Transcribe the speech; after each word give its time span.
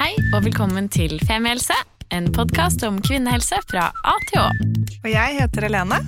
Hei 0.00 0.14
og 0.32 0.46
velkommen 0.46 0.86
til 0.88 1.18
Femihelse, 1.28 1.74
en 2.16 2.30
podkast 2.32 2.80
om 2.88 2.96
kvinnehelse 3.04 3.58
fra 3.68 3.90
A 3.92 4.14
til 4.30 4.38
Å. 4.40 4.46
Og 5.02 5.08
jeg 5.12 5.36
heter 5.36 5.66
Helene, 5.68 5.98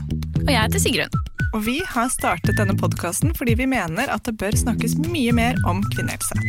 Og 0.43 0.49
jeg 0.49 0.59
heter 0.59 0.81
Sigrun. 0.81 1.19
og 1.53 1.61
vi 1.67 1.75
har 1.85 2.09
startet 2.09 2.57
denne 2.57 2.73
podkasten 2.73 3.35
fordi 3.37 3.55
vi 3.61 3.67
mener 3.69 4.09
at 4.09 4.25
det 4.25 4.39
bør 4.41 4.57
snakkes 4.57 4.97
mye 5.05 5.33
mer 5.37 5.61
om 5.69 5.83
kvinnehelse. 5.93 6.41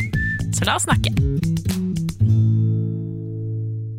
Så 0.56 0.64
la 0.64 0.78
oss 0.78 0.86
snakke. 0.88 1.12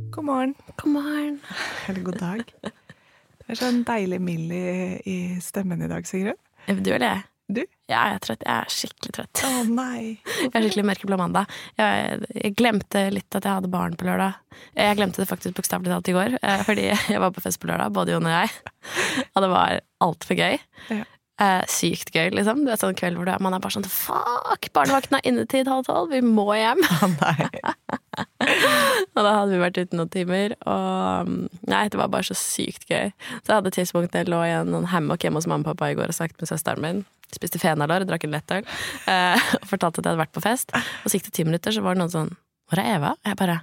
God 0.10 0.26
morgen. 0.26 0.56
God 0.82 0.92
morgen. 0.92 1.40
Eller 1.88 2.02
god 2.02 2.20
dag. 2.20 2.44
Det 2.66 3.54
er 3.54 3.62
sånn 3.62 3.84
deilig 3.86 4.22
mild 4.26 4.52
i, 4.58 4.68
i 5.06 5.18
stemmen 5.38 5.86
i 5.86 5.92
dag, 5.92 6.08
Sigrun. 6.10 6.42
Du 6.66 6.94
er 6.98 7.06
jeg? 7.06 7.24
Du? 7.48 7.62
Ja, 7.86 8.00
jeg 8.10 8.16
er 8.18 8.22
trøtt. 8.26 8.42
Jeg 8.48 8.56
er 8.66 8.72
skikkelig 8.74 9.14
trøtt. 9.14 9.42
Å 9.46 9.64
nei. 9.70 10.16
Jeg 10.42 10.50
er 10.50 10.64
skikkelig 10.66 10.86
mørkeblå 10.90 11.18
mandag. 11.22 11.52
Jeg, 11.78 12.24
jeg 12.34 12.56
glemte 12.58 13.04
litt 13.14 13.38
at 13.38 13.46
jeg 13.46 13.60
hadde 13.60 13.70
barn 13.70 13.94
på 14.00 14.08
lørdag. 14.08 14.40
Jeg 14.74 14.98
glemte 14.98 15.22
det 15.22 15.28
faktisk 15.30 15.58
bokstavelig 15.60 15.94
talt 15.94 16.10
i 16.10 16.16
går, 16.16 16.38
eh, 16.42 16.64
fordi 16.66 16.88
jeg 16.90 17.22
var 17.22 17.34
på 17.36 17.44
fest 17.46 17.62
på 17.62 17.70
lørdag, 17.70 17.94
både 17.94 18.16
Jon 18.16 18.26
og 18.26 18.34
jeg. 18.34 18.50
Og 19.36 19.44
det 19.46 19.52
var 19.54 19.78
altfor 20.08 20.40
gøy. 20.42 20.58
Ja. 20.90 21.04
Eh, 21.36 21.62
sykt 21.70 22.14
gøy, 22.16 22.30
liksom. 22.32 22.62
Det 22.66 22.74
er 22.74 22.80
sånn 22.82 22.96
kveld 22.98 23.20
hvor 23.20 23.28
er- 23.30 23.42
man 23.44 23.54
er 23.54 23.62
bare 23.62 23.76
sånn 23.76 23.86
fuck, 23.92 24.70
barnevakten 24.74 25.18
har 25.20 25.26
innetid 25.28 25.68
halv 25.70 25.86
tolv, 25.90 26.14
vi 26.16 26.22
må 26.26 26.48
hjem. 26.56 26.82
Nei. 27.20 27.50
Og 29.16 29.22
da 29.24 29.32
hadde 29.42 29.52
vi 29.52 29.60
vært 29.62 29.78
ute 29.82 29.98
noen 30.00 30.12
timer, 30.12 30.54
og 30.68 31.28
mm, 31.30 31.42
nei, 31.72 31.82
det 31.92 32.00
var 32.00 32.10
bare 32.14 32.28
så 32.28 32.36
sykt 32.38 32.88
gøy. 32.90 33.12
Så 33.42 33.50
jeg 33.52 33.56
hadde 33.58 33.72
et 33.72 33.78
tidspunkt 33.80 34.16
jeg 34.16 34.30
lå 34.32 34.40
i 34.48 34.54
en 34.56 34.88
hammock 34.92 35.24
hjemme 35.26 35.40
hos 35.42 35.48
mamma 35.52 35.66
og 35.66 35.74
pappa 35.74 35.92
i 35.92 35.98
går 35.98 36.12
og 36.12 36.18
snakket 36.18 36.44
med 36.44 36.52
søsteren 36.52 36.84
min. 36.84 37.02
Spiste 37.34 37.60
fenalår, 37.62 38.06
drakk 38.08 38.28
en 38.28 38.36
lettøl, 38.36 38.68
eh, 39.10 39.48
og 39.62 39.70
fortalte 39.70 40.02
at 40.02 40.06
jeg 40.06 40.12
hadde 40.14 40.24
vært 40.26 40.36
på 40.36 40.44
fest. 40.46 40.76
Og 40.76 41.10
så 41.10 41.18
gikk 41.18 41.30
det 41.32 41.38
ti 41.40 41.48
minutter, 41.48 41.74
så 41.76 41.82
var 41.86 41.96
det 41.96 42.04
noen 42.04 42.14
sånn 42.14 42.36
Hvor 42.70 42.82
er 42.82 42.96
Eva? 42.96 43.16
Og 43.18 43.32
jeg 43.32 43.40
bare 43.42 43.62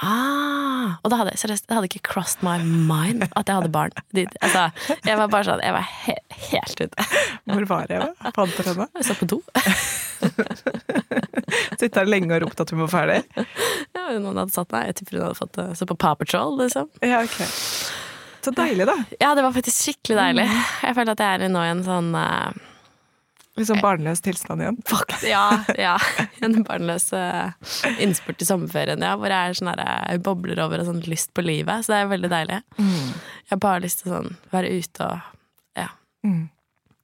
Ah! 0.00 0.96
Og 1.04 1.10
da 1.12 1.18
hadde 1.20 1.32
jeg 1.34 1.40
seriøst, 1.42 1.66
det 1.68 1.76
hadde 1.76 1.88
ikke 1.90 2.06
crossed 2.08 2.40
my 2.46 2.54
mind 2.62 3.26
at 3.26 3.50
jeg 3.50 3.58
hadde 3.58 3.72
barn. 3.74 3.92
De, 4.16 4.24
altså, 4.40 4.62
jeg 5.04 5.18
var 5.18 5.32
bare 5.32 5.44
sånn 5.48 5.60
Jeg 5.64 5.74
var 5.76 5.88
he 6.06 6.14
helt 6.46 6.80
ute. 6.80 7.06
Hvor 7.50 7.66
var 7.68 7.92
jeg? 7.92 8.06
Fant 8.36 8.54
dere 8.56 8.70
henne? 8.70 8.86
Jeg 8.96 9.08
satt 9.10 9.20
på 9.20 9.28
do. 9.28 9.40
Sitte 11.80 12.00
her 12.00 12.08
lenge 12.08 12.32
og 12.36 12.46
ropt 12.46 12.62
at 12.64 12.72
hun 12.72 12.80
var 12.86 12.92
ferdig? 12.92 13.18
Ja, 13.96 14.06
noen 14.16 14.40
hadde 14.40 14.54
satt 14.54 14.72
meg. 14.72 14.88
Jeg 14.90 15.00
tipper 15.00 15.18
hun 15.18 15.26
hadde 15.28 15.40
fått 15.42 15.54
det. 15.58 15.66
Så 15.76 15.88
på 15.90 15.98
Paw 16.00 16.16
Patrol, 16.20 16.56
liksom. 16.62 16.88
Ja, 17.04 17.20
ok. 17.26 17.36
Så 18.40 18.54
deilig, 18.56 18.86
da. 18.88 18.96
Ja, 19.20 19.34
det 19.36 19.44
var 19.44 19.52
faktisk 19.52 19.84
skikkelig 19.84 20.16
deilig. 20.16 20.48
Jeg 20.86 20.96
føler 20.96 21.12
at 21.12 21.24
jeg 21.26 21.42
er 21.44 21.52
nå 21.52 21.64
i 21.66 21.72
en 21.74 21.84
sånn 21.84 22.14
eh, 22.16 22.60
Sånn 23.68 23.82
barnløs 23.82 24.22
tilstand 24.24 24.64
igjen. 24.64 24.78
Faktisk, 24.88 25.26
ja, 25.30 25.44
ja. 25.78 25.96
En 26.44 26.62
barnløs 26.66 27.10
eh, 27.16 27.52
innspurt 28.02 28.42
i 28.42 28.48
sommerferien, 28.48 29.02
ja, 29.04 29.16
hvor 29.20 29.32
jeg 29.32 29.50
er 29.50 29.58
sånn 29.58 29.72
der, 29.72 29.82
jeg 30.08 30.22
bobler 30.26 30.62
over 30.64 30.82
av 30.82 30.88
sånn 30.88 31.02
lyst 31.10 31.34
på 31.36 31.44
livet. 31.44 31.84
Så 31.84 31.94
det 31.94 32.00
er 32.00 32.14
veldig 32.14 32.32
deilig. 32.32 32.62
Jeg 32.80 33.52
har 33.52 33.62
bare 33.66 33.84
lyst 33.84 34.02
til 34.02 34.12
å 34.12 34.16
sånn, 34.16 34.32
være 34.54 34.72
ute 34.80 35.10
og 35.10 35.36
ja. 35.78 35.90
Mm. 36.26 36.48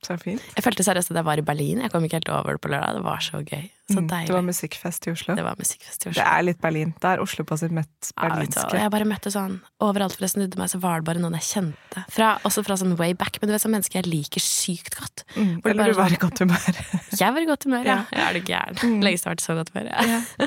Så 0.06 0.14
fint. 0.22 0.42
Jeg 0.54 0.62
følte 0.62 0.84
seriøst 0.86 1.10
at 1.10 1.16
jeg 1.18 1.26
var 1.26 1.40
i 1.40 1.42
Berlin. 1.42 1.80
Jeg 1.82 1.90
kom 1.90 2.04
ikke 2.06 2.20
helt 2.20 2.28
over 2.30 2.52
det 2.54 2.60
på 2.62 2.70
lørdag. 2.70 2.94
Det 3.00 3.02
var 3.02 3.18
så 3.24 3.40
gøy. 3.42 3.64
Så 3.90 4.00
Mm. 4.00 4.08
deilig. 4.10 4.26
Det 4.26 4.34
var 4.34 4.42
musikkfest 4.42 5.06
i 5.06 5.10
Oslo. 5.12 5.34
Det 5.38 5.44
var 5.46 5.54
musikkfest 5.58 6.06
i 6.06 6.10
Det 6.10 6.22
er 6.26 6.42
litt 6.42 6.60
Berlin. 6.60 6.92
Det 7.00 7.04
er 7.10 7.20
Oslo 7.22 7.44
på 7.44 7.56
sitt 7.58 7.70
mest 7.70 8.12
Ja, 8.16 8.28
berlinske. 8.28 8.72
jeg 8.78 8.90
bare 8.90 9.04
møtte 9.06 9.30
sånn 9.30 9.60
Overalt 9.80 10.16
hvor 10.16 10.27
jeg 10.27 10.30
snudde 10.34 10.58
meg, 10.58 10.68
så 10.70 10.80
var 10.80 10.96
det 11.00 11.04
bare 11.06 11.18
noen 11.22 11.34
jeg 11.38 11.42
kjente. 11.42 12.04
Fra, 12.10 12.38
også 12.44 12.64
fra 12.66 12.74
sånn 12.77 12.96
way 12.98 13.12
back. 13.14 13.38
Men 13.40 13.48
du 13.48 13.52
vet 13.54 13.62
sånn 13.62 13.74
mennesker 13.77 14.02
jeg 14.02 14.06
liker 14.06 14.40
sykt 14.40 14.94
godt. 14.98 15.24
Mm. 15.36 15.60
Eller 15.64 15.74
bare 15.74 15.92
du 15.92 15.98
var 15.98 16.08
sånn- 16.08 16.12
i 16.12 16.16
godt 16.16 16.38
humør. 16.38 17.10
Jeg 17.20 17.32
var 17.32 17.40
i 17.40 17.46
godt 17.46 17.64
humør, 17.64 17.84
ja. 17.84 17.94
Ja. 17.94 18.04
Jeg 18.12 18.27
er 18.27 18.32
du 18.40 18.46
gæren? 18.52 18.77
Mm. 18.82 19.02
Lengst 19.02 19.24
jeg 19.24 19.30
har 19.30 19.34
vært 19.34 19.42
i 19.42 19.46
så 19.46 19.54
godt 19.54 19.70
humør. 19.74 19.86
Ja. 20.06 20.46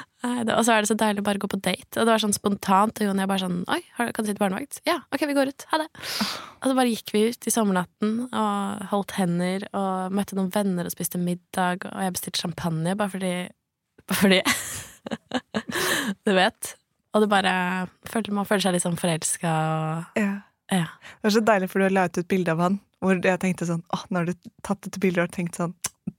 Nei, 0.26 0.42
det- 0.48 0.56
Og 0.58 0.64
så 0.66 0.72
er 0.74 0.82
det 0.82 0.88
så 0.90 0.96
deilig 0.98 1.22
å 1.22 1.26
bare 1.28 1.38
gå 1.38 1.48
på 1.52 1.60
date. 1.62 1.92
Og 2.00 2.02
det 2.02 2.10
var 2.10 2.18
sånn 2.22 2.34
spontant. 2.34 2.98
Og 3.00 3.06
Jon 3.06 3.20
jeg 3.22 3.28
bare 3.30 3.44
sånn 3.44 3.60
Oi, 3.70 3.80
har- 3.96 4.10
kan 4.12 4.24
du 4.24 4.30
sitte 4.32 4.42
barnevakt? 4.42 4.80
Ja, 4.88 4.98
ok, 5.14 5.22
vi 5.30 5.34
går 5.38 5.52
ut. 5.52 5.64
Ha 5.70 5.78
det. 5.78 5.86
Og 5.94 6.66
så 6.70 6.74
bare 6.74 6.90
gikk 6.90 7.12
vi 7.14 7.28
ut 7.30 7.46
i 7.46 7.52
sommernatten 7.54 8.26
og 8.32 8.86
holdt 8.90 9.12
hender 9.20 9.68
og 9.72 10.10
møtte 10.12 10.34
noen 10.34 10.50
venner 10.50 10.84
og 10.88 10.90
spiste 10.96 11.20
middag. 11.22 11.86
Og 11.86 12.00
jeg 12.02 12.12
bestilte 12.18 12.42
champagne 12.42 12.96
bare 12.96 13.08
fordi 13.14 13.34
Bare 14.06 14.18
fordi 14.22 14.42
Du 16.26 16.32
vet. 16.34 16.74
Og 17.14 17.22
det 17.24 17.28
bare 17.30 17.54
følte, 18.10 18.32
Man 18.34 18.44
føler 18.48 18.62
seg 18.66 18.76
litt 18.76 18.84
sånn 18.84 18.98
forelska 19.00 19.52
og 19.54 20.20
Ja. 20.20 20.32
Ja. 20.72 20.86
Det 21.22 21.22
var 21.22 21.30
så 21.30 21.44
deilig, 21.46 21.70
for 21.70 21.78
du 21.78 21.88
la 21.94 22.04
ut 22.08 22.18
et 22.18 22.26
bilde 22.28 22.48
av 22.50 22.58
han 22.58 22.80
hvor 23.00 23.20
jeg 23.22 23.38
tenkte 23.38 23.66
sånn 23.68 23.84
Å, 23.94 24.00
nå 24.10 24.16
har 24.18 24.24
du 24.26 24.32
tatt 24.66 24.80
dette 24.82 24.98
bildet 24.98 25.22
og 25.28 25.30
tenkt 25.30 25.54
sånn 25.60 25.74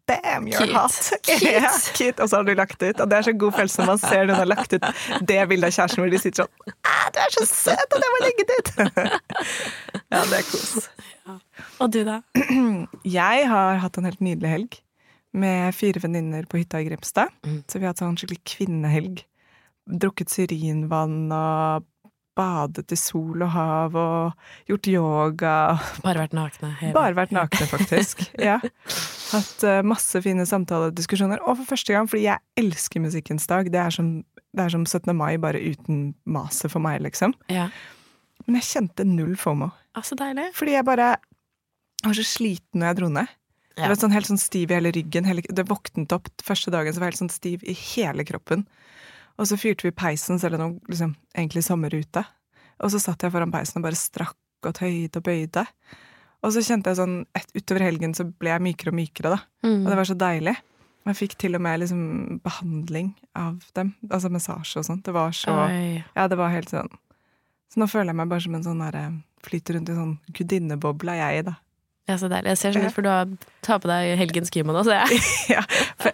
Damn, 0.07 0.45
you're 0.47 0.61
Cute. 0.63 0.71
hot! 0.71 0.97
Cute. 1.27 1.51
Ja, 1.51 1.71
cute. 1.97 2.23
Og 2.23 2.29
så 2.31 2.37
har 2.39 2.47
du 2.47 2.53
lagt 2.55 2.79
ut. 2.81 2.99
Og 3.03 3.09
det 3.11 3.17
er 3.17 3.25
så 3.27 3.33
god 3.35 3.51
følelse 3.57 3.81
når 3.83 3.89
man 3.91 3.99
ser 4.03 4.25
noen 4.29 4.39
har 4.39 4.47
lagt 4.47 4.73
ut 4.77 4.85
det 5.27 5.39
bildet 5.51 5.67
av 5.67 5.75
kjæresten 5.75 6.03
hvor 6.03 6.13
de 6.13 6.21
sitter 6.23 6.45
sånn 6.45 6.75
ah, 6.87 7.07
Du 7.11 7.19
er 7.25 7.33
så 7.35 7.45
søt, 7.49 7.95
og 7.97 8.03
det 8.05 8.11
må 8.13 8.21
legge 8.23 8.45
ut! 8.53 8.71
ja, 10.15 10.21
det 10.31 10.39
er 10.39 10.45
kos. 10.47 10.87
Og 11.83 11.91
du, 11.91 11.99
da? 12.07 12.21
Jeg 13.19 13.49
har 13.51 13.81
hatt 13.83 13.99
en 13.99 14.07
helt 14.07 14.23
nydelig 14.23 14.53
helg 14.53 14.79
med 15.37 15.75
fire 15.75 15.99
venninner 16.01 16.47
på 16.49 16.61
hytta 16.61 16.79
i 16.81 16.87
Grimstad. 16.87 17.33
Mm. 17.45 17.59
Så 17.67 17.77
vi 17.77 17.85
har 17.85 17.91
hatt 17.91 17.99
sånn 18.01 18.15
skikkelig 18.17 18.39
kvinnehelg. 18.47 19.19
Drukket 19.87 20.31
syrinvann 20.33 21.27
og 21.35 21.85
badet 22.37 22.91
i 22.93 22.97
sol 22.99 23.41
og 23.43 23.49
hav 23.53 23.95
og 23.97 24.69
gjort 24.69 24.87
yoga. 24.91 25.53
Bare 26.03 26.21
vært 26.23 26.35
nakne? 26.37 26.71
hele- 26.79 26.93
Bare 26.95 27.15
vært 27.17 27.35
nakne, 27.35 27.67
faktisk. 27.69 28.23
Ja. 28.47 28.59
Hatt 29.31 29.63
eh, 29.67 29.83
masse 29.85 30.21
fine 30.23 30.45
samtalediskusjoner. 30.47 31.41
Og 31.43 31.59
for 31.59 31.73
første 31.73 31.95
gang, 31.95 32.09
fordi 32.09 32.27
jeg 32.27 32.43
elsker 32.59 33.03
Musikkens 33.03 33.47
dag. 33.49 33.69
Det 33.73 33.79
er 33.81 33.93
som, 33.93 34.11
det 34.55 34.65
er 34.65 34.73
som 34.73 34.85
17. 34.85 35.11
mai, 35.17 35.35
bare 35.41 35.61
uten 35.61 36.13
maset 36.29 36.71
for 36.73 36.83
meg, 36.83 37.01
liksom. 37.05 37.35
Ja. 37.51 37.67
Men 38.45 38.59
jeg 38.59 38.69
kjente 38.69 39.07
null 39.07 39.35
FOMO. 39.39 39.71
Altså, 39.97 40.15
så 40.15 40.21
deilig. 40.21 40.47
Fordi 40.55 40.77
jeg 40.77 40.87
bare 40.87 41.09
var 42.05 42.17
så 42.17 42.25
sliten 42.27 42.81
når 42.81 42.91
jeg 42.91 42.99
dro 43.01 43.11
ned. 43.17 43.35
Ja. 43.77 43.83
Jeg 43.83 43.91
var 43.91 43.99
sånn, 44.01 44.15
helt 44.15 44.29
sånn 44.29 44.41
stiv 44.41 44.71
i 44.71 44.77
hele 44.77 44.93
ryggen. 44.95 45.27
Hele, 45.29 45.43
det 45.53 45.67
våknet 45.69 46.13
opp 46.15 46.31
første 46.45 46.73
dagen, 46.73 46.93
så 46.93 47.01
var 47.01 47.11
jeg 47.11 47.17
helt 47.17 47.25
sånn 47.25 47.35
stiv 47.35 47.65
i 47.67 47.75
hele 47.77 48.25
kroppen. 48.25 48.65
Og 49.37 49.49
så 49.49 49.57
fyrte 49.59 49.85
vi 49.85 49.93
peisen, 49.93 50.39
selv 50.41 50.61
om 50.63 50.79
liksom, 50.89 51.13
egentlig 51.37 51.65
sommerrute. 51.67 52.23
Og 52.81 52.93
så 52.93 53.01
satt 53.01 53.25
jeg 53.25 53.33
foran 53.33 53.53
peisen 53.53 53.81
og 53.81 53.85
bare 53.85 53.99
strakk 53.99 54.65
og 54.65 54.73
tøyde 54.79 55.19
og 55.19 55.25
bøyde. 55.25 55.65
Og 56.45 56.53
så 56.53 56.61
kjente 56.63 56.91
jeg 56.91 56.99
sånn, 56.99 57.19
et, 57.37 57.49
utover 57.57 57.87
helgen 57.87 58.13
så 58.17 58.27
ble 58.29 58.51
jeg 58.53 58.63
mykere 58.63 58.93
og 58.93 58.97
mykere, 58.99 59.33
da. 59.33 59.39
Mm. 59.65 59.79
Og 59.81 59.87
det 59.89 59.99
var 59.99 60.09
så 60.09 60.17
deilig. 60.19 60.55
Og 61.07 61.11
jeg 61.13 61.19
fikk 61.21 61.37
til 61.39 61.57
og 61.57 61.63
med 61.63 61.81
liksom 61.81 62.01
behandling 62.43 63.13
av 63.39 63.61
dem. 63.77 63.93
Altså 64.09 64.31
massasje 64.33 64.81
og 64.81 64.87
sånt. 64.89 65.05
Det 65.07 65.15
var 65.15 65.35
så 65.35 65.55
Oi. 65.65 66.03
Ja, 66.17 66.27
det 66.27 66.37
var 66.39 66.51
helt 66.51 66.73
sånn 66.73 66.91
Så 67.71 67.79
nå 67.79 67.87
føler 67.87 68.11
jeg 68.11 68.19
meg 68.19 68.33
bare 68.33 68.43
som 68.43 68.57
en 68.57 68.65
sånn 68.65 68.83
derre 68.83 69.05
Flyter 69.47 69.77
rundt 69.77 69.91
i 69.93 69.95
sånn 69.95 70.15
gudinneboble, 70.35 71.13
jeg, 71.15 71.45
da. 71.47 71.53
Ja, 72.07 72.15
så 72.17 72.29
deilig. 72.31 72.53
Jeg 72.53 72.57
ser 72.61 72.71
sånn 72.77 72.85
ut, 72.87 72.93
for 72.95 73.03
du 73.03 73.09
har 73.11 73.27
tar 73.67 73.79
på 73.83 73.89
deg 73.91 74.13
helgens 74.19 74.49
kimono, 74.53 74.79
så 74.87 74.93
jeg. 74.95 75.17
ja, 75.57 75.63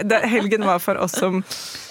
det, 0.02 0.18
helgen 0.32 0.64
var 0.66 0.80
for 0.82 0.98
oss 0.98 1.14
som 1.20 1.44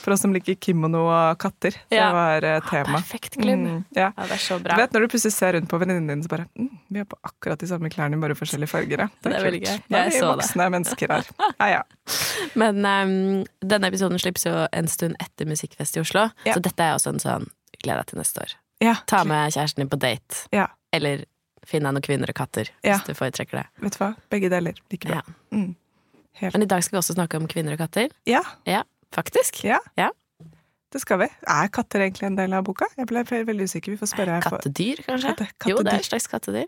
For 0.03 0.11
oss 0.17 0.25
som 0.25 0.33
liker 0.35 0.57
kimono 0.59 1.05
og 1.07 1.37
katter. 1.39 1.77
Det 1.87 1.95
Ja. 2.01 2.09
var 2.11 2.43
uh, 2.43 2.57
tema. 2.67 2.99
Perfekt 2.99 3.37
klubb. 3.39 3.61
Mm, 3.63 3.85
ja. 3.95 4.09
Ja, 4.17 4.25
det 4.27 4.35
er 4.35 4.43
så 4.43 4.57
Du 4.59 4.65
bra. 4.67 4.77
vet 4.81 4.91
når 4.97 5.05
du 5.07 5.13
plutselig 5.13 5.33
ser 5.37 5.55
rundt 5.55 5.69
på 5.71 5.79
venninnen 5.79 6.09
din, 6.11 6.25
så 6.27 6.33
bare 6.33 6.49
mm, 6.59 6.73
Vi 6.91 6.99
har 6.99 7.07
på 7.07 7.21
akkurat 7.23 7.63
de 7.63 7.69
samme 7.71 7.87
klærne, 7.95 8.19
bare 8.21 8.35
forskjellige 8.35 8.73
farger. 8.75 9.05
Ja. 9.05 9.09
Det 9.23 9.37
er 9.39 9.47
veldig 9.47 9.61
gøy. 9.63 9.79
Nå 9.87 10.01
er 10.01 10.11
vi 10.11 10.17
så 10.19 10.27
det. 10.27 10.33
voksne 10.43 10.67
mennesker 10.75 11.15
her. 11.15 11.31
Ja, 11.61 11.69
ja. 11.77 11.83
Men 12.65 12.83
um, 12.83 13.15
denne 13.63 13.93
episoden 13.93 14.19
slippes 14.19 14.49
jo 14.51 14.57
en 14.73 14.91
stund 14.91 15.15
etter 15.23 15.47
Musikkfest 15.47 15.97
i 15.97 16.03
Oslo, 16.03 16.27
så 16.49 16.59
dette 16.59 16.83
er 16.91 16.99
også 16.99 17.15
en 17.15 17.23
sånn 17.23 17.47
Gleder 17.83 18.03
deg 18.03 18.11
til 18.13 18.19
neste 18.25 18.43
år. 18.43 18.51
ja. 18.83 18.97
Ta 19.07 19.23
med 19.27 19.55
kjæresten 19.55 19.83
din 19.87 19.89
på 19.95 19.99
date. 20.03 20.43
Ja. 20.55 20.67
Eller 20.93 21.23
finn 21.67 21.83
deg 21.87 21.93
noen 21.95 22.03
kvinner 22.05 22.29
og 22.29 22.35
katter, 22.35 22.69
Ja. 22.83 22.97
hvis 22.99 23.07
du 23.07 23.15
foretrekker 23.15 23.61
det. 23.63 23.67
Vet 23.81 23.93
du 23.99 23.99
hva? 24.05 24.15
Begge 24.31 24.49
deler. 24.51 24.75
Like 24.91 25.07
bra. 25.09 25.21
Ja. 25.23 25.57
Mm. 25.57 25.75
Men 26.43 26.63
i 26.63 26.67
dag 26.67 26.83
skal 26.83 26.97
vi 26.97 27.01
også 27.03 27.15
snakke 27.15 27.37
om 27.39 27.47
kvinner 27.47 27.73
og 27.77 27.79
katter. 27.79 28.11
Ja, 28.27 28.43
Ja, 28.67 28.83
faktisk. 29.13 29.63
Ja. 29.65 29.79
Ja. 29.97 30.11
det 30.93 31.01
skal 31.01 31.19
vi. 31.23 31.29
Er 31.49 31.69
katter 31.73 32.01
egentlig 32.05 32.27
en 32.27 32.37
del 32.37 32.53
av 32.53 32.65
boka? 32.65 32.85
Jeg 32.99 33.07
ble 33.07 33.23
veldig 33.25 33.65
usikker. 33.65 33.93
Vi 33.93 33.97
får 33.97 34.11
spørre. 34.13 34.35
her 34.35 34.41
Kattedyr, 34.43 34.97
kanskje? 35.07 35.37
Katte- 35.39 35.69
Jo, 35.71 35.77
det 35.79 35.93
er 35.93 35.97
et 36.03 36.05
slags 36.05 36.27
kattedyr. 36.29 36.67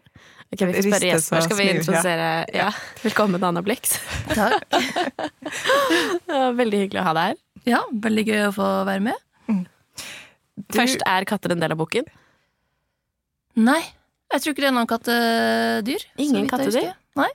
Ok, 0.53 0.61
Vi 0.61 0.73
får 0.73 0.83
spørre 0.89 1.11
Jesper. 1.11 1.41
Skal 1.43 1.57
vi 1.57 1.69
introdusere 1.75 2.47
ja. 2.55 2.65
ja. 2.65 2.71
Velkommen, 3.03 3.43
Anna 3.45 3.61
Blix. 3.63 3.99
Takk. 4.29 4.63
Ja, 6.29 6.53
Veldig 6.57 6.79
hyggelig 6.87 7.01
å 7.01 7.05
ha 7.05 7.13
deg 7.19 7.27
her. 7.29 7.37
Ja, 7.67 7.81
veldig 7.93 8.25
gøy 8.29 8.41
å 8.49 8.53
få 8.55 8.69
være 8.87 9.01
med. 9.01 9.15
Du- 9.49 10.79
Først, 10.79 11.03
er 11.07 11.25
katter 11.25 11.53
en 11.53 11.61
del 11.61 11.73
av 11.73 11.79
boken? 11.79 12.05
Nei, 13.57 13.83
jeg 14.33 14.43
tror 14.43 14.55
ikke 14.55 14.65
det 14.65 14.71
er 14.71 14.77
noen 14.77 14.91
kattedyr. 14.91 16.07
Ingen 16.25 16.49
kattedyr? 16.51 16.93
Nei. 17.19 17.31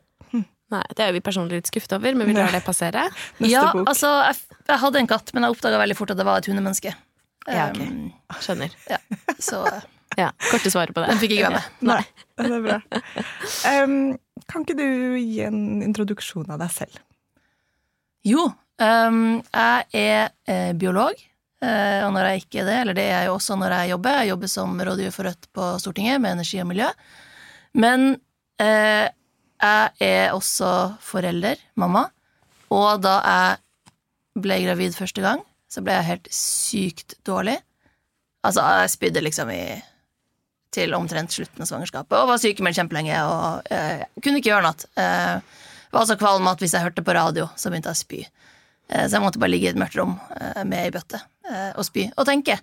Nei, 0.70 0.84
det 0.94 1.02
er 1.02 1.14
vi 1.16 1.22
personlig 1.26 1.64
litt 1.64 1.70
skuffet 1.72 1.96
over, 1.98 2.14
men 2.14 2.30
vi 2.30 2.36
lar 2.38 2.52
det 2.54 2.62
passere. 2.62 3.08
Neste 3.42 3.50
ja, 3.50 3.64
bok. 3.74 3.88
altså, 3.90 4.12
jeg, 4.28 4.58
jeg 4.70 4.82
hadde 4.84 5.00
en 5.02 5.10
katt, 5.10 5.32
men 5.34 5.46
jeg 5.46 5.56
oppdaga 5.56 5.80
veldig 5.82 5.98
fort 5.98 6.14
at 6.14 6.20
det 6.20 6.28
var 6.28 6.42
et 6.42 6.50
hundemenneske. 6.52 6.94
Ja, 7.50 7.70
ok. 7.72 7.80
Um, 7.82 8.12
Skjønner. 8.44 8.76
så 9.42 9.64
eh, 9.72 9.88
Ja, 10.20 10.28
Korte 10.52 10.70
svaret 10.70 10.94
på 10.94 11.02
det. 11.02 11.10
den 11.10 11.22
fikk 11.24 11.34
ikke 11.38 11.50
være 11.50 11.58
med. 11.58 11.88
Nei, 11.90 12.02
det 12.38 12.52
er 12.60 12.66
bra. 12.68 12.78
Um, 13.72 13.96
kan 14.50 14.66
ikke 14.66 14.78
du 14.78 14.86
gi 15.18 15.42
en 15.48 15.82
introduksjon 15.86 16.54
av 16.54 16.62
deg 16.62 16.74
selv? 16.76 17.02
Jo, 18.28 18.50
um, 18.84 19.24
jeg 19.40 19.88
er 20.04 20.30
eh, 20.52 20.72
biolog. 20.78 21.18
Eh, 21.60 22.02
og 22.06 22.14
når 22.16 22.30
jeg 22.30 22.44
ikke 22.44 22.62
er 22.62 22.70
det, 22.70 22.76
eller 22.82 22.96
det 22.96 23.06
er 23.10 23.24
jeg 23.26 23.34
også 23.34 23.58
når 23.60 23.76
jeg 23.76 23.92
jobber, 23.94 24.20
jeg 24.22 24.32
jobber 24.32 24.52
som 24.52 24.78
rådgiver 24.88 25.16
for 25.16 25.28
Rødt 25.28 25.50
på 25.56 25.70
Stortinget 25.84 26.22
med 26.24 26.38
energi 26.38 26.62
og 26.64 26.70
miljø. 26.70 26.88
Men 27.80 28.14
eh, 28.64 29.08
jeg 29.60 29.90
er 30.08 30.36
også 30.36 30.72
forelder, 31.04 31.60
mamma, 31.76 32.06
og 32.72 33.04
da 33.04 33.18
jeg 33.26 34.42
ble 34.44 34.62
gravid 34.64 34.96
første 34.96 35.24
gang, 35.26 35.44
så 35.70 35.84
ble 35.84 35.98
jeg 35.98 36.08
helt 36.08 36.30
sykt 36.34 37.18
dårlig. 37.28 37.58
Altså, 38.46 38.64
jeg 38.64 38.94
spydde 38.96 39.26
liksom 39.26 39.52
i 39.52 39.64
til 40.74 40.94
omtrent 40.94 41.34
slutten 41.34 41.66
av 41.66 41.68
svangerskapet, 41.70 42.14
og 42.14 42.30
var 42.30 42.42
sykemeldt 42.42 42.78
kjempelenge 42.78 43.22
og 43.26 43.72
eh, 43.74 44.06
kunne 44.22 44.40
ikke 44.40 44.52
gjøre 44.52 44.68
noe. 44.68 44.90
Eh, 45.02 45.66
var 45.90 46.06
så 46.06 46.18
kvalm 46.20 46.46
at 46.52 46.62
hvis 46.62 46.76
jeg 46.78 46.86
hørte 46.86 47.04
på 47.06 47.16
radio, 47.18 47.48
så 47.58 47.72
begynte 47.72 47.90
jeg 47.90 47.98
å 47.98 48.04
spy. 48.04 48.20
Eh, 48.90 49.06
så 49.06 49.18
jeg 49.18 49.24
måtte 49.24 49.42
bare 49.42 49.54
ligge 49.54 49.70
i 49.70 49.74
et 49.74 49.80
mørkt 49.80 49.98
rom 50.00 50.16
eh, 50.36 50.64
med 50.66 50.88
ei 50.88 50.94
bøtte 50.94 51.22
eh, 51.50 51.72
og 51.78 51.86
spy 51.88 52.10
og 52.16 52.26
tenke. 52.30 52.60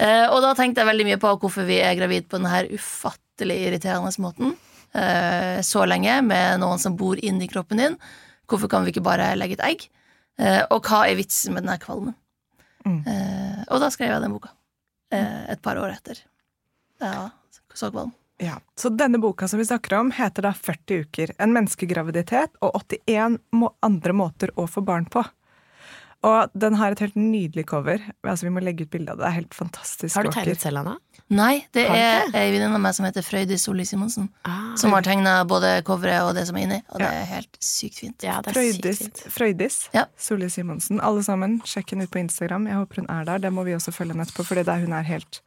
Og 0.00 0.38
da 0.40 0.52
tenkte 0.56 0.80
jeg 0.80 0.86
veldig 0.86 1.04
mye 1.08 1.18
på 1.20 1.32
hvorfor 1.42 1.66
vi 1.66 1.80
er 1.82 1.96
gravid 1.98 2.28
på 2.30 2.38
denne 2.38 2.60
ufattelig 2.70 3.56
irriterende 3.66 4.12
måten 4.22 4.54
så 5.66 5.82
lenge 5.84 6.14
med 6.24 6.62
noen 6.62 6.80
som 6.80 6.94
bor 6.96 7.18
inni 7.20 7.48
kroppen 7.50 7.82
din. 7.82 7.96
Hvorfor 8.48 8.70
kan 8.70 8.86
vi 8.86 8.94
ikke 8.94 9.02
bare 9.04 9.26
legge 9.36 9.58
et 9.58 9.64
egg? 9.66 9.82
Og 10.70 10.86
hva 10.86 11.02
er 11.10 11.18
vitsen 11.18 11.52
med 11.52 11.66
denne 11.66 11.76
kvalmen? 11.82 12.14
Mm. 12.86 13.02
Og 13.66 13.82
da 13.82 13.90
skrev 13.92 14.14
jeg 14.14 14.24
den 14.24 14.38
boka. 14.38 14.54
Et 15.10 15.60
par 15.60 15.82
år 15.82 15.98
etter. 15.98 16.22
Ja, 17.02 17.28
så 17.74 17.90
kvalm. 17.90 18.14
Ja, 18.40 18.56
Så 18.78 18.88
denne 18.94 19.18
boka 19.20 19.50
som 19.50 19.58
vi 19.58 19.66
snakker 19.68 19.98
om, 19.98 20.14
heter 20.16 20.48
da 20.48 20.54
40 20.56 21.04
uker. 21.04 21.34
En 21.36 21.52
menneskegraviditet 21.52 22.56
og 22.64 22.78
81 22.78 23.36
andre 23.84 24.16
måter 24.16 24.54
å 24.56 24.70
få 24.70 24.86
barn 24.86 25.10
på. 25.10 25.26
Og 26.22 26.50
den 26.52 26.74
har 26.76 26.92
et 26.92 26.98
helt 27.00 27.14
nydelig 27.16 27.62
cover. 27.70 27.96
Altså 28.28 28.44
Vi 28.44 28.50
må 28.52 28.60
legge 28.60 28.84
ut 28.84 28.90
bilde 28.92 29.08
av 29.12 29.16
det. 29.16 29.24
Det 29.24 29.28
er 29.30 29.36
helt 29.38 29.54
fantastisk 29.56 30.14
Har 30.18 30.26
du 30.26 30.30
tegnet 30.34 30.60
selv, 30.60 30.82
Anna? 30.82 30.98
Nei, 31.32 31.64
det 31.72 31.86
er 31.88 32.26
ei 32.36 32.50
venninne 32.52 32.74
av 32.76 32.82
meg 32.84 32.92
som 32.96 33.06
heter 33.06 33.24
Frøydis 33.24 33.62
Solli 33.64 33.86
Simonsen. 33.88 34.26
Ah, 34.44 34.74
Som 34.76 34.92
har 34.92 35.00
tegna 35.06 35.38
både 35.48 35.70
coveret 35.86 36.26
og 36.26 36.34
det 36.36 36.46
som 36.48 36.56
er 36.60 36.66
inni, 36.66 36.80
og 36.90 36.98
det 37.00 37.06
Ja. 37.08 37.22
er 37.22 37.24
helt 37.30 37.56
sykt 37.62 38.00
fint. 38.02 38.22
ja, 38.22 38.40
det 38.42 38.50
er 38.52 38.60
sykt 38.60 38.82
Frøydis, 38.82 38.98
fint. 38.98 39.22
Frøydis 39.32 39.76
Ja. 39.94 40.04
Solli 40.18 40.48
Simonsen. 40.50 41.00
Alle 41.00 41.22
sammen, 41.22 41.60
sjekk 41.64 41.90
henne 41.94 42.02
ut 42.04 42.10
på 42.10 42.18
Instagram. 42.20 42.66
Jeg 42.66 42.76
håper 42.76 42.96
hun 42.96 43.06
er 43.10 43.24
der. 43.24 43.38
Det 43.38 43.52
må 43.52 43.64
vi 43.64 43.72
også 43.78 43.92
følge 43.92 44.12
henne 44.12 44.26
etterpå, 44.26 44.44
for 44.44 44.54
det 44.56 44.66
der 44.66 44.78
hun 44.80 44.92
er 44.92 45.02
helt 45.02 45.40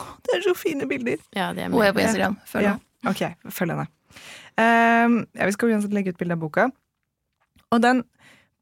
Åh, 0.00 0.06
Det 0.24 0.34
er 0.38 0.40
så 0.48 0.54
fine 0.56 0.88
bilder! 0.88 1.18
Ja, 1.36 1.52
det 1.52 1.64
er 1.64 1.68
Hun 1.70 1.82
er 1.82 1.92
på 1.92 2.00
Instagram. 2.00 2.38
Følg 2.48 2.62
Ja, 2.62 2.78
henne. 3.04 3.10
ok, 3.10 3.52
følg 3.52 3.70
henne. 3.70 3.86
Um, 4.56 5.26
ja, 5.34 5.44
vi 5.46 5.52
skal 5.52 5.68
uansett 5.68 5.92
legge 5.92 6.08
ut 6.14 6.18
bilde 6.18 6.32
av 6.32 6.38
boka. 6.40 6.70
Og 7.72 7.80
den 7.82 8.04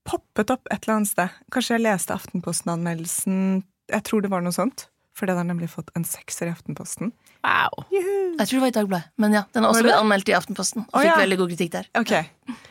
poppet 0.09 0.51
opp 0.55 0.71
et 0.71 0.83
eller 0.85 1.01
annet 1.01 1.13
sted. 1.13 1.37
Kanskje 1.55 1.77
jeg 1.77 1.85
leste 1.87 2.15
Aftenposten-anmeldelsen. 2.17 3.63
Jeg 3.93 4.07
tror 4.09 4.25
det 4.25 4.33
var 4.33 4.45
noe 4.45 4.55
sånt. 4.55 4.89
For 5.13 5.29
den 5.29 5.37
har 5.37 5.45
nemlig 5.45 5.69
fått 5.69 5.91
en 5.99 6.07
sekser 6.09 6.49
i 6.49 6.53
Aftenposten. 6.55 7.11
Wow. 7.45 7.85
Juhu! 7.93 8.39
Jeg 8.39 8.49
tror 8.49 8.57
det 8.57 8.63
var 8.63 8.71
i 8.71 8.77
Dagbladet, 8.79 9.11
men 9.21 9.35
ja, 9.37 9.43
den 9.53 9.65
har 9.65 9.75
også 9.75 9.85
blitt 9.85 9.99
anmeldt 9.99 10.31
i 10.33 10.35
Aftenposten. 10.37 10.87
Og 10.89 11.03
fikk 11.03 11.11
ja. 11.11 11.19
veldig 11.21 11.39
god 11.43 11.53
kritikk 11.53 11.73
der. 11.75 11.91
Ok, 12.01 12.15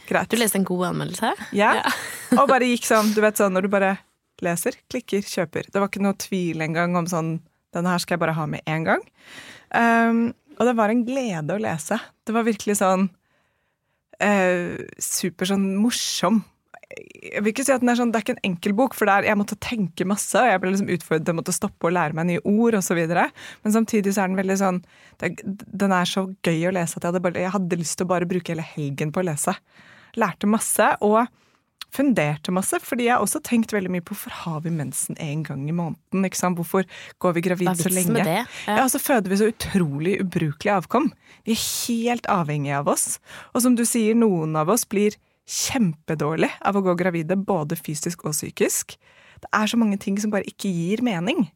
greit. 0.10 0.32
Du 0.32 0.42
leste 0.42 0.58
en 0.58 0.66
god 0.66 0.88
anmeldelse? 0.90 1.36
Ja. 1.54 1.76
Ja. 1.78 1.94
Og 2.40 2.50
bare 2.50 2.66
gikk 2.72 2.88
sånn, 2.90 3.14
du 3.14 3.22
vet 3.22 3.38
sånn 3.38 3.54
når 3.54 3.68
du 3.68 3.72
bare 3.76 3.94
leser, 4.42 4.80
klikker, 4.90 5.22
kjøper. 5.22 5.70
Det 5.70 5.78
var 5.78 5.92
ikke 5.92 6.02
noe 6.02 6.18
tvil 6.18 6.66
engang 6.66 6.98
om 6.98 7.10
sånn 7.10 7.36
denne 7.76 7.94
her 7.94 8.02
skal 8.04 8.18
jeg 8.18 8.24
bare 8.26 8.36
ha 8.36 8.48
med 8.50 8.66
én 8.68 8.88
gang. 8.88 9.04
Um, 9.72 10.24
og 10.58 10.68
det 10.68 10.76
var 10.80 10.92
en 10.92 11.06
glede 11.08 11.56
å 11.56 11.62
lese. 11.62 11.98
Det 12.28 12.34
var 12.36 12.48
virkelig 12.48 12.80
sånn 12.82 13.06
uh, 14.18 14.82
super 15.00 15.52
sånn 15.54 15.70
morsom. 15.80 16.42
Jeg 16.92 17.44
vil 17.44 17.52
ikke 17.54 17.66
si 17.68 17.74
at 17.74 17.84
den 17.84 17.92
er 17.92 18.00
sånn, 18.00 18.12
Det 18.12 18.20
er 18.20 18.26
ikke 18.26 18.38
en 18.38 18.48
enkel 18.52 18.74
bok, 18.78 18.96
for 18.98 19.10
der 19.10 19.28
jeg 19.28 19.40
måtte 19.40 19.58
tenke 19.62 20.08
masse. 20.08 20.36
og 20.36 20.50
Jeg 20.50 20.62
ble 20.64 20.72
liksom 20.74 20.94
utfordret 20.96 21.26
til 21.28 21.36
å 21.36 21.40
måtte 21.40 21.56
stoppe 21.56 21.90
og 21.90 21.96
lære 21.98 22.18
meg 22.18 22.30
nye 22.30 22.46
ord 22.46 22.80
osv. 22.80 23.02
Men 23.08 23.76
samtidig 23.76 24.16
så 24.16 24.24
er 24.24 24.32
den 24.32 24.40
veldig 24.42 24.58
sånn 24.62 24.82
det, 25.22 25.36
Den 25.44 25.92
er 25.96 26.10
så 26.10 26.28
gøy 26.44 26.68
å 26.70 26.76
lese 26.76 26.98
at 26.98 27.04
jeg 27.04 27.12
hadde, 27.14 27.24
bare, 27.24 27.46
jeg 27.46 27.56
hadde 27.56 27.80
lyst 27.80 27.98
til 28.00 28.08
å 28.10 28.14
bare 28.14 28.30
bruke 28.30 28.54
hele 28.54 28.66
helgen 28.66 29.14
på 29.14 29.22
å 29.22 29.28
lese. 29.30 29.56
Lærte 30.20 30.50
masse 30.50 30.96
og 31.02 31.28
funderte 31.92 32.54
masse, 32.56 32.80
fordi 32.84 33.08
jeg 33.10 33.18
har 33.18 33.24
også 33.24 33.42
tenkt 33.44 33.74
veldig 33.76 33.92
mye 33.92 34.04
på 34.04 34.16
hvorfor 34.16 34.36
har 34.46 34.62
vi 34.64 34.72
mensen 34.74 35.18
en 35.20 35.42
gang 35.44 35.66
i 35.68 35.76
måneden? 35.76 36.28
ikke 36.28 36.40
sant? 36.40 36.60
Hvorfor 36.60 36.88
går 37.20 37.36
vi 37.36 37.44
gravid 37.50 37.72
så 37.80 37.92
lenge? 37.92 38.14
med 38.16 38.30
det? 38.30 38.46
Ja, 38.68 38.86
så 38.92 39.02
føder 39.02 39.32
vi 39.32 39.40
så 39.42 39.50
utrolig 39.52 40.16
ubrukelig 40.24 40.72
avkom. 40.78 41.12
Vi 41.48 41.56
er 41.58 41.66
helt 41.66 42.30
avhengige 42.32 42.80
av 42.80 42.92
oss. 42.92 43.20
Og 43.52 43.66
som 43.66 43.76
du 43.76 43.84
sier, 43.88 44.16
noen 44.16 44.56
av 44.56 44.72
oss 44.72 44.88
blir 44.88 45.20
kjempedårlig 45.50 46.52
av 46.68 46.78
å 46.78 46.84
gå 46.86 46.96
gravide, 47.00 47.38
både 47.38 47.78
fysisk 47.80 48.26
og 48.26 48.36
psykisk. 48.36 48.98
Det 49.42 49.50
er 49.56 49.70
så 49.70 49.80
mange 49.80 49.98
ting 50.02 50.20
som 50.22 50.34
bare 50.34 50.48
ikke 50.50 50.70
gir 50.70 51.02
mening. 51.06 51.48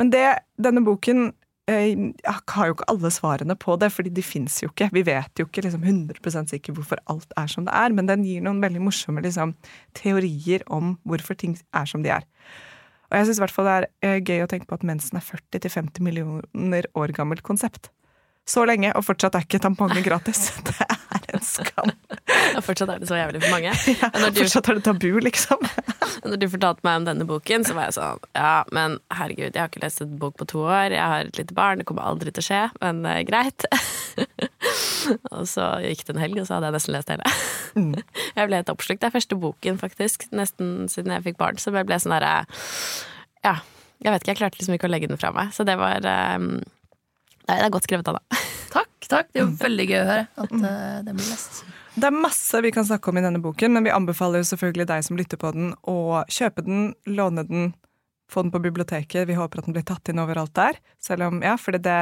Men 0.00 0.12
det, 0.12 0.26
denne 0.60 0.84
boken 0.84 1.30
jeg 1.70 2.12
har 2.26 2.66
jo 2.66 2.74
ikke 2.74 2.88
alle 2.90 3.10
svarene 3.14 3.54
på 3.56 3.76
det, 3.78 3.92
fordi 3.94 4.10
de 4.10 4.24
fins 4.26 4.56
jo 4.64 4.68
ikke. 4.72 4.88
Vi 4.92 5.04
vet 5.06 5.38
jo 5.38 5.46
ikke 5.46 5.62
liksom 5.62 5.84
100% 5.86 6.50
sikkert 6.50 6.76
hvorfor 6.78 7.00
alt 7.12 7.32
er 7.38 7.46
som 7.46 7.68
det 7.68 7.74
er, 7.78 7.94
men 7.94 8.10
den 8.10 8.24
gir 8.26 8.42
noen 8.42 8.60
veldig 8.62 8.82
morsomme 8.82 9.22
liksom, 9.22 9.54
teorier 9.94 10.66
om 10.66 10.96
hvorfor 11.06 11.38
ting 11.38 11.54
er 11.70 11.86
som 11.86 12.02
de 12.02 12.10
er. 12.10 12.26
Og 13.12 13.18
jeg 13.18 13.28
syns 13.28 13.38
i 13.38 13.44
hvert 13.44 13.54
fall 13.54 13.68
det 13.68 13.76
er 13.76 13.88
eh, 14.08 14.20
gøy 14.24 14.42
å 14.42 14.50
tenke 14.50 14.66
på 14.66 14.78
at 14.78 14.86
mensen 14.88 15.20
er 15.20 15.26
40-50 15.26 16.02
millioner 16.02 16.88
år 16.98 17.14
gammelt 17.14 17.44
konsept. 17.46 17.92
Så 18.48 18.64
lenge, 18.66 18.90
og 18.98 19.04
fortsatt 19.06 19.36
er 19.38 19.46
ikke 19.46 19.62
tamponger 19.62 20.02
gratis. 20.02 20.48
Det 20.66 20.74
er 20.82 21.36
en 21.36 21.44
skam. 21.46 21.92
Og 22.30 22.62
fortsatt 22.64 22.90
er 22.92 23.00
det 23.02 23.08
så 23.08 23.18
jævlig 23.18 23.40
for 23.42 23.54
mange. 23.54 23.72
Ja, 24.02 24.10
du, 24.12 24.38
fortsatt 24.38 24.68
er 24.70 24.78
det 24.78 24.84
tabu, 24.86 25.08
liksom. 25.24 25.62
når 26.28 26.38
du 26.40 26.46
fortalte 26.52 26.84
meg 26.86 27.00
om 27.00 27.06
denne 27.08 27.26
boken, 27.28 27.66
så 27.66 27.76
var 27.76 27.88
jeg 27.88 27.96
sånn 27.96 28.22
Ja, 28.38 28.54
men 28.74 28.98
herregud, 29.14 29.50
jeg 29.50 29.60
har 29.60 29.70
ikke 29.70 29.82
lest 29.84 30.02
en 30.04 30.14
bok 30.20 30.36
på 30.40 30.46
to 30.52 30.62
år. 30.66 30.94
Jeg 30.94 31.02
har 31.02 31.26
et 31.26 31.40
lite 31.40 31.56
barn, 31.56 31.82
det 31.82 31.88
kommer 31.88 32.06
aldri 32.06 32.32
til 32.34 32.44
å 32.44 32.46
skje, 32.46 32.62
men 32.84 33.02
uh, 33.08 33.18
greit. 33.28 33.66
og 35.34 35.46
så 35.50 35.68
gikk 35.86 36.06
det 36.06 36.16
en 36.16 36.22
helg, 36.22 36.42
og 36.42 36.48
så 36.48 36.58
hadde 36.58 36.70
jeg 36.70 36.78
nesten 36.78 36.96
lest 36.96 37.12
hele. 37.12 37.34
Mm. 37.74 37.92
Jeg 38.36 38.50
ble 38.50 38.62
helt 38.62 38.72
oppslukt. 38.72 39.02
Det 39.02 39.10
er 39.10 39.16
første 39.16 39.38
boken, 39.42 39.80
faktisk, 39.82 40.28
nesten 40.36 40.86
siden 40.92 41.16
jeg 41.16 41.26
fikk 41.30 41.40
barn. 41.42 41.60
Så 41.60 41.74
jeg 41.74 41.88
ble 41.88 42.00
sånn 42.02 42.14
derre 42.16 42.34
Ja, 43.42 43.58
jeg 44.02 44.14
vet 44.14 44.24
ikke, 44.24 44.34
jeg 44.34 44.40
klarte 44.40 44.60
liksom 44.60 44.78
ikke 44.78 44.88
å 44.90 44.92
legge 44.92 45.10
den 45.10 45.20
fra 45.20 45.32
meg. 45.34 45.52
Så 45.54 45.66
det 45.66 45.76
var 45.80 46.04
eh, 46.06 46.38
Nei, 47.42 47.56
det 47.58 47.62
er 47.66 47.72
godt 47.74 47.86
skrevet, 47.88 48.06
Anna. 48.06 48.42
Takk, 48.72 48.90
takk. 49.10 49.30
Det 49.34 49.40
er 49.40 49.46
jo 49.48 49.54
veldig 49.60 49.86
gøy 49.90 49.98
å 49.98 50.08
høre 50.08 50.26
at 50.44 50.52
uh, 50.54 50.98
den 51.06 51.16
blir 51.18 51.26
lest. 51.26 51.64
Det 51.92 52.08
er 52.08 52.14
masse 52.16 52.60
vi 52.64 52.72
kan 52.72 52.86
snakke 52.88 53.10
om 53.10 53.18
i 53.20 53.24
denne 53.24 53.40
boken, 53.42 53.74
men 53.76 53.84
vi 53.84 53.92
anbefaler 53.92 54.40
jo 54.40 54.48
selvfølgelig 54.52 54.88
deg 54.88 55.04
som 55.04 55.18
lytter 55.18 55.40
på 55.40 55.50
den, 55.52 55.72
å 55.88 56.22
kjøpe 56.32 56.64
den, 56.64 56.92
låne 57.04 57.44
den, 57.48 57.72
få 58.32 58.46
den 58.46 58.52
på 58.54 58.62
biblioteket. 58.64 59.26
Vi 59.28 59.36
håper 59.36 59.60
at 59.60 59.68
den 59.68 59.76
blir 59.76 59.84
tatt 59.86 60.08
inn 60.08 60.22
overalt 60.22 60.54
der. 60.56 60.80
Selv 61.02 61.28
om, 61.28 61.42
ja, 61.44 61.58
fordi 61.60 61.82
det 61.84 62.00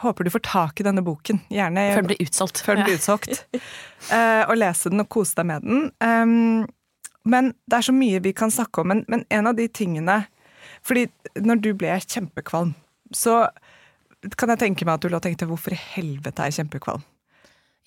Håper 0.00 0.24
du 0.24 0.30
får 0.32 0.40
tak 0.46 0.80
i 0.80 0.84
denne 0.86 1.02
boken. 1.04 1.42
Gjerne 1.52 1.82
Før 1.92 2.00
den 2.00 2.08
blir 2.08 2.22
utsolgt. 2.24 2.60
før 2.64 2.78
den 2.78 2.86
blir 2.86 2.96
utsolgt. 2.96 3.42
uh, 4.08 4.42
og 4.50 4.54
lese 4.56 4.90
den 4.90 5.04
og 5.04 5.10
kose 5.12 5.36
deg 5.36 5.46
med 5.50 5.66
den. 5.66 5.82
Um, 6.00 6.64
men 7.28 7.52
det 7.68 7.76
er 7.76 7.86
så 7.86 7.94
mye 7.94 8.22
vi 8.24 8.32
kan 8.32 8.50
snakke 8.50 8.82
om. 8.82 8.88
Men, 8.88 9.04
men 9.12 9.26
en 9.30 9.50
av 9.52 9.58
de 9.58 9.68
tingene 9.68 10.24
Fordi 10.82 11.06
når 11.38 11.60
du 11.62 11.68
ble 11.78 11.92
kjempekvalm, 12.00 12.72
så 13.14 13.44
kan 14.38 14.50
jeg 14.50 14.58
tenke 14.58 14.86
meg 14.86 14.96
at 14.96 15.04
du 15.04 15.12
lå 15.12 15.20
og 15.20 15.22
tenkte 15.22 15.46
hvorfor 15.46 15.76
i 15.76 15.78
helvete 15.92 16.42
er 16.42 16.50
jeg 16.50 16.62
kjempekvalm? 16.62 17.04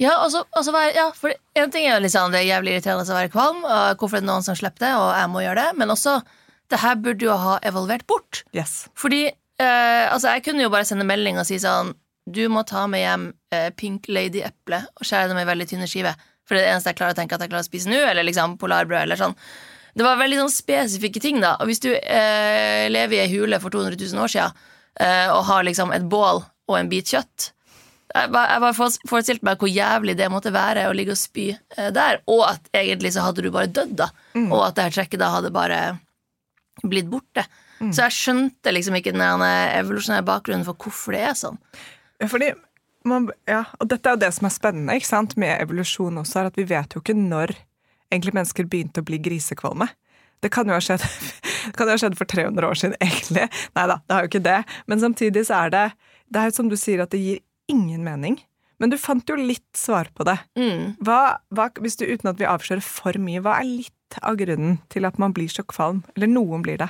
Ja, 0.02 0.18
altså, 0.20 0.44
altså 0.52 0.74
være, 0.76 0.92
ja, 0.98 1.06
for 1.16 1.32
en 1.32 1.72
ting 1.72 1.86
er 1.88 1.96
jo 1.96 2.04
liksom, 2.04 2.34
det 2.34 2.42
er 2.42 2.50
jævlig 2.50 2.74
irriterende 2.76 3.08
å 3.08 3.16
være 3.16 3.32
kvalm, 3.32 3.62
og 3.64 4.02
hvorfor 4.02 4.20
er 4.20 4.26
det 4.26 4.28
noen 4.28 4.44
som 4.44 4.58
slipper 4.60 4.84
det, 4.84 4.92
og 5.00 5.08
jeg 5.16 5.30
må 5.32 5.44
gjøre 5.46 5.62
det, 5.62 5.78
men 5.80 5.94
også, 5.94 6.18
det 6.74 6.82
her 6.82 6.98
burde 7.00 7.28
jo 7.28 7.38
ha 7.40 7.54
evolvert 7.70 8.04
bort. 8.10 8.42
Yes. 8.58 8.90
Fordi, 9.00 9.22
eh, 9.32 10.06
altså, 10.10 10.34
jeg 10.34 10.44
kunne 10.50 10.66
jo 10.66 10.74
bare 10.74 10.88
sende 10.90 11.08
melding 11.08 11.40
og 11.40 11.48
si 11.48 11.62
sånn, 11.64 11.94
du 12.26 12.44
må 12.52 12.66
ta 12.68 12.84
med 12.92 13.06
hjem 13.06 13.26
eh, 13.54 13.70
Pink 13.78 14.10
Lady-eple 14.12 14.82
og 14.98 15.08
skjære 15.08 15.32
dem 15.32 15.40
i 15.40 15.48
veldig 15.48 15.70
tynne 15.72 15.88
skiver, 15.88 16.20
for 16.46 16.58
det 16.58 16.64
er 16.64 16.68
det 16.68 16.76
eneste 16.76 16.92
jeg 16.92 17.00
klarer 17.00 17.16
å 17.16 17.20
tenke 17.22 17.38
at 17.38 17.46
jeg 17.46 17.54
klarer 17.54 17.64
å 17.64 17.70
spise 17.70 17.90
nå, 17.90 18.02
eller 18.04 18.28
liksom 18.28 18.60
polarbrød, 18.62 19.06
eller 19.06 19.22
sånn. 19.22 19.40
Det 19.96 20.04
var 20.04 20.20
veldig 20.20 20.42
sånn 20.42 20.52
spesifikke 20.52 21.24
ting, 21.24 21.40
da. 21.40 21.56
Og 21.64 21.72
hvis 21.72 21.80
du 21.86 21.94
eh, 21.96 22.86
lever 22.92 23.16
i 23.16 23.24
ei 23.24 23.32
hule 23.32 23.62
for 23.64 23.72
200 23.72 23.96
000 23.96 24.26
år 24.26 24.34
siden, 24.34 24.64
eh, 25.00 25.30
og 25.32 25.46
har 25.48 25.64
liksom 25.64 25.96
et 25.96 26.04
bål 26.12 26.44
og 26.44 26.76
en 26.82 26.92
bit 26.92 27.16
kjøtt 27.16 27.54
Jeg 28.16 28.32
bare, 28.32 28.72
forestilte 28.74 29.44
meg 29.44 29.60
hvor 29.60 29.72
jævlig 29.72 30.16
det 30.16 30.30
måtte 30.32 30.54
være 30.56 30.88
å 30.88 30.96
ligge 30.96 31.16
og 31.16 31.20
spy 31.20 31.50
eh, 31.52 31.92
der, 31.96 32.22
og 32.32 32.46
at 32.48 32.70
egentlig 32.76 33.12
så 33.16 33.26
hadde 33.26 33.44
du 33.44 33.52
bare 33.52 33.68
dødd, 33.68 33.98
da. 34.00 34.10
Og 34.46 34.62
at 34.70 34.78
det 34.78 34.88
her 34.88 34.96
trekket 35.02 35.20
da 35.20 35.34
hadde 35.34 35.52
bare 35.56 35.80
blitt 36.84 37.10
borte. 37.12 37.44
Så 37.80 38.06
jeg 38.06 38.16
skjønte 38.16 38.72
liksom 38.72 38.96
ikke 38.98 39.12
den 39.16 39.44
evolusjonære 39.44 40.26
bakgrunnen 40.28 40.64
for 40.68 40.80
hvorfor 40.80 41.16
det 41.16 41.26
er 41.28 41.36
sånn. 41.36 41.60
Fordi 42.24 42.54
man, 43.06 43.28
ja, 43.50 43.66
og 43.80 43.90
dette 43.92 44.10
er 44.10 44.16
jo 44.16 44.24
det 44.24 44.32
som 44.38 44.48
er 44.48 44.56
spennende 44.56 44.96
ikke 44.98 45.12
sant, 45.12 45.36
med 45.42 45.60
evolusjon 45.60 46.22
også, 46.22 46.40
er 46.40 46.50
at 46.50 46.60
vi 46.60 46.68
vet 46.70 46.96
jo 46.96 47.04
ikke 47.04 47.18
når 47.18 47.54
egentlig 48.14 48.36
mennesker 48.38 48.70
begynte 48.72 49.04
å 49.04 49.08
bli 49.08 49.20
grisekvalme. 49.22 49.90
Det 50.44 50.52
kan 50.54 50.70
jo 50.70 50.76
ha 50.76 50.84
skjedd, 50.84 51.04
jo 51.76 51.90
ha 51.90 52.00
skjedd 52.00 52.18
for 52.18 52.30
300 52.32 52.70
år 52.70 52.80
siden, 52.80 52.96
egentlig. 53.04 53.50
Nei 53.78 53.86
da, 53.92 54.00
det 54.02 54.16
har 54.16 54.26
jo 54.26 54.32
ikke 54.32 54.46
det. 54.48 54.62
Men 54.92 55.04
samtidig 55.04 55.46
så 55.50 55.66
er 55.66 55.76
det 55.76 55.86
Det 56.26 56.42
er 56.42 56.50
jo 56.50 56.56
som 56.58 56.70
du 56.72 56.78
sier, 56.80 57.04
at 57.04 57.12
det 57.14 57.22
gir 57.22 57.44
ingen 57.72 58.04
mening. 58.06 58.40
Men 58.78 58.92
du 58.92 58.98
fant 59.00 59.28
jo 59.30 59.38
litt 59.40 59.78
svar 59.78 60.10
på 60.16 60.26
det. 60.28 60.38
Mm. 60.60 60.96
Hva, 61.06 61.38
hva, 61.56 61.70
hvis 61.80 61.96
du, 62.00 62.06
Uten 62.10 62.32
at 62.32 62.40
vi 62.42 62.48
avslører 62.50 62.84
for 62.84 63.16
mye, 63.22 63.44
hva 63.44 63.60
er 63.62 63.70
litt 63.70 64.18
av 64.22 64.38
grunnen 64.40 64.80
til 64.92 65.08
at 65.08 65.20
man 65.22 65.36
blir 65.36 65.52
så 65.52 65.64
kvalm? 65.68 66.04
Eller 66.16 66.32
noen 66.32 66.66
blir 66.66 66.80
det. 66.82 66.90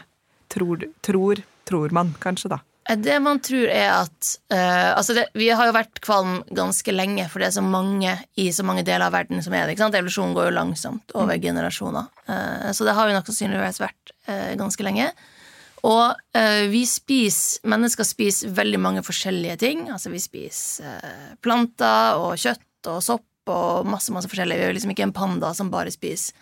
tror, 0.53 0.85
tror, 1.05 1.41
tror 1.69 1.93
man 1.93 2.15
kanskje, 2.23 2.55
da. 2.55 2.59
Eh, 2.89 2.97
Det 2.97 3.19
man 3.21 3.39
tror 3.39 3.69
er 3.69 3.89
at 3.91 4.31
uh, 4.53 4.97
altså 4.97 5.13
det, 5.17 5.27
Vi 5.33 5.49
har 5.49 5.69
jo 5.69 5.75
vært 5.75 6.01
kvalm 6.05 6.43
ganske 6.49 6.91
lenge, 6.93 7.27
for 7.29 7.41
det 7.41 7.49
er 7.49 7.57
så 7.59 7.65
mange 7.65 8.17
i 8.37 8.49
så 8.51 8.65
mange 8.65 8.85
deler 8.85 9.07
av 9.07 9.13
verden 9.13 9.41
som 9.43 9.53
er 9.53 9.65
det. 9.65 9.75
ikke 9.75 9.85
sant? 9.85 9.97
Evolusjonen 9.97 10.35
går 10.37 10.49
jo 10.49 10.57
langsomt 10.57 11.15
over 11.17 11.37
generasjoner. 11.41 12.09
Uh, 12.29 12.71
så 12.73 12.87
det 12.87 12.97
har 12.97 13.09
jo 13.09 13.17
nok 13.17 13.29
sannsynligvis 13.29 13.81
vært 13.83 14.15
uh, 14.29 14.53
ganske 14.57 14.85
lenge. 14.85 15.11
Og 15.85 16.37
eh, 16.37 16.65
vi 16.71 16.81
spiser 16.89 17.67
Mennesker 17.69 18.07
spiser 18.07 18.53
veldig 18.55 18.79
mange 18.81 19.03
forskjellige 19.05 19.59
ting. 19.61 19.85
Altså 19.93 20.11
vi 20.13 20.21
spiser 20.23 20.97
eh, 20.97 21.33
planter 21.45 22.21
og 22.21 22.39
kjøtt 22.41 22.89
og 22.91 23.03
sopp 23.05 23.51
og 23.51 23.85
masse, 23.89 24.13
masse 24.13 24.29
forskjellig. 24.29 24.57
Vi 24.57 24.65
er 24.69 24.73
liksom 24.77 24.95
ikke 24.95 25.05
en 25.05 25.15
panda 25.15 25.51
som 25.57 25.69
bare 25.73 25.93
spiser 25.93 26.33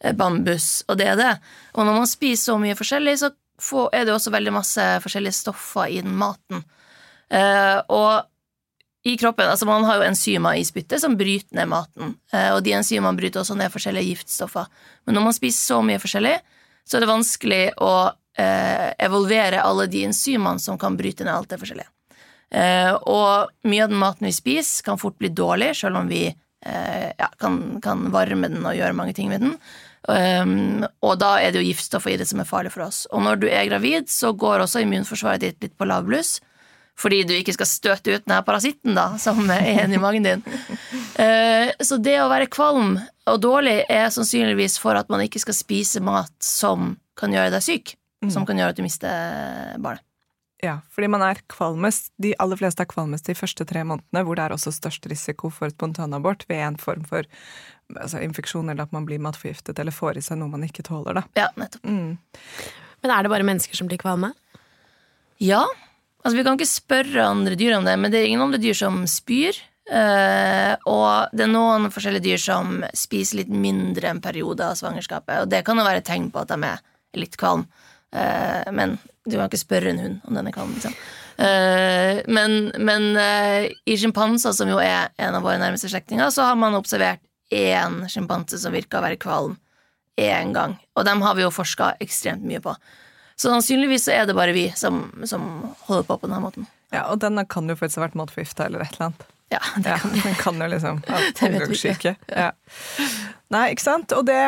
eh, 0.00 0.12
bambus, 0.16 0.84
og 0.88 1.00
det 1.00 1.08
er 1.14 1.16
det. 1.20 1.32
Og 1.74 1.88
når 1.88 2.02
man 2.02 2.10
spiser 2.10 2.52
så 2.52 2.58
mye 2.60 2.76
forskjellig, 2.76 3.16
så 3.22 3.32
får, 3.60 3.88
er 3.96 4.04
det 4.04 4.14
også 4.14 4.32
veldig 4.34 4.52
masse 4.54 4.86
forskjellige 5.04 5.38
stoffer 5.40 5.92
i 5.94 6.02
den 6.04 6.16
maten. 6.20 6.64
Eh, 7.32 7.80
og 7.88 8.28
i 9.04 9.18
kroppen, 9.20 9.50
altså 9.52 9.66
Man 9.68 9.84
har 9.84 9.98
jo 10.00 10.06
enzymer 10.06 10.56
i 10.56 10.64
spyttet 10.64 11.02
som 11.02 11.16
bryter 11.20 11.56
ned 11.56 11.68
maten. 11.68 12.14
Eh, 12.32 12.50
og 12.54 12.62
de 12.64 12.72
enzymene 12.76 13.16
bryter 13.18 13.42
også 13.42 13.56
ned 13.58 13.72
forskjellige 13.72 14.14
giftstoffer. 14.14 14.68
Men 15.04 15.18
når 15.18 15.26
man 15.28 15.36
spiser 15.36 15.74
så 15.74 15.80
mye 15.84 16.00
forskjellig, 16.00 16.38
så 16.84 16.96
er 16.96 17.04
det 17.04 17.10
vanskelig 17.12 17.64
å 17.84 17.90
eh, 18.38 18.90
evolvere 19.06 19.62
alle 19.62 19.88
de 19.90 20.04
enzymene 20.08 20.62
som 20.62 20.78
kan 20.80 20.96
bryte 20.98 21.26
ned 21.26 21.34
alt 21.34 21.50
det 21.52 21.60
forskjellige. 21.62 21.90
Eh, 22.54 22.92
og 23.10 23.50
mye 23.66 23.86
av 23.86 23.90
den 23.90 24.00
maten 24.00 24.28
vi 24.28 24.34
spiser, 24.34 24.84
kan 24.86 25.00
fort 25.00 25.18
bli 25.18 25.32
dårlig, 25.34 25.72
selv 25.78 25.98
om 26.02 26.10
vi 26.10 26.26
eh, 26.28 27.08
ja, 27.18 27.28
kan, 27.40 27.80
kan 27.82 28.08
varme 28.14 28.50
den 28.52 28.64
og 28.66 28.76
gjøre 28.76 28.96
mange 28.96 29.16
ting 29.16 29.32
med 29.32 29.44
den. 29.44 29.58
Um, 30.04 30.84
og 31.00 31.14
da 31.22 31.38
er 31.40 31.52
det 31.52 31.62
jo 31.62 31.70
giftstoffer 31.70 32.12
i 32.12 32.18
det 32.20 32.26
som 32.28 32.42
er 32.42 32.48
farlig 32.48 32.74
for 32.74 32.84
oss. 32.84 33.06
Og 33.08 33.22
når 33.24 33.38
du 33.40 33.46
er 33.48 33.64
gravid, 33.70 34.10
så 34.12 34.34
går 34.36 34.60
også 34.60 34.82
immunforsvaret 34.84 35.40
ditt 35.40 35.64
litt 35.64 35.78
på 35.80 35.88
lavbluss. 35.88 36.42
Fordi 37.00 37.24
du 37.26 37.32
ikke 37.34 37.56
skal 37.56 37.66
støte 37.66 38.12
ut 38.12 38.26
den 38.26 38.36
her 38.36 38.44
parasitten 38.46 38.94
da, 38.94 39.08
som 39.18 39.48
er 39.50 39.64
igjen 39.72 39.96
i 39.96 40.02
magen 40.02 40.28
din. 40.28 40.44
Eh, 41.18 41.72
så 41.82 41.98
det 42.02 42.18
å 42.20 42.30
være 42.30 42.50
kvalm 42.52 42.96
og 43.30 43.40
dårlig 43.42 43.80
er 43.90 44.12
sannsynligvis 44.14 44.76
for 44.82 44.98
at 44.98 45.10
man 45.10 45.24
ikke 45.24 45.42
skal 45.42 45.56
spise 45.56 46.02
mat 46.04 46.34
som 46.42 46.94
kan 47.18 47.34
gjøre 47.34 47.52
deg 47.54 47.64
syk. 47.64 47.94
Som 48.32 48.46
kan 48.48 48.58
gjøre 48.60 48.74
at 48.74 48.80
du 48.80 48.84
mister 48.86 49.78
barnet. 49.82 50.04
Ja, 50.62 50.78
fordi 50.94 51.10
man 51.12 51.22
er 51.24 51.40
kvalmest, 51.50 52.12
De 52.16 52.32
aller 52.40 52.56
fleste 52.56 52.84
er 52.84 52.88
kvalmest 52.88 53.26
de 53.28 53.34
første 53.36 53.66
tre 53.68 53.82
månedene, 53.84 54.22
hvor 54.24 54.38
det 54.38 54.46
er 54.46 54.54
også 54.54 54.72
størst 54.72 55.06
risiko 55.10 55.50
for 55.52 55.72
spontanabort 55.72 56.46
ved 56.48 56.62
en 56.64 56.78
form 56.80 57.04
for 57.08 57.26
altså, 57.92 58.22
infeksjon, 58.24 58.70
eller 58.70 58.86
at 58.86 58.94
man 58.94 59.04
blir 59.04 59.20
matforgiftet 59.20 59.78
eller 59.78 59.92
får 59.92 60.18
i 60.20 60.24
seg 60.24 60.40
noe 60.40 60.52
man 60.52 60.64
ikke 60.64 60.86
tåler. 60.86 61.20
da. 61.20 61.24
Ja, 61.36 61.50
nettopp. 61.60 61.84
Mm. 61.84 62.16
Men 63.04 63.12
er 63.12 63.22
det 63.22 63.34
bare 63.34 63.44
mennesker 63.44 63.76
som 63.76 63.90
blir 63.90 64.00
kvalme? 64.00 64.32
Ja. 65.42 65.66
Altså, 66.22 66.38
vi 66.38 66.46
kan 66.46 66.56
ikke 66.56 66.70
spørre 66.70 67.28
andre 67.28 67.58
dyr 67.60 67.76
om 67.76 67.84
det, 67.84 67.98
men 68.00 68.12
det 68.14 68.22
er 68.22 68.30
ingen 68.30 68.46
andre 68.46 68.62
dyr 68.62 68.78
som 68.78 69.02
spyr. 69.10 69.58
Uh, 69.84 70.72
og 70.88 71.34
det 71.36 71.44
er 71.44 71.50
noen 71.52 71.90
forskjellige 71.92 72.24
dyr 72.24 72.40
som 72.40 72.78
spiser 72.96 73.42
litt 73.42 73.50
mindre 73.52 74.08
en 74.08 74.22
periode 74.24 74.64
av 74.64 74.78
svangerskapet, 74.80 75.42
og 75.42 75.50
det 75.52 75.60
kan 75.66 75.76
jo 75.76 75.84
være 75.84 76.00
et 76.00 76.08
tegn 76.08 76.30
på 76.32 76.40
at 76.40 76.54
de 76.54 76.70
er 76.70 76.80
litt 77.20 77.36
kvalm. 77.36 77.66
Eh, 78.14 78.72
men 78.72 78.96
du 79.24 79.36
kan 79.36 79.48
ikke 79.48 79.60
spørre 79.60 79.90
en 79.90 80.02
hund 80.02 80.24
om 80.28 80.38
denne 80.38 80.52
er. 80.54 80.72
Liksom. 80.76 80.96
Uh, 81.34 82.20
men 82.30 82.68
men 82.78 83.08
uh, 83.18 83.64
i 83.90 83.96
sjimpanser, 83.98 84.52
som 84.54 84.68
jo 84.70 84.76
er 84.78 85.08
en 85.18 85.34
av 85.34 85.42
våre 85.42 85.58
nærmeste 85.58 85.90
slektninger, 85.90 86.30
så 86.30 86.50
har 86.50 86.58
man 86.60 86.76
observert 86.78 87.22
én 87.50 88.04
sjimpanse 88.10 88.60
som 88.62 88.74
virka 88.74 89.00
å 89.00 89.04
være 89.04 89.18
kvalm 89.18 89.56
én 90.20 90.54
gang. 90.54 90.76
Og 90.94 91.06
dem 91.08 91.24
har 91.26 91.34
vi 91.34 91.42
jo 91.42 91.50
forska 91.50 91.96
ekstremt 92.04 92.44
mye 92.46 92.62
på. 92.62 92.76
Så 93.34 93.50
sannsynligvis 93.50 94.06
så 94.06 94.14
er 94.14 94.28
det 94.28 94.36
bare 94.38 94.54
vi 94.54 94.68
som, 94.78 95.08
som 95.26 95.46
holder 95.88 96.06
på 96.06 96.20
på 96.20 96.28
denne 96.28 96.42
måten. 96.44 96.68
Ja, 96.94 97.08
Og 97.10 97.18
denne 97.18 97.42
kan 97.50 97.66
jo 97.66 97.74
faktisk 97.74 97.98
ha 97.98 98.06
vært 98.06 98.18
matforgifta 98.20 98.68
eller 98.68 98.84
et 98.84 98.94
eller 98.94 99.08
annet. 99.08 99.24
Ja, 99.50 99.60
det 99.82 99.90
Ja, 99.90 99.98
den 100.22 100.36
kan 100.38 100.62
jo 100.62 100.68
liksom 100.70 101.02
ha 101.08 101.18
ja, 101.24 101.48
omgangssyke. 101.48 102.14
Ja. 102.30 102.52
Nei, 103.50 103.64
ikke 103.74 103.86
sant. 103.88 104.14
Og 104.14 104.22
det 104.30 104.38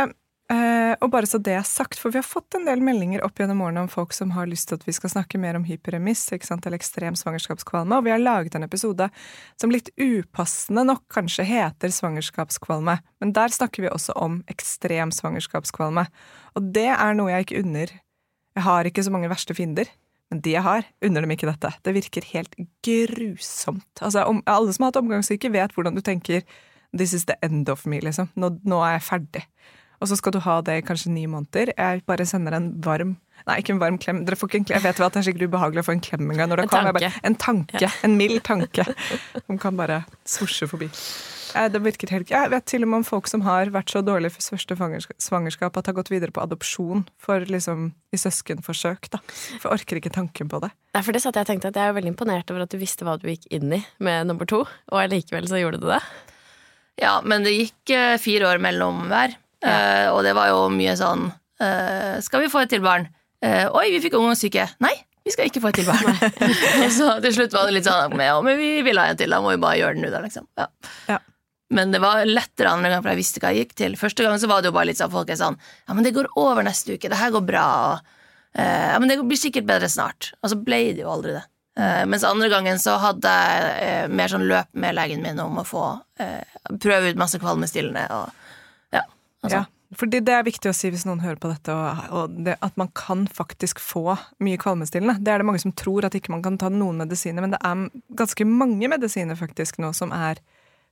eh, 0.53 0.95
og 1.01 1.11
bare 1.13 1.29
så 1.29 1.41
det 1.43 1.55
er 1.59 1.67
sagt, 1.67 1.99
for 2.01 2.15
vi 2.15 2.21
har 2.21 2.27
fått 2.27 2.57
en 2.59 2.67
del 2.69 2.83
meldinger 2.85 3.25
opp 3.27 3.41
gjennom 3.41 3.61
årene 3.67 3.85
om 3.85 3.91
folk 3.91 4.15
som 4.17 4.33
har 4.37 4.49
lyst 4.51 4.71
til 4.71 4.79
at 4.79 4.87
vi 4.87 4.95
skal 4.97 5.13
snakke 5.13 5.41
mer 5.43 5.59
om 5.59 5.67
hyperemiss, 5.69 6.29
eller 6.33 6.79
ekstrem 6.79 7.19
svangerskapskvalme, 7.19 7.99
og 7.99 8.07
vi 8.07 8.15
har 8.15 8.23
laget 8.23 8.57
en 8.57 8.67
episode 8.67 9.11
som 9.61 9.75
litt 9.75 9.91
upassende 9.99 10.87
nok 10.87 11.05
kanskje 11.13 11.47
heter 11.49 11.95
svangerskapskvalme, 11.95 12.99
men 13.21 13.37
der 13.37 13.55
snakker 13.55 13.87
vi 13.87 13.93
også 13.93 14.17
om 14.17 14.43
ekstrem 14.53 15.15
svangerskapskvalme. 15.15 16.07
Og 16.57 16.73
det 16.75 16.91
er 16.95 17.17
noe 17.19 17.33
jeg 17.35 17.47
ikke 17.47 17.63
unner. 17.63 17.95
Jeg 18.57 18.65
har 18.65 18.89
ikke 18.89 19.05
så 19.05 19.13
mange 19.13 19.31
verste 19.31 19.55
fiender. 19.57 19.91
Men 20.33 20.41
de 20.43 20.57
jeg 20.57 20.65
har, 20.67 20.87
unner 21.07 21.23
dem 21.23 21.33
ikke 21.37 21.47
dette. 21.47 21.71
Det 21.87 21.95
virker 21.95 22.31
helt 22.33 22.57
grusomt. 22.85 23.87
Altså, 24.01 24.25
om, 24.27 24.41
alle 24.51 24.73
som 24.75 24.85
har 24.85 24.91
hatt 24.91 24.99
omgangssyke, 24.99 25.53
vet 25.55 25.75
hvordan 25.77 25.95
du 25.95 26.03
tenker 26.03 26.43
'this 26.97 27.15
is 27.15 27.27
the 27.27 27.37
end 27.43 27.69
of 27.69 27.87
me', 27.87 28.01
liksom. 28.01 28.31
Nå, 28.35 28.59
nå 28.65 28.81
er 28.83 28.99
jeg 28.99 29.03
ferdig. 29.03 29.45
Og 30.01 30.11
så 30.11 30.19
skal 30.19 30.35
du 30.37 30.41
ha 30.45 30.59
det 30.65 30.81
i 30.81 30.85
kanskje 30.87 31.13
ni 31.15 31.27
måneder. 31.31 31.73
Jeg 31.77 32.05
bare 32.09 32.27
sender 32.29 32.59
en 32.59 32.73
varm 32.85 33.17
Nei, 33.47 33.61
ikke 33.61 33.75
en 33.77 33.79
varm 33.79 33.99
klem. 34.01 34.25
Dere 34.27 34.35
får 34.35 34.49
ikke 34.49 34.59
en 34.59 34.65
klem. 34.67 34.79
Jeg 34.81 34.85
vet 34.89 35.01
at 35.05 35.15
det 35.15 35.21
er 35.21 35.27
sikkert 35.29 35.51
ubehagelig 35.53 35.83
å 35.85 35.87
få 35.87 35.93
en 35.95 36.01
klem 36.03 36.31
en 36.33 36.39
gang. 36.41 36.49
Når 36.51 36.63
det 36.63 36.65
En 36.65 36.71
kommer. 36.73 36.97
Tanke. 36.97 37.11
Bare, 37.13 37.27
en 37.29 37.37
tanke. 37.39 37.91
En 38.09 38.17
mild 38.19 38.41
tanke. 38.49 38.87
Som 39.45 39.61
kan 39.63 39.77
bare 39.79 40.01
svosje 40.27 40.67
forbi. 40.67 40.89
Det 41.57 41.81
virker 41.81 42.11
helt 42.13 42.31
Jeg 42.33 42.51
vet 42.53 42.67
til 42.69 42.85
og 42.85 42.91
med 42.91 42.99
om 43.01 43.07
folk 43.07 43.29
som 43.31 43.45
har 43.47 43.71
vært 43.73 43.93
så 43.93 44.03
dårlige 44.05 44.35
for 44.35 44.57
første 44.57 44.77
svangerskap 45.23 45.79
at 45.79 45.89
har 45.89 45.97
gått 45.97 46.11
videre 46.13 46.35
på 46.35 46.43
adopsjon 46.43 47.07
for 47.23 47.47
liksom 47.49 47.93
i 48.13 48.19
søskenforsøk. 48.21 49.09
da. 49.15 49.21
For 49.61 49.71
jeg 49.71 49.79
orker 49.79 50.01
ikke 50.01 50.13
tanken 50.17 50.51
på 50.53 50.61
det. 50.65 50.73
Nei, 50.97 51.05
for 51.07 51.17
det 51.17 51.23
satt 51.23 51.39
jeg 51.39 51.47
og 51.47 51.53
tenkte 51.53 51.71
at 51.71 51.79
Jeg 51.79 51.93
er 51.93 51.97
veldig 51.97 52.13
imponert 52.13 52.51
over 52.51 52.67
at 52.67 52.75
du 52.75 52.81
visste 52.83 53.07
hva 53.07 53.17
du 53.21 53.29
gikk 53.31 53.47
inn 53.55 53.73
i 53.73 53.83
med 54.03 54.27
nummer 54.29 54.49
to, 54.49 54.65
og 54.67 55.01
allikevel 55.01 55.49
så 55.49 55.61
gjorde 55.63 55.81
du 55.81 55.89
det. 55.93 56.03
Ja, 57.01 57.21
men 57.25 57.45
det 57.45 57.55
gikk 57.55 57.93
eh, 57.93 58.17
fire 58.21 58.49
år 58.51 58.61
mellom 58.63 59.07
hver, 59.11 59.37
eh, 59.67 60.09
og 60.13 60.23
det 60.27 60.33
var 60.37 60.51
jo 60.53 60.67
mye 60.73 60.95
sånn 60.99 61.29
eh, 61.63 62.17
Skal 62.25 62.45
vi 62.45 62.51
få 62.53 62.65
et 62.65 62.73
til 62.73 62.85
barn? 62.85 63.09
Eh, 63.45 63.67
Oi, 63.69 63.91
vi 63.93 64.01
fikk 64.05 64.17
omgangssyke. 64.19 64.65
Nei, 64.85 64.95
vi 65.27 65.35
skal 65.35 65.51
ikke 65.51 65.63
få 65.65 65.73
et 65.73 65.81
til 65.81 65.89
barn. 65.89 66.07
og 66.85 66.91
så 66.95 67.17
til 67.25 67.35
slutt 67.37 67.57
var 67.57 67.69
det 67.69 67.79
litt 67.79 67.89
sånn 67.89 68.17
Ja, 68.23 68.37
men 68.45 68.59
vi 68.61 68.71
vil 68.87 69.01
ha 69.01 69.09
en 69.11 69.21
til, 69.21 69.33
da 69.33 69.43
må 69.45 69.55
vi 69.55 69.63
bare 69.63 69.81
gjøre 69.81 69.99
den 69.99 70.07
nå, 70.07 70.13
da, 70.15 70.23
liksom. 70.25 70.49
Ja. 70.59 70.69
Ja. 71.11 71.19
Men 71.77 71.91
det 71.91 71.99
var 71.99 72.23
lettere 72.29 72.71
andre 72.71 72.93
gang, 72.93 73.03
for 73.03 73.11
jeg 73.11 73.21
visste 73.21 73.43
hva 73.43 73.51
jeg 73.51 73.67
gikk 73.67 73.75
til. 73.81 73.97
Første 73.99 74.23
gang 74.23 74.39
så 74.39 74.47
var 74.51 74.63
det 74.63 74.71
jo 74.71 74.77
bare 74.77 74.91
litt 74.93 75.01
sånn 75.01 75.11
folk 75.11 75.33
er 75.35 75.41
sånn 75.41 75.59
Ja, 75.59 75.97
men 75.97 76.07
det 76.07 76.15
går 76.15 76.31
over 76.39 76.63
neste 76.67 76.95
uke. 76.95 77.11
Det 77.11 77.19
her 77.19 77.35
går 77.35 77.43
bra. 77.49 77.67
Ja, 78.55 78.95
men 79.03 79.11
det 79.11 79.19
blir 79.19 79.41
sikkert 79.41 79.67
bedre 79.67 79.91
snart. 79.91 80.31
Og 80.41 80.53
så 80.53 80.61
ble 80.63 80.79
det 80.95 81.03
jo 81.03 81.11
aldri 81.11 81.35
det. 81.35 81.43
Mens 82.07 82.23
andre 82.25 82.47
gangen 82.49 82.79
så 82.81 82.95
hadde 83.03 83.33
jeg 83.51 84.15
mer 84.15 84.31
sånn 84.31 84.47
løp 84.47 84.71
med 84.79 84.95
legen 84.97 85.27
min 85.27 85.43
om 85.43 85.59
å 85.59 85.67
få 85.67 85.89
prøve 86.79 87.11
ut 87.11 87.19
masse 87.19 87.43
kvalmestillende 87.43 88.07
og 88.15 88.31
ja. 88.31 88.46
Altså. 89.45 89.59
Ja, 89.61 89.97
fordi 89.97 90.21
det 90.27 90.35
er 90.35 90.47
viktig 90.47 90.71
å 90.71 90.75
si 90.75 90.91
hvis 90.91 91.05
noen 91.07 91.21
hører 91.23 91.39
på 91.43 91.51
dette, 91.53 91.75
og, 91.75 92.07
og 92.11 92.39
det, 92.47 92.57
at 92.65 92.77
man 92.81 92.89
kan 92.99 93.27
faktisk 93.31 93.79
få 93.83 94.17
mye 94.43 94.59
kvalmestillende. 94.59 95.21
Det 95.23 95.33
er 95.35 95.43
det 95.43 95.47
mange 95.47 95.63
som 95.63 95.75
tror, 95.77 96.07
at 96.09 96.17
ikke 96.19 96.33
man 96.35 96.43
kan 96.43 96.57
ta 96.59 96.71
noen 96.73 96.99
medisiner, 97.05 97.45
men 97.45 97.55
det 97.55 97.61
er 97.63 97.85
ganske 98.19 98.49
mange 98.49 98.91
medisiner 98.91 99.39
faktisk 99.39 99.79
nå 99.83 99.93
som 99.97 100.15
er 100.17 100.41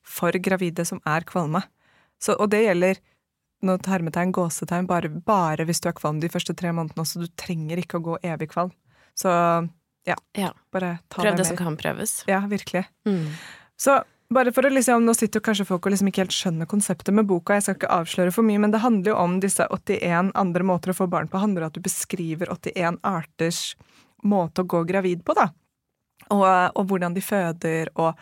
for 0.05 0.37
gravide 0.45 0.85
som 0.87 1.01
er 1.09 1.25
kvalme. 1.27 1.65
Så, 2.23 2.37
og 2.39 2.51
det 2.53 2.63
gjelder 2.67 3.01
nå 3.65 3.79
hermetegn, 3.89 4.33
gåsetegn, 4.37 4.87
bare, 4.87 5.09
bare 5.25 5.65
hvis 5.65 5.81
du 5.81 5.89
er 5.89 5.97
kvalm 5.97 6.21
de 6.21 6.29
første 6.29 6.55
tre 6.57 6.71
månedene 6.77 7.01
også. 7.07 7.25
Du 7.25 7.33
trenger 7.41 7.81
ikke 7.81 7.99
å 7.99 8.05
gå 8.13 8.19
evig 8.29 8.51
kvalm. 8.53 8.75
Så 9.17 9.31
ja, 10.05 10.17
Ja. 10.37 10.51
bare 10.75 10.99
ta 11.09 11.23
Prøv 11.23 11.33
det 11.33 11.39
det 11.41 11.47
som 11.49 11.57
kan 11.57 11.77
prøves. 11.81 12.19
Ja, 12.29 12.43
virkelig. 12.51 12.85
Mm. 13.09 13.31
Så 13.81 14.03
bare 14.33 14.53
for 14.55 14.67
å 14.67 14.71
liksom, 14.73 15.05
Nå 15.05 15.15
sitter 15.17 15.41
jo 15.41 15.45
kanskje 15.49 15.67
folk 15.69 15.87
og 15.87 15.95
liksom 15.95 16.09
ikke 16.11 16.25
helt 16.25 16.37
skjønner 16.37 16.69
konseptet 16.71 17.15
med 17.15 17.29
boka, 17.29 17.59
jeg 17.59 17.67
skal 17.67 17.79
ikke 17.79 17.93
avsløre 17.97 18.35
for 18.35 18.47
mye, 18.47 18.61
men 18.63 18.73
det 18.75 18.83
handler 18.85 19.13
jo 19.13 19.19
om 19.21 19.37
disse 19.43 19.67
81 19.67 20.33
andre 20.39 20.67
måter 20.67 20.93
å 20.93 20.97
få 20.97 21.09
barn 21.11 21.29
på. 21.29 21.41
handler 21.43 21.67
om 21.67 21.73
at 21.73 21.77
du 21.77 21.85
beskriver 21.85 22.53
81 22.53 23.01
arters 23.05 23.75
måte 24.25 24.65
å 24.65 24.69
gå 24.69 24.85
gravid 24.89 25.25
på, 25.25 25.37
da. 25.37 25.51
Og, 26.33 26.45
og 26.45 26.87
hvordan 26.89 27.17
de 27.17 27.23
føder 27.25 27.91
og 28.01 28.15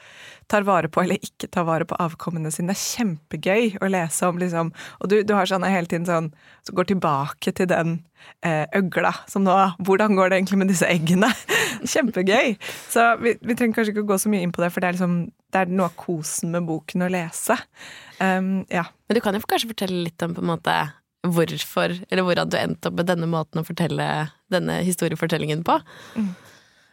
tar 0.51 0.67
vare 0.67 0.91
på 0.93 1.03
eller 1.03 1.23
ikke 1.23 1.49
tar 1.53 1.67
vare 1.69 1.87
på 1.89 1.97
avkommene 2.03 2.51
sine. 2.53 2.73
Det 2.73 2.79
er 2.79 2.97
kjempegøy 2.99 3.77
å 3.83 3.91
lese 3.93 4.29
om, 4.29 4.41
liksom. 4.41 4.73
Og 5.01 5.13
du, 5.13 5.21
du 5.27 5.35
har 5.37 5.49
sånn 5.49 5.67
hele 5.67 5.89
tiden 5.89 6.09
sånn 6.09 6.33
Så 6.67 6.75
går 6.77 6.91
tilbake 6.91 7.55
til 7.57 7.69
den 7.71 7.95
eh, 8.47 8.67
øgla 8.77 9.15
som 9.31 9.47
nå 9.47 9.55
Hvordan 9.87 10.17
går 10.19 10.31
det 10.31 10.41
egentlig 10.41 10.61
med 10.63 10.73
disse 10.73 10.89
eggene? 10.89 11.31
Kjempegøy! 11.93 12.57
Så 12.93 13.07
vi, 13.23 13.37
vi 13.41 13.57
trenger 13.59 13.79
kanskje 13.79 13.95
ikke 13.95 14.07
å 14.07 14.11
gå 14.13 14.19
så 14.23 14.33
mye 14.33 14.45
inn 14.45 14.55
på 14.55 14.63
det, 14.65 14.73
for 14.75 14.85
det 14.85 14.91
er, 14.91 14.99
liksom, 14.99 15.19
det 15.55 15.63
er 15.63 15.73
noe 15.73 15.89
av 15.91 15.97
kosen 15.99 16.53
med 16.55 16.67
boken 16.69 17.07
å 17.07 17.13
lese. 17.13 17.57
Um, 18.19 18.63
ja. 18.71 18.85
Men 19.09 19.19
du 19.19 19.23
kan 19.25 19.35
jo 19.37 19.43
kanskje 19.47 19.73
fortelle 19.73 20.05
litt 20.07 20.23
om 20.25 20.37
på 20.37 20.45
en 20.45 20.53
måte 20.53 20.77
hvorfor, 21.23 21.95
eller 22.11 22.27
hvordan 22.27 22.51
du 22.51 22.57
endte 22.59 22.91
opp 22.91 22.99
med 22.99 23.07
denne 23.11 23.29
måten 23.31 23.63
å 23.63 23.67
fortelle 23.67 24.07
denne 24.53 24.81
historiefortellingen 24.87 25.63
på. 25.67 25.79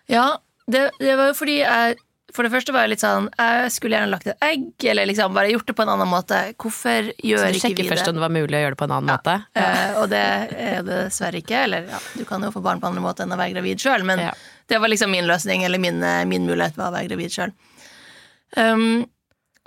Ja, 0.10 0.40
det, 0.70 0.86
det 1.02 1.16
var 1.18 1.32
jo 1.32 1.36
fordi 1.38 1.60
jeg 1.64 1.98
For 2.36 2.46
det 2.46 2.52
første 2.54 2.74
var 2.76 2.86
jeg 2.86 2.92
litt 2.94 3.02
sånn 3.02 3.26
Jeg 3.34 3.72
skulle 3.74 3.98
gjerne 3.98 4.12
lagt 4.12 4.28
et 4.30 4.44
egg, 4.46 4.68
eller 4.92 5.10
liksom 5.10 5.34
bare 5.34 5.50
gjort 5.50 5.66
det 5.66 5.74
på 5.80 5.82
en 5.82 5.92
annen 5.96 6.12
måte. 6.12 6.38
Hvorfor 6.62 7.10
gjør 7.10 7.16
ikke 7.18 7.26
vi 7.26 7.40
det? 7.40 7.58
Så 7.58 7.58
du 7.58 7.64
sjekker 7.64 7.90
først 7.90 8.12
om 8.12 8.20
det 8.20 8.22
var 8.22 8.34
mulig 8.36 8.54
å 8.54 8.62
gjøre 8.62 8.76
det 8.76 8.82
på 8.84 8.86
en 8.86 8.94
annen 9.00 9.10
måte? 9.10 9.36
Eh, 9.58 9.98
og 9.98 10.06
det 10.12 10.22
er 10.22 10.86
det 10.86 11.00
dessverre 11.08 11.42
ikke. 11.42 11.64
Eller 11.66 11.90
ja, 11.90 12.02
du 12.14 12.22
kan 12.30 12.46
jo 12.46 12.52
få 12.54 12.62
barn 12.62 12.84
på 12.84 12.90
andre 12.92 13.02
måter 13.02 13.26
enn 13.26 13.34
å 13.34 13.40
være 13.40 13.56
gravid 13.58 13.82
sjøl, 13.82 14.06
men 14.06 14.22
Ja. 14.28 14.36
det 14.70 14.78
var 14.84 14.94
liksom 14.94 15.10
min 15.10 15.26
løsning, 15.30 15.66
eller 15.66 15.82
min, 15.82 16.04
eh, 16.06 16.22
min 16.30 16.46
mulighet 16.46 16.78
var 16.78 16.92
å 16.92 16.98
være 17.00 17.10
gravid 17.10 17.34
sjøl. 17.34 17.56
Um, 18.58 19.06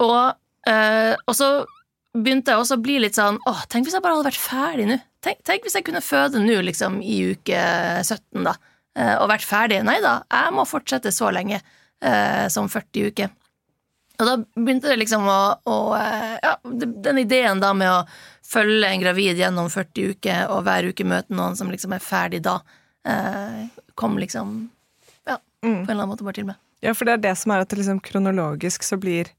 og, 0.02 0.34
uh, 0.66 1.14
og 1.26 1.34
så 1.38 1.50
begynte 2.14 2.50
jeg 2.54 2.62
også 2.62 2.78
å 2.78 2.82
bli 2.82 2.96
litt 2.98 3.14
sånn 3.14 3.38
Åh, 3.46 3.60
tenk 3.70 3.86
hvis 3.86 3.94
jeg 3.94 4.02
bare 4.02 4.18
hadde 4.18 4.30
vært 4.30 4.42
ferdig 4.42 4.86
nå. 4.90 4.96
Tenk, 5.22 5.38
tenk 5.46 5.66
hvis 5.66 5.76
jeg 5.78 5.86
kunne 5.86 6.02
føde 6.02 6.42
nå, 6.42 6.56
liksom, 6.66 6.98
i 7.02 7.32
uke 7.34 7.58
17, 8.02 8.42
da. 8.46 8.56
Eh, 8.98 9.14
og 9.18 9.30
vært 9.30 9.46
ferdig. 9.46 9.82
Nei 9.86 9.98
da, 10.04 10.18
jeg 10.30 10.56
må 10.56 10.66
fortsette 10.68 11.12
så 11.14 11.30
lenge, 11.34 11.60
eh, 12.02 12.46
som 12.52 12.68
40 12.72 13.12
uker. 13.12 13.32
Og 14.20 14.28
da 14.28 14.36
begynte 14.54 14.90
det 14.92 15.00
liksom 15.00 15.24
å, 15.26 15.40
å 15.66 15.76
eh, 15.96 16.36
Ja, 16.42 16.56
den 16.62 17.22
ideen 17.22 17.62
da 17.62 17.72
med 17.74 17.90
å 17.90 18.02
følge 18.46 18.90
en 18.90 19.02
gravid 19.02 19.40
gjennom 19.40 19.70
40 19.72 20.16
uker, 20.16 20.44
og 20.52 20.66
hver 20.66 20.90
uke 20.92 21.06
møte 21.08 21.34
noen 21.34 21.56
som 21.58 21.70
liksom 21.72 21.94
er 21.96 22.04
ferdig 22.04 22.42
da, 22.44 22.58
eh, 23.08 23.64
kom 23.98 24.18
liksom 24.20 24.56
Ja, 25.28 25.38
på 25.38 25.68
en 25.68 25.80
eller 25.86 26.02
annen 26.02 26.12
måte 26.12 26.26
bare 26.26 26.38
til 26.40 26.50
meg. 26.50 26.60
Ja, 26.82 26.92
for 26.98 27.06
det 27.06 27.14
er 27.16 27.24
det 27.28 27.36
som 27.38 27.54
er 27.54 27.62
at 27.62 27.70
det 27.70 27.78
liksom 27.78 28.02
kronologisk 28.02 28.84
så 28.86 28.98
blir 29.00 29.30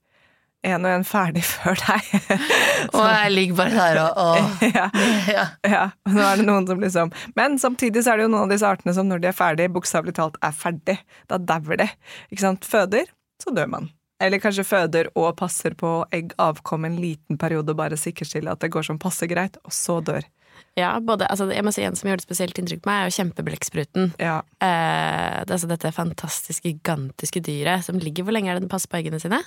en 0.64 0.88
og 0.88 0.96
en 0.98 1.06
ferdig 1.08 1.44
før 1.54 1.80
deg. 1.80 2.12
Og 2.94 3.02
jeg 3.04 3.34
ligger 3.34 3.60
bare 3.62 3.88
der 3.88 4.02
og, 4.04 4.20
og 4.26 4.68
ja, 4.68 4.86
ja. 5.38 5.48
ja. 5.68 5.88
Nå 6.10 6.24
er 6.26 6.40
det 6.40 6.48
noen 6.48 6.70
som 6.70 6.84
liksom 6.84 7.12
Men 7.38 7.58
samtidig 7.62 8.06
så 8.06 8.14
er 8.14 8.22
det 8.22 8.28
jo 8.28 8.34
noen 8.36 8.48
av 8.48 8.54
disse 8.56 8.70
artene 8.70 8.96
som 8.96 9.10
når 9.10 9.24
de 9.24 9.32
er 9.32 9.38
ferdig, 9.38 9.72
bokstavelig 9.76 10.16
talt 10.20 10.40
er 10.44 10.56
ferdig. 10.56 11.00
Da 11.32 11.42
dauer 11.42 11.84
de. 11.84 11.90
Ikke 12.32 12.46
sant? 12.46 12.68
Føder, 12.68 13.12
så 13.44 13.54
dør 13.56 13.70
man. 13.76 13.92
Eller 14.24 14.40
kanskje 14.40 14.64
føder 14.64 15.10
og 15.20 15.34
passer 15.40 15.76
på 15.76 15.98
egg 16.16 16.32
avkom 16.40 16.86
en 16.88 16.96
liten 17.02 17.40
periode 17.40 17.74
og 17.74 17.82
bare 17.82 18.00
sikkerstiller 18.00 18.54
at 18.54 18.64
det 18.64 18.72
går 18.72 18.86
som 18.88 19.02
passe 19.02 19.28
greit, 19.28 19.58
og 19.68 19.76
så 19.76 20.00
dør. 20.06 20.24
Ja, 20.78 20.96
både, 21.02 21.28
altså, 21.30 21.46
jeg 21.54 21.66
må 21.66 21.74
si 21.74 21.84
En 21.86 21.98
som 21.98 22.10
gjorde 22.10 22.26
spesielt 22.26 22.58
inntrykk 22.58 22.82
på 22.82 22.90
meg, 22.90 23.02
er 23.02 23.10
jo 23.10 23.18
kjempeblekkspruten. 23.20 24.14
Ja. 24.22 24.40
Eh, 24.64 25.42
det 25.44 25.54
altså 25.54 25.70
dette 25.70 25.92
fantastisk 25.94 26.66
gigantiske 26.66 27.44
dyret 27.46 27.86
som 27.86 28.00
ligger 28.02 28.26
Hvor 28.26 28.34
lenge 28.34 28.50
er 28.50 28.58
det 28.58 28.66
den 28.66 28.72
passer 28.72 28.90
på 28.90 29.02
eggene 29.02 29.22
sine? 29.22 29.42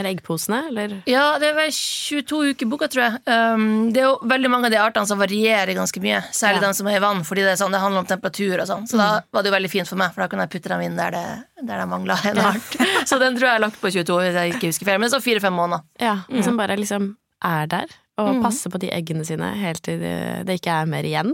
Eller 0.00 0.14
eggposene, 0.14 0.62
eller? 0.70 0.94
Ja, 1.10 1.34
det 1.42 1.50
vel 1.58 1.68
22 1.76 2.38
uker 2.54 2.64
i 2.64 2.68
boka, 2.72 2.88
tror 2.88 3.02
jeg. 3.04 3.20
Um, 3.28 3.66
det 3.92 4.00
er 4.00 4.06
jo 4.08 4.14
veldig 4.30 4.50
mange 4.52 4.70
av 4.70 4.72
de 4.72 4.78
artene 4.80 5.08
som 5.10 5.20
varierer 5.20 5.74
ganske 5.76 6.00
mye. 6.00 6.22
Særlig 6.32 6.62
Ja. 6.62 6.68
de 6.70 6.78
som 6.80 6.88
er 6.88 6.96
i 6.96 7.02
vann, 7.04 7.20
fordi 7.28 7.44
det, 7.44 7.58
sånn, 7.60 7.74
det 7.76 7.82
handler 7.82 8.00
om 8.00 8.08
temperatur 8.08 8.62
og 8.62 8.66
sånn. 8.70 8.86
Så 8.88 8.96
da 8.96 9.10
var 9.30 9.44
det 9.44 9.50
jo 9.52 9.56
veldig 9.58 9.70
fint 9.72 9.90
for 9.92 10.00
meg, 10.00 10.14
for 10.14 10.24
da 10.24 10.28
kunne 10.32 10.46
jeg 10.48 10.54
putte 10.56 10.72
dem 10.72 10.80
inn 10.88 10.96
der 10.96 11.10
det, 11.12 11.24
der 11.60 11.82
det 11.84 11.88
mangla 11.92 12.16
en 12.32 12.38
art. 12.50 12.76
så 13.10 13.18
den 13.20 13.36
tror 13.36 13.50
jeg 13.50 13.60
er 13.60 13.64
lagt 13.68 13.80
på 13.82 13.92
22, 13.92 14.18
hvis 14.24 14.40
jeg 14.40 14.54
ikke 14.56 14.72
husker 14.72 14.88
feil. 14.88 15.00
Men 15.04 15.12
så 15.12 15.20
fire-fem 15.20 15.52
måneder. 15.60 15.84
Ja, 16.00 16.16
Som 16.42 16.56
bare 16.56 16.80
liksom 16.80 17.12
er 17.44 17.66
der 17.66 17.92
og 18.20 18.42
passer 18.44 18.68
på 18.72 18.78
de 18.80 18.90
eggene 18.92 19.24
sine 19.24 19.46
helt 19.56 19.80
til 19.86 20.00
det, 20.00 20.16
det 20.48 20.58
ikke 20.60 20.74
er 20.82 20.88
mer 20.92 21.06
igjen. 21.08 21.30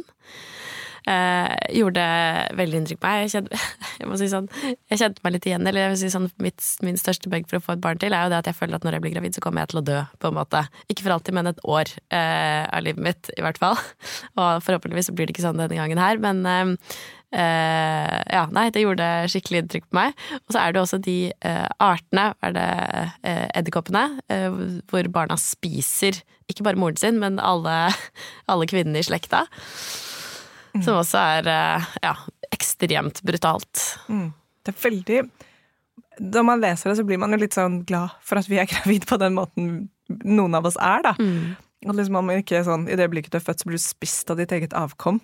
Eh, 1.06 1.52
gjorde 1.78 2.02
veldig 2.58 2.80
inntrykk 2.80 2.98
på 2.98 3.06
meg. 3.06 3.20
Jeg 3.26 3.32
kjente, 3.36 3.58
jeg 4.00 4.18
si 4.18 4.28
sånn, 4.32 4.48
jeg 4.90 4.98
kjente 4.98 5.22
meg 5.22 5.36
litt 5.36 5.44
igjen. 5.46 5.66
Eller 5.70 5.84
jeg 5.84 5.92
vil 5.92 6.00
si 6.00 6.10
sånn, 6.10 6.30
mitt, 6.42 6.62
min 6.86 6.98
største 6.98 7.30
bug 7.30 7.46
for 7.50 7.60
å 7.60 7.62
få 7.62 7.76
et 7.76 7.84
barn 7.84 8.00
til, 8.02 8.16
er 8.16 8.26
jo 8.26 8.32
det 8.32 8.40
at 8.42 8.50
jeg 8.50 8.58
føler 8.58 8.78
at 8.78 8.86
når 8.86 8.96
jeg 8.96 9.04
blir 9.04 9.14
gravid, 9.14 9.36
så 9.36 9.44
kommer 9.44 9.62
jeg 9.62 9.72
til 9.72 9.82
å 9.82 9.84
dø, 9.86 10.00
på 10.18 10.32
en 10.32 10.38
måte. 10.40 10.64
Ikke 10.90 11.06
for 11.06 11.14
alltid, 11.14 11.36
men 11.38 11.50
et 11.52 11.62
år 11.62 11.92
eh, 12.10 12.64
av 12.66 12.82
livet 12.82 13.06
mitt, 13.06 13.30
i 13.38 13.44
hvert 13.44 13.60
fall. 13.62 13.78
Og 14.40 14.64
forhåpentligvis 14.66 15.12
så 15.12 15.14
blir 15.14 15.28
det 15.28 15.36
ikke 15.36 15.46
sånn 15.46 15.62
denne 15.62 15.78
gangen 15.78 16.02
her, 16.02 16.18
men 16.22 16.42
eh, 16.50 16.72
eh, 17.38 18.16
ja, 18.34 18.42
nei, 18.56 18.66
det 18.75 18.82
gjorde 18.82 19.10
skikkelig 19.30 19.62
inntrykk 19.62 19.86
på 19.86 20.00
meg. 20.00 20.25
Og 20.42 20.56
så 20.56 20.64
er 20.64 20.75
det 20.75 20.82
også 20.82 20.98
de 21.06 21.18
eh, 21.30 21.68
artene, 21.86 22.32
er 22.42 22.58
det 22.58 22.66
eh, 23.22 23.46
edderkoppene, 23.62 24.08
hvor 24.90 25.06
barna 25.14 25.38
spiser 25.38 26.18
ikke 26.50 26.66
bare 26.66 26.78
moren 26.78 26.98
sin, 26.98 27.22
men 27.22 27.38
alle, 27.42 27.78
alle 28.50 28.66
kvinnene 28.70 29.02
i 29.02 29.06
slekta. 29.06 29.46
Som 30.85 31.00
også 31.00 31.21
er 31.37 31.50
eh, 31.52 31.90
ja, 32.04 32.14
ekstremt 32.52 33.23
brutalt. 33.26 33.83
Mm. 34.09 34.30
Det 34.66 34.73
er 34.75 34.80
veldig 34.83 35.21
Når 36.34 36.47
man 36.49 36.62
leser 36.62 36.91
det, 36.91 36.97
så 36.99 37.04
blir 37.06 37.21
man 37.23 37.34
jo 37.34 37.39
litt 37.41 37.54
sånn 37.56 37.82
glad 37.86 38.17
for 38.25 38.41
at 38.41 38.49
vi 38.50 38.58
er 38.62 38.71
gravid 38.73 39.06
på 39.08 39.21
den 39.23 39.36
måten 39.39 39.71
noen 40.06 40.54
av 40.54 40.67
oss 40.69 40.78
er, 40.78 41.02
da. 41.02 41.15
At 41.86 41.99
liksom 41.99 42.17
man 42.19 42.39
ikke 42.39 42.60
er 42.60 42.67
sånn, 42.67 42.86
I 42.89 42.97
det 42.99 43.06
øyeblikket 43.08 43.34
du 43.34 43.39
er 43.41 43.47
født, 43.47 43.62
så 43.62 43.69
blir 43.69 43.78
du 43.78 43.82
spist 43.82 44.30
av 44.32 44.41
ditt 44.41 44.52
eget 44.54 44.75
avkom. 44.76 45.21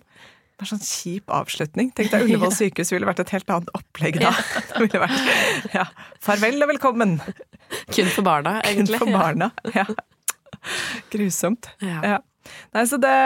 Det 0.63 0.67
er 0.67 0.71
sånn 0.77 0.83
kjip 0.85 1.33
avslutning. 1.33 1.91
Tenk 1.97 2.13
deg 2.13 2.25
Ullevål 2.27 2.53
sykehus 2.55 2.93
ville 2.95 3.09
vært 3.09 3.23
et 3.25 3.33
helt 3.35 3.49
annet 3.51 3.71
opplegg 3.79 4.21
da. 4.23 4.35
Det 4.73 4.83
ville 4.85 5.01
vært 5.03 5.73
ja, 5.75 5.87
Farvel 6.23 6.63
og 6.63 6.71
velkommen 6.71 7.17
Kun 7.23 8.11
for 8.13 8.27
barna, 8.27 8.59
egentlig. 8.69 9.01
Kun 9.01 9.09
for 9.09 9.17
barna. 9.17 9.51
Ja. 9.75 9.87
Grusomt. 11.11 11.73
Ja. 11.83 12.21
Nei, 12.75 12.85
så 12.89 12.99
det, 13.03 13.17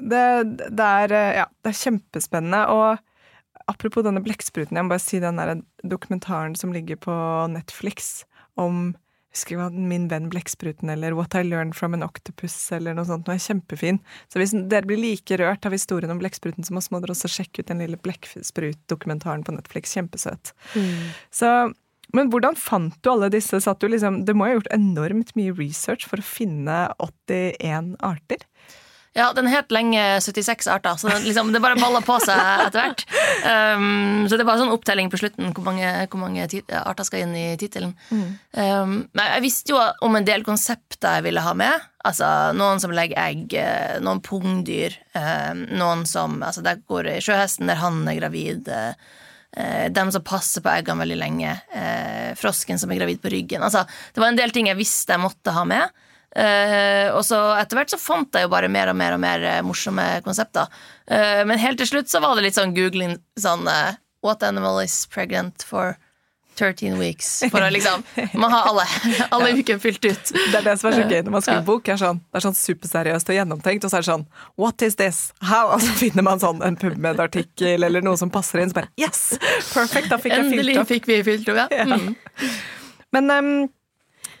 det, 0.00 0.24
det, 0.68 0.88
er, 0.88 1.16
ja, 1.40 1.46
det 1.64 1.72
er 1.72 1.80
kjempespennende. 1.80 2.64
Og 2.74 3.70
apropos 3.70 4.04
denne 4.06 4.22
blekkspruten, 4.24 4.76
jeg 4.76 4.86
må 4.86 4.94
bare 4.94 5.04
si 5.04 5.22
den 5.22 5.40
der 5.40 5.56
dokumentaren 5.84 6.56
som 6.58 6.74
ligger 6.74 7.00
på 7.00 7.16
Netflix 7.54 8.22
om 8.60 8.92
husker 9.34 9.58
hva, 9.58 9.68
Min 9.74 10.06
venn 10.10 10.28
blekkspruten 10.32 10.90
eller 10.92 11.16
What 11.18 11.34
I 11.34 11.42
Learned 11.42 11.74
from 11.76 11.96
an 11.96 12.06
Octopus 12.06 12.54
eller 12.74 12.94
noe 12.94 13.06
sånt. 13.08 13.26
Den 13.26 13.34
er 13.34 13.42
kjempefin. 13.42 14.00
Så 14.30 14.40
hvis 14.40 14.54
dere 14.70 14.86
blir 14.88 15.00
like 15.00 15.38
rørt 15.40 15.66
av 15.66 15.74
historien 15.74 16.12
om 16.14 16.20
blekkspruten, 16.22 16.66
så 16.66 16.74
må 16.74 17.00
dere 17.02 17.16
også 17.16 17.30
sjekke 17.32 17.64
ut 17.64 17.72
den 17.72 17.82
lille 17.82 17.98
blekksprut-dokumentaren 18.04 19.42
på 19.46 19.56
Netflix. 19.56 19.96
Kjempesøt. 19.98 20.54
Så 21.34 21.50
men 22.14 22.30
hvordan 22.32 22.56
fant 22.58 22.96
du 23.02 23.10
alle 23.12 23.30
disse? 23.34 23.60
Du 23.80 23.88
liksom, 23.90 24.22
det 24.28 24.36
må 24.36 24.48
ha 24.48 24.56
gjort 24.56 24.72
enormt 24.74 25.34
mye 25.38 25.54
research 25.58 26.06
for 26.08 26.22
å 26.22 26.26
finne 26.26 26.86
81 27.02 27.94
arter? 28.04 28.46
Ja, 29.14 29.28
den 29.30 29.46
het 29.46 29.70
lenge 29.70 30.02
76 30.20 30.66
arter, 30.66 30.96
så 30.98 31.06
den, 31.06 31.22
liksom, 31.22 31.52
det 31.54 31.60
bare 31.62 31.78
balla 31.78 32.00
på 32.02 32.16
seg 32.24 32.64
etter 32.64 32.80
hvert. 32.80 33.04
Um, 33.46 34.24
så 34.26 34.34
det 34.40 34.46
var 34.48 34.58
sånn 34.58 34.72
opptelling 34.74 35.06
på 35.12 35.20
slutten 35.20 35.52
hvor 35.54 35.68
mange, 35.68 35.86
hvor 36.10 36.18
mange 36.18 36.48
arter 36.80 37.06
skal 37.06 37.22
inn 37.22 37.36
i 37.38 37.44
tittelen. 37.60 37.92
Um, 38.10 38.96
men 39.14 39.30
jeg 39.36 39.44
visste 39.44 39.70
jo 39.76 39.78
om 40.02 40.18
en 40.18 40.26
del 40.26 40.42
konsepter 40.46 41.20
jeg 41.20 41.28
ville 41.28 41.44
ha 41.46 41.54
med. 41.54 41.86
Altså 42.04 42.26
Noen 42.58 42.82
som 42.82 42.94
legger 42.94 43.22
egg, 43.22 43.54
eh, 43.54 44.00
noen 44.02 44.18
pungdyr. 44.24 44.98
Um, 45.14 45.62
noen 45.78 46.02
som 46.10 46.40
altså 46.42 46.64
Der 46.66 46.82
går 46.82 47.14
sjøhesten 47.22 47.70
der 47.70 47.78
han 47.80 48.02
er 48.10 48.18
gravid. 48.18 48.66
eh, 48.66 48.98
dem 49.94 50.10
som 50.10 50.24
passer 50.26 50.64
på 50.64 50.72
eggene 50.72 51.04
veldig 51.04 51.18
lenge. 51.20 51.52
eh, 51.74 52.32
frosken 52.34 52.78
som 52.78 52.90
er 52.90 52.98
gravid 52.98 53.20
på 53.22 53.30
ryggen. 53.30 53.62
Altså, 53.62 53.84
det 54.12 54.20
var 54.20 54.32
en 54.32 54.38
del 54.40 54.50
ting 54.50 54.66
jeg 54.66 54.78
visste 54.80 55.14
jeg 55.14 55.22
måtte 55.22 55.54
ha 55.54 55.64
med. 55.68 55.92
Eh, 56.34 57.12
og 57.14 57.22
så 57.22 57.38
etter 57.60 57.78
hvert 57.78 57.92
så 57.92 58.00
fant 58.00 58.34
jeg 58.34 58.48
jo 58.48 58.50
bare 58.50 58.66
mer 58.72 58.90
og 58.90 58.96
mer 58.98 59.14
og 59.14 59.20
mer 59.22 59.44
eh, 59.46 59.60
morsomme 59.62 60.02
konsepter. 60.26 60.66
Eh, 61.06 61.44
men 61.46 61.62
helt 61.62 61.78
til 61.78 61.92
slutt 61.92 62.10
så 62.10 62.18
var 62.24 62.34
det 62.34 62.48
litt 62.48 62.58
sånn 62.58 62.74
googling 62.74 63.20
sånn 63.38 63.68
eh, 63.70 64.00
What 64.24 64.42
animal 64.42 64.80
is 64.80 65.04
pregnant 65.12 65.62
for 65.68 65.98
13 66.56 66.98
weeks? 67.00 67.28
For 67.52 67.60
å 67.64 67.68
liksom 67.74 68.02
Man 68.38 68.52
har 68.54 68.68
alle, 68.70 68.84
alle 69.34 69.50
ukene 69.58 69.82
fylt 69.82 70.04
ut. 70.06 70.32
Det 70.34 70.58
er 70.60 70.66
det 70.68 70.74
som 70.80 70.90
er 70.90 70.96
så 71.00 71.04
gøy 71.10 71.22
når 71.26 71.34
man 71.34 71.42
skriver 71.44 71.60
Ja. 71.62 71.66
bok. 71.68 71.88
Er 71.90 72.00
sånn, 72.00 72.20
det 72.30 72.40
er 72.40 72.44
sånn 72.46 72.56
superseriøst 72.58 73.30
og 73.32 73.38
gjennomtenkt, 73.38 73.84
og 73.86 73.90
så 73.92 73.98
er 74.00 74.04
det 74.06 74.10
sånn 74.12 74.26
What 74.60 74.82
is 74.86 74.96
this? 75.00 75.20
How? 75.42 75.72
Og 75.74 75.82
så 75.84 75.94
finner 75.98 76.26
man 76.26 76.42
sånn 76.42 76.62
en 76.66 76.78
PubMed-artikkel 76.80 77.84
eller 77.88 78.04
noe 78.06 78.16
som 78.20 78.30
passer 78.34 78.62
inn. 78.62 78.70
Så 78.72 78.78
bare 78.80 78.90
Yes! 79.00 79.34
Perfect! 79.74 80.10
Da 80.12 80.18
fikk 80.22 80.36
jeg 80.38 80.50
fylt 80.52 80.78
opp. 80.82 80.90
fikk 80.94 81.10
vi 81.10 81.20
fylt 81.26 81.48
opp, 81.54 81.74
ja. 81.74 81.84
Mm. 81.90 82.14
Men 83.14 83.30
um, 83.30 83.52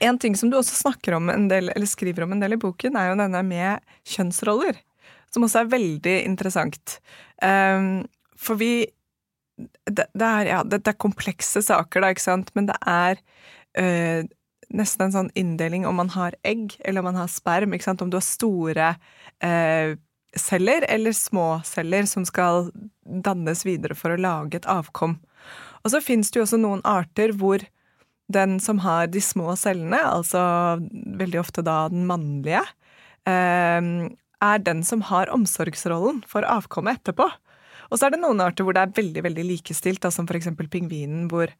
en 0.02 0.18
ting 0.18 0.34
som 0.36 0.50
du 0.50 0.56
også 0.58 0.74
snakker 0.80 1.14
om 1.18 1.28
en 1.30 1.46
del, 1.50 1.70
eller 1.74 1.86
skriver 1.86 2.24
om 2.26 2.32
en 2.34 2.40
del 2.42 2.56
i 2.56 2.60
boken, 2.60 2.96
er 2.98 3.12
jo 3.12 3.18
denne 3.20 3.42
med 3.46 3.82
kjønnsroller. 4.10 4.80
Som 5.34 5.46
også 5.46 5.62
er 5.64 5.70
veldig 5.72 6.16
interessant. 6.28 6.98
Um, 7.42 8.04
for 8.38 8.58
vi 8.60 8.86
det, 9.56 10.06
det, 10.12 10.26
er, 10.26 10.48
ja, 10.48 10.62
det, 10.66 10.82
er 10.86 10.96
komplekse 10.98 11.62
saker, 11.62 12.02
da, 12.02 12.14
ikke 12.14 12.24
sant, 12.24 12.50
men 12.58 12.66
det 12.70 12.76
er 12.90 13.20
øh, 13.78 14.24
nesten 14.74 15.06
en 15.06 15.14
sånn 15.14 15.30
inndeling 15.38 15.86
om 15.86 15.98
man 16.00 16.10
har 16.14 16.36
egg 16.46 16.74
eller 16.84 17.02
om 17.02 17.10
man 17.12 17.20
har 17.22 17.30
sperm. 17.30 17.74
Ikke 17.74 17.86
sant? 17.86 18.02
Om 18.02 18.10
du 18.10 18.18
har 18.18 18.26
store 18.26 18.88
øh, 19.44 19.94
celler 20.34 20.86
eller 20.90 21.14
små 21.14 21.60
celler 21.66 22.08
som 22.10 22.26
skal 22.26 22.70
dannes 23.04 23.64
videre 23.66 23.96
for 23.98 24.14
å 24.14 24.20
lage 24.20 24.58
et 24.58 24.70
avkom. 24.70 25.18
Og 25.84 25.92
så 25.92 26.00
finnes 26.02 26.32
det 26.32 26.40
jo 26.40 26.46
også 26.46 26.60
noen 26.60 26.82
arter 26.88 27.34
hvor 27.36 27.62
den 28.32 28.56
som 28.62 28.80
har 28.80 29.10
de 29.12 29.20
små 29.20 29.52
cellene, 29.60 30.00
altså 30.00 30.40
veldig 31.20 31.42
ofte 31.42 31.62
da 31.64 31.84
den 31.92 32.06
mannlige, 32.08 32.64
øh, 33.28 33.88
er 34.44 34.62
den 34.64 34.80
som 34.84 35.04
har 35.10 35.32
omsorgsrollen 35.32 36.22
for 36.28 36.46
avkommet 36.48 37.02
etterpå. 37.02 37.28
Og 37.90 37.98
så 37.98 38.06
er 38.06 38.14
det 38.14 38.22
noen 38.22 38.42
arter 38.44 38.66
hvor 38.66 38.76
det 38.76 38.84
er 38.84 38.96
veldig 38.96 39.24
veldig 39.26 39.46
likestilt, 39.50 40.02
da, 40.04 40.12
som 40.14 40.28
eksempel 40.28 40.70
pingvinen, 40.72 41.28
hvor 41.32 41.52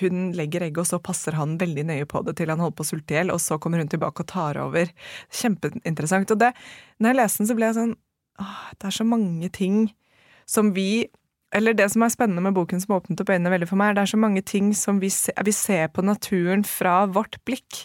hun 0.00 0.30
legger 0.32 0.64
egg, 0.64 0.78
og 0.80 0.88
så 0.88 1.00
passer 1.02 1.36
han 1.36 1.58
veldig 1.60 1.84
nøye 1.90 2.06
på 2.08 2.22
det 2.24 2.38
til 2.38 2.52
han 2.52 2.62
holder 2.62 2.78
på 2.78 2.86
å 2.86 2.88
sulte 2.88 3.14
i 3.14 3.18
hjel, 3.18 3.34
og 3.34 3.42
så 3.42 3.58
kommer 3.60 3.82
hun 3.82 3.90
tilbake 3.92 4.24
og 4.24 4.30
tar 4.30 4.60
over. 4.62 4.88
Kjempeinteressant. 5.28 6.32
Og 6.32 6.40
det, 6.40 6.54
når 6.98 7.12
jeg 7.12 7.20
leste 7.20 7.42
den, 7.42 7.50
så 7.50 7.58
ble 7.58 7.68
jeg 7.70 7.78
sånn 7.80 7.94
Åh, 8.42 8.62
det 8.80 8.88
er 8.88 8.94
så 8.96 9.04
mange 9.06 9.46
ting 9.54 9.76
som 10.50 10.72
vi 10.74 11.06
eller 11.54 11.76
det 11.78 11.86
som 11.92 12.02
er 12.02 12.10
spennende 12.10 12.42
med 12.42 12.56
boken 12.56 12.80
som 12.82 12.96
åpnet 12.96 13.20
opp 13.22 13.30
øynene 13.30 13.52
veldig 13.52 13.68
for 13.70 13.78
meg, 13.78 13.92
det 13.94 14.02
er 14.02 14.10
så 14.10 14.18
mange 14.18 14.42
ting 14.42 14.72
som 14.74 14.98
vi, 14.98 15.10
se, 15.14 15.30
vi 15.46 15.52
ser 15.54 15.92
på 15.94 16.02
naturen 16.02 16.64
fra 16.66 17.04
vårt 17.06 17.38
blikk. 17.46 17.84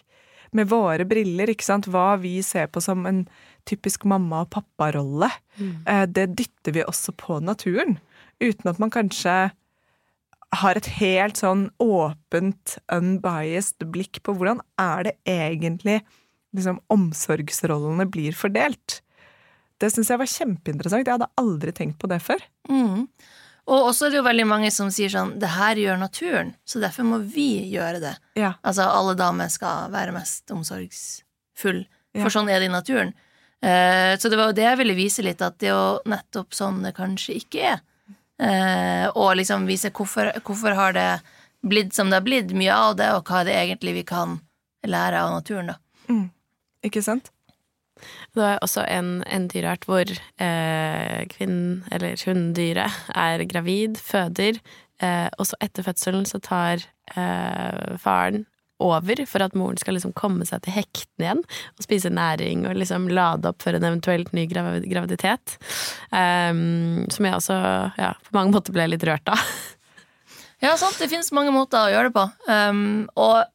Med 0.58 0.72
våre 0.72 1.06
briller, 1.06 1.52
ikke 1.54 1.68
sant. 1.68 1.86
Hva 1.94 2.16
vi 2.18 2.40
ser 2.42 2.72
på 2.74 2.82
som 2.82 3.06
en 3.06 3.20
typisk 3.66 4.06
mamma- 4.06 4.42
og 4.46 4.50
papparolle. 4.50 5.30
Eh, 5.86 6.06
Det 6.06 6.36
dytter 6.36 6.72
vi 6.74 6.84
også 6.84 7.12
på 7.18 7.42
naturen. 7.44 8.00
Uten 8.42 8.70
at 8.70 8.80
man 8.80 8.90
kanskje 8.90 9.52
har 10.54 10.76
et 10.76 10.86
helt 10.98 11.36
sånn 11.38 11.70
åpent, 11.80 12.78
unbiased 12.92 13.84
blikk 13.92 14.22
på 14.24 14.34
hvordan 14.34 14.62
er 14.80 15.04
det 15.04 15.16
egentlig 15.28 16.02
liksom, 16.56 16.80
omsorgsrollene 16.90 18.08
blir 18.10 18.32
fordelt. 18.34 19.02
Det 19.80 19.92
syns 19.94 20.10
jeg 20.10 20.18
var 20.20 20.26
kjempeinteressant. 20.26 21.06
Jeg 21.06 21.14
hadde 21.20 21.30
aldri 21.38 21.72
tenkt 21.72 22.00
på 22.02 22.10
det 22.10 22.18
før. 22.26 22.42
Mm. 22.68 23.08
Og 23.70 23.86
også 23.92 24.08
er 24.08 24.10
det 24.10 24.18
jo 24.18 24.26
veldig 24.26 24.48
mange 24.50 24.72
som 24.74 24.90
sier 24.90 25.12
sånn 25.14 25.36
Det 25.40 25.52
her 25.54 25.76
gjør 25.78 26.00
naturen, 26.02 26.56
så 26.66 26.82
derfor 26.82 27.06
må 27.06 27.20
vi 27.22 27.70
gjøre 27.72 28.00
det. 28.02 28.16
Ja. 28.36 28.56
Altså 28.66 28.88
alle 28.90 29.14
damer 29.16 29.48
skal 29.54 29.92
være 29.94 30.12
mest 30.16 30.50
omsorgsfull, 30.50 31.86
Ja. 32.16 32.24
for 32.24 32.30
sånn 32.34 32.50
er 32.50 32.60
det 32.60 32.70
i 32.70 32.74
naturen. 32.74 33.14
Eh, 33.62 34.14
så 34.20 34.32
det 34.32 34.40
var 34.40 34.52
jo 34.52 34.58
det 34.58 34.68
jeg 34.68 34.80
ville 34.80 34.98
vise 34.98 35.26
litt, 35.26 35.42
at 35.44 35.58
det 35.60 35.72
er 35.72 35.76
jo 35.76 36.12
nettopp 36.12 36.56
sånn 36.56 36.84
det 36.86 36.94
kanskje 36.98 37.40
ikke 37.42 37.74
er. 37.74 37.82
Eh, 38.40 39.06
og 39.20 39.36
liksom 39.36 39.68
vise 39.68 39.92
hvorfor, 39.92 40.32
hvorfor 40.48 40.78
har 40.78 40.96
det 40.96 41.10
blitt 41.68 41.92
som 41.96 42.12
det 42.12 42.22
har 42.22 42.28
blitt, 42.28 42.54
mye 42.56 42.76
av 42.76 42.96
det, 43.00 43.10
og 43.18 43.28
hva 43.28 43.42
er 43.42 43.50
det 43.50 43.58
egentlig 43.60 43.98
vi 44.00 44.06
kan 44.08 44.38
lære 44.88 45.20
av 45.20 45.34
naturen, 45.36 45.74
da. 45.74 45.80
Ikke 46.88 47.04
sant? 47.04 47.34
Det 48.36 48.46
er 48.46 48.62
også 48.64 48.86
en, 48.88 49.18
en 49.28 49.48
dyreart 49.52 49.84
hvor 49.90 50.08
eh, 50.08 51.26
kvinnen, 51.34 51.82
eller 51.92 52.16
hunndyret, 52.24 52.96
er 53.12 53.44
gravid, 53.50 54.00
føder, 54.00 54.62
eh, 55.04 55.28
og 55.36 55.50
så 55.50 55.60
etter 55.66 55.84
fødselen 55.84 56.24
så 56.30 56.40
tar 56.44 56.86
eh, 57.16 57.98
faren 58.00 58.46
over 58.80 59.26
for 59.28 59.44
at 59.44 59.56
moren 59.60 59.80
skal 59.80 59.98
liksom 59.98 60.14
komme 60.18 60.48
seg 60.48 60.64
til 60.64 60.76
hektene 60.78 61.26
igjen 61.26 61.42
og 61.44 61.86
spise 61.86 62.12
næring 62.14 62.66
og 62.70 62.80
liksom 62.80 63.10
lade 63.12 63.52
opp 63.52 63.64
for 63.64 63.76
en 63.76 63.86
eventuelt 63.86 64.32
ny 64.36 64.46
graviditet. 64.50 65.58
Um, 66.12 67.06
som 67.12 67.28
jeg 67.28 67.36
også 67.36 67.60
ja, 68.00 68.14
på 68.16 68.38
mange 68.38 68.56
måter 68.56 68.76
ble 68.76 68.88
litt 68.94 69.06
rørt 69.08 69.36
av. 69.36 69.44
Ja, 70.60 70.74
sant, 70.76 70.98
det 71.00 71.08
finnes 71.08 71.32
mange 71.32 71.54
måter 71.56 71.86
å 71.86 71.92
gjøre 71.92 72.10
det 72.10 72.16
på. 72.18 72.26
Um, 72.52 73.06
og 73.16 73.46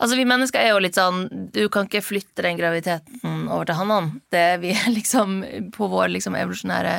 altså, 0.00 0.16
vi 0.16 0.24
mennesker 0.24 0.62
er 0.62 0.70
jo 0.72 0.78
litt 0.80 0.96
sånn 0.96 1.26
Du 1.52 1.66
kan 1.68 1.84
ikke 1.84 2.00
flytte 2.00 2.46
den 2.46 2.56
graviditeten 2.56 3.50
over 3.52 3.68
til 3.68 3.76
hannene. 3.76 4.22
Det 4.32 4.44
er 4.54 4.62
vi 4.62 4.72
liksom 4.96 5.42
På 5.76 5.90
vår 5.92 6.08
liksom 6.14 6.38
evolusjonære 6.40 6.94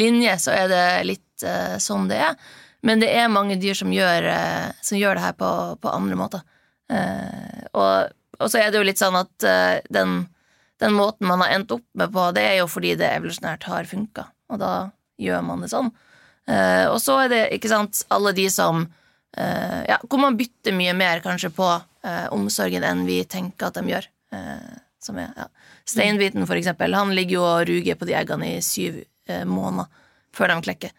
linje 0.00 0.38
så 0.40 0.56
er 0.56 0.72
det 0.72 0.86
litt 1.10 1.44
uh, 1.44 1.76
sånn 1.82 2.08
det 2.08 2.22
er. 2.30 2.40
Men 2.80 3.04
det 3.04 3.12
er 3.12 3.28
mange 3.28 3.58
dyr 3.60 3.76
som 3.76 3.92
gjør, 3.92 4.30
uh, 4.32 4.72
som 4.80 4.96
gjør 4.96 5.18
det 5.18 5.26
her 5.26 5.36
på, 5.36 5.50
på 5.82 5.92
andre 5.92 6.16
måter. 6.16 6.46
Eh, 6.88 7.64
og, 7.76 8.12
og 8.38 8.50
så 8.50 8.62
er 8.62 8.72
det 8.72 8.80
jo 8.80 8.86
litt 8.88 9.00
sånn 9.00 9.18
at 9.18 9.46
eh, 9.46 9.78
den, 9.92 10.22
den 10.80 10.94
måten 10.96 11.28
man 11.28 11.42
har 11.44 11.54
endt 11.56 11.74
opp 11.76 11.84
med 11.98 12.12
på, 12.14 12.28
det 12.36 12.44
er 12.48 12.56
jo 12.62 12.68
fordi 12.70 12.94
det 12.98 13.10
evolusjonært 13.12 13.68
har 13.68 13.88
funka, 13.90 14.28
og 14.52 14.62
da 14.62 14.72
gjør 15.20 15.44
man 15.44 15.64
det 15.64 15.72
sånn. 15.72 15.90
Eh, 16.48 16.86
og 16.88 16.98
så 17.04 17.18
er 17.24 17.32
det, 17.32 17.42
ikke 17.58 17.72
sant, 17.72 18.04
alle 18.14 18.36
de 18.36 18.48
som 18.52 18.86
Ja, 19.38 19.98
hvor 20.08 20.18
man 20.18 20.38
bytter 20.38 20.72
mye 20.74 20.94
mer 20.96 21.20
kanskje 21.22 21.50
på 21.54 21.66
omsorgen 22.34 22.82
enn 22.82 23.02
vi 23.06 23.18
tenker 23.28 23.68
at 23.68 23.76
de 23.76 23.92
gjør. 23.92 24.06
Som 25.04 25.18
er, 25.20 25.28
ja. 25.36 25.44
Steinbiten, 25.86 26.46
for 26.48 26.56
eksempel, 26.56 26.96
han 26.96 27.12
ligger 27.14 27.36
jo 27.36 27.42
og 27.44 27.68
ruger 27.68 27.98
på 28.00 28.08
de 28.08 28.16
eggene 28.18 28.48
i 28.54 28.62
syv 28.64 28.96
måneder 29.46 29.92
før 30.34 30.54
de 30.54 30.56
klekker. 30.64 30.96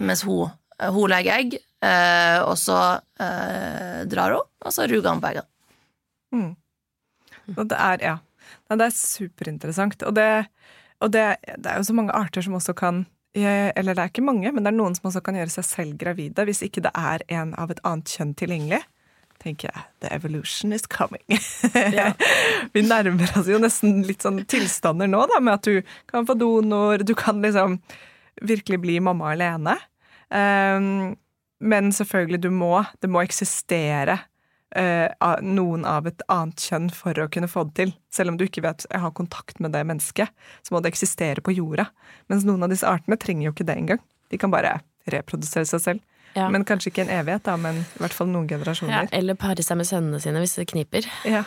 Mens 0.00 0.24
hun, 0.26 0.56
hun 0.80 1.12
legger 1.12 1.36
egg, 1.36 1.58
eh, 1.84 2.38
og 2.44 2.56
så 2.60 2.78
eh, 3.20 4.02
drar 4.10 4.36
hun, 4.36 4.48
og 4.64 4.74
så 4.74 4.88
ruger 4.90 5.10
han 5.10 5.22
eggene. 5.30 5.48
Mm. 6.30 6.50
Og 7.56 7.64
det 7.70 7.78
er, 7.78 8.04
ja. 8.04 8.18
Det 8.70 8.86
er 8.86 8.94
superinteressant. 8.94 10.02
Og, 10.06 10.14
det, 10.14 10.28
og 11.02 11.10
det, 11.14 11.24
det 11.58 11.72
er 11.72 11.80
jo 11.80 11.88
så 11.88 11.96
mange 11.96 12.14
arter 12.14 12.44
som 12.46 12.54
også 12.58 12.74
kan 12.78 13.04
eh, 13.34 13.70
Eller 13.74 13.96
det 13.96 14.04
er 14.04 14.12
ikke 14.12 14.26
mange, 14.26 14.52
men 14.52 14.62
det 14.62 14.70
er 14.72 14.78
noen 14.78 14.94
som 14.94 15.10
også 15.10 15.22
kan 15.26 15.38
gjøre 15.38 15.54
seg 15.56 15.66
selv 15.66 15.98
gravide 15.98 16.46
hvis 16.46 16.62
ikke 16.66 16.84
det 16.86 16.94
er 16.94 17.24
en 17.40 17.54
av 17.58 17.72
et 17.72 17.82
annet 17.86 18.14
kjønn 18.14 18.34
tilgjengelig. 18.38 18.82
Tenker 19.40 19.70
jeg, 19.72 19.82
the 20.04 20.10
evolution 20.12 20.72
is 20.76 20.84
coming. 20.84 21.24
Vi 22.74 22.82
nærmer 22.84 23.30
oss 23.40 23.48
jo 23.48 23.56
nesten 23.62 24.02
litt 24.04 24.26
sånn 24.26 24.42
tilstander 24.44 25.08
nå, 25.08 25.22
da, 25.30 25.38
med 25.40 25.56
at 25.56 25.64
du 25.64 25.94
kan 26.10 26.28
få 26.28 26.36
donor, 26.36 27.00
du 27.00 27.14
kan 27.16 27.40
liksom 27.40 27.78
virkelig 28.44 28.82
bli 28.82 28.98
mamma 29.00 29.32
alene. 29.32 29.78
Um, 30.28 31.16
men 31.60 31.92
selvfølgelig, 31.92 32.40
du 32.42 32.50
må, 32.50 32.74
det 33.02 33.10
må 33.12 33.22
eksistere 33.22 34.18
eh, 34.76 35.08
noen 35.44 35.84
av 35.88 36.06
et 36.10 36.22
annet 36.32 36.56
kjønn 36.68 36.90
for 36.94 37.16
å 37.20 37.28
kunne 37.32 37.48
få 37.50 37.66
det 37.68 37.74
til. 37.80 37.92
Selv 38.12 38.32
om 38.32 38.38
du 38.40 38.46
ikke 38.46 38.62
vet 38.64 38.86
jeg 38.90 39.02
har 39.02 39.12
kontakt 39.16 39.60
med 39.60 39.72
det 39.76 39.82
mennesket, 39.88 40.30
så 40.62 40.74
må 40.74 40.80
det 40.82 40.92
eksistere 40.94 41.42
på 41.44 41.54
jorda. 41.56 41.88
Mens 42.32 42.46
noen 42.48 42.64
av 42.64 42.72
disse 42.72 42.88
artene 42.88 43.18
trenger 43.20 43.48
jo 43.50 43.54
ikke 43.56 43.68
det 43.68 43.76
engang. 43.82 44.02
De 44.30 44.38
kan 44.40 44.52
bare 44.52 44.78
reprodusere 45.10 45.66
seg 45.68 45.80
selv. 45.84 46.06
Ja. 46.36 46.46
Men 46.52 46.62
kanskje 46.64 46.92
ikke 46.92 47.02
en 47.02 47.10
evighet, 47.10 47.42
da, 47.48 47.56
men 47.58 47.80
i 47.82 47.98
hvert 48.04 48.14
fall 48.14 48.28
noen 48.30 48.46
Ja, 48.46 48.54
generasjoner. 48.56 49.08
eller 49.10 49.34
pare 49.34 49.64
seg 49.66 49.80
med 49.80 49.88
sønnene 49.88 50.20
sine 50.22 50.38
hvis 50.38 50.54
det 50.60 50.68
kniper. 50.70 51.08
Ja. 51.26 51.42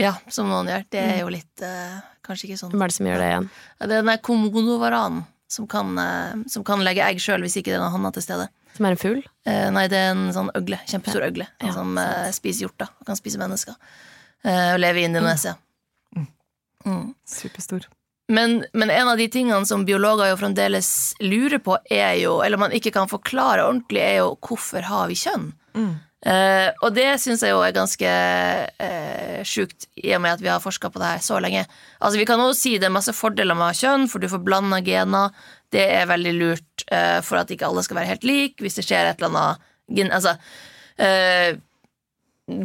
Ja, 0.00 0.14
som 0.32 0.48
noen 0.48 0.70
gjør. 0.72 0.86
Det 0.88 1.00
er 1.04 1.18
jo 1.20 1.28
litt 1.28 1.60
eh, 1.60 1.98
Kanskje 2.24 2.46
ikke 2.48 2.56
sånn 2.62 2.70
Hvem 2.72 2.80
er 2.80 2.88
det 2.88 2.94
som 2.96 3.06
gjør 3.10 3.18
det 3.20 3.26
igjen? 3.28 3.48
Ja, 3.52 3.86
Det 3.86 3.92
er 3.92 3.98
den 4.00 4.08
der 4.08 4.20
komodovaran 4.24 5.18
som 5.52 5.66
kan, 5.68 5.90
eh, 6.00 6.38
som 6.48 6.64
kan 6.64 6.80
legge 6.80 7.04
egg 7.04 7.20
sjøl 7.20 7.44
hvis 7.44 7.58
ikke 7.60 7.74
det 7.74 7.76
er 7.76 7.82
noen 7.84 7.92
hanner 7.98 8.14
til 8.16 8.24
stede. 8.24 8.46
Som 8.76 8.88
er 8.88 8.94
en 8.94 9.00
fugl? 9.00 9.22
Eh, 9.48 9.68
nei, 9.74 9.86
det 9.92 9.98
er 9.98 10.12
en 10.14 10.28
sånn 10.34 10.52
øgle. 10.56 10.78
Kjempestor 10.88 11.26
øgle. 11.26 11.48
Ja, 11.62 11.72
som 11.76 11.98
eh, 12.00 12.30
spiser 12.34 12.66
hjorta. 12.66 12.88
kan 13.06 13.18
spise 13.18 13.40
mennesker. 13.40 13.76
Eh, 14.44 14.72
og 14.74 14.80
lever 14.82 15.02
i 15.02 15.08
Indonesia. 15.10 15.56
Mm. 16.82 17.12
Superstor. 17.28 17.84
Men, 18.32 18.64
men 18.72 18.90
en 18.90 19.08
av 19.08 19.18
de 19.20 19.26
tingene 19.28 19.66
som 19.68 19.84
biologer 19.84 20.30
jo 20.30 20.38
fremdeles 20.40 20.88
lurer 21.20 21.60
på, 21.62 21.76
er 21.90 22.16
jo, 22.22 22.38
eller 22.44 22.60
man 22.60 22.72
ikke 22.74 22.94
kan 22.94 23.10
forklare 23.10 23.66
ordentlig, 23.66 24.00
er 24.00 24.16
jo 24.22 24.32
hvorfor 24.40 24.86
har 24.88 25.10
vi 25.10 25.18
kjønn? 25.20 25.50
Mm. 25.76 25.92
Eh, 26.22 26.68
og 26.86 26.94
det 26.94 27.08
syns 27.18 27.42
jeg 27.42 27.50
jo 27.50 27.64
er 27.66 27.74
ganske 27.74 28.06
eh, 28.06 29.40
sjukt, 29.48 29.88
i 29.98 30.14
og 30.14 30.22
med 30.22 30.36
at 30.36 30.44
vi 30.44 30.52
har 30.52 30.62
forska 30.62 30.92
på 30.92 31.02
det 31.02 31.16
her 31.16 31.24
så 31.24 31.40
lenge. 31.42 31.64
Altså 31.98 32.20
Vi 32.20 32.28
kan 32.28 32.40
også 32.40 32.60
si 32.60 32.76
det 32.78 32.88
er 32.88 32.94
masse 32.94 33.14
fordeler 33.16 33.58
med 33.58 33.66
å 33.66 33.72
ha 33.72 33.80
kjønn, 33.80 34.06
for 34.10 34.22
du 34.22 34.30
får 34.30 34.44
blanda 34.46 34.78
gener. 34.86 35.34
Det 35.72 35.84
er 35.96 36.08
veldig 36.10 36.32
lurt 36.36 36.86
uh, 36.92 37.20
for 37.24 37.40
at 37.40 37.50
ikke 37.52 37.68
alle 37.68 37.84
skal 37.86 38.00
være 38.00 38.12
helt 38.12 38.26
like. 38.28 38.62
Hvis 38.62 38.78
det 38.80 38.86
skjer 38.86 39.08
et 39.08 39.22
eller 39.22 39.32
annet 39.32 39.68
Altså 40.14 40.36
uh, 40.38 41.60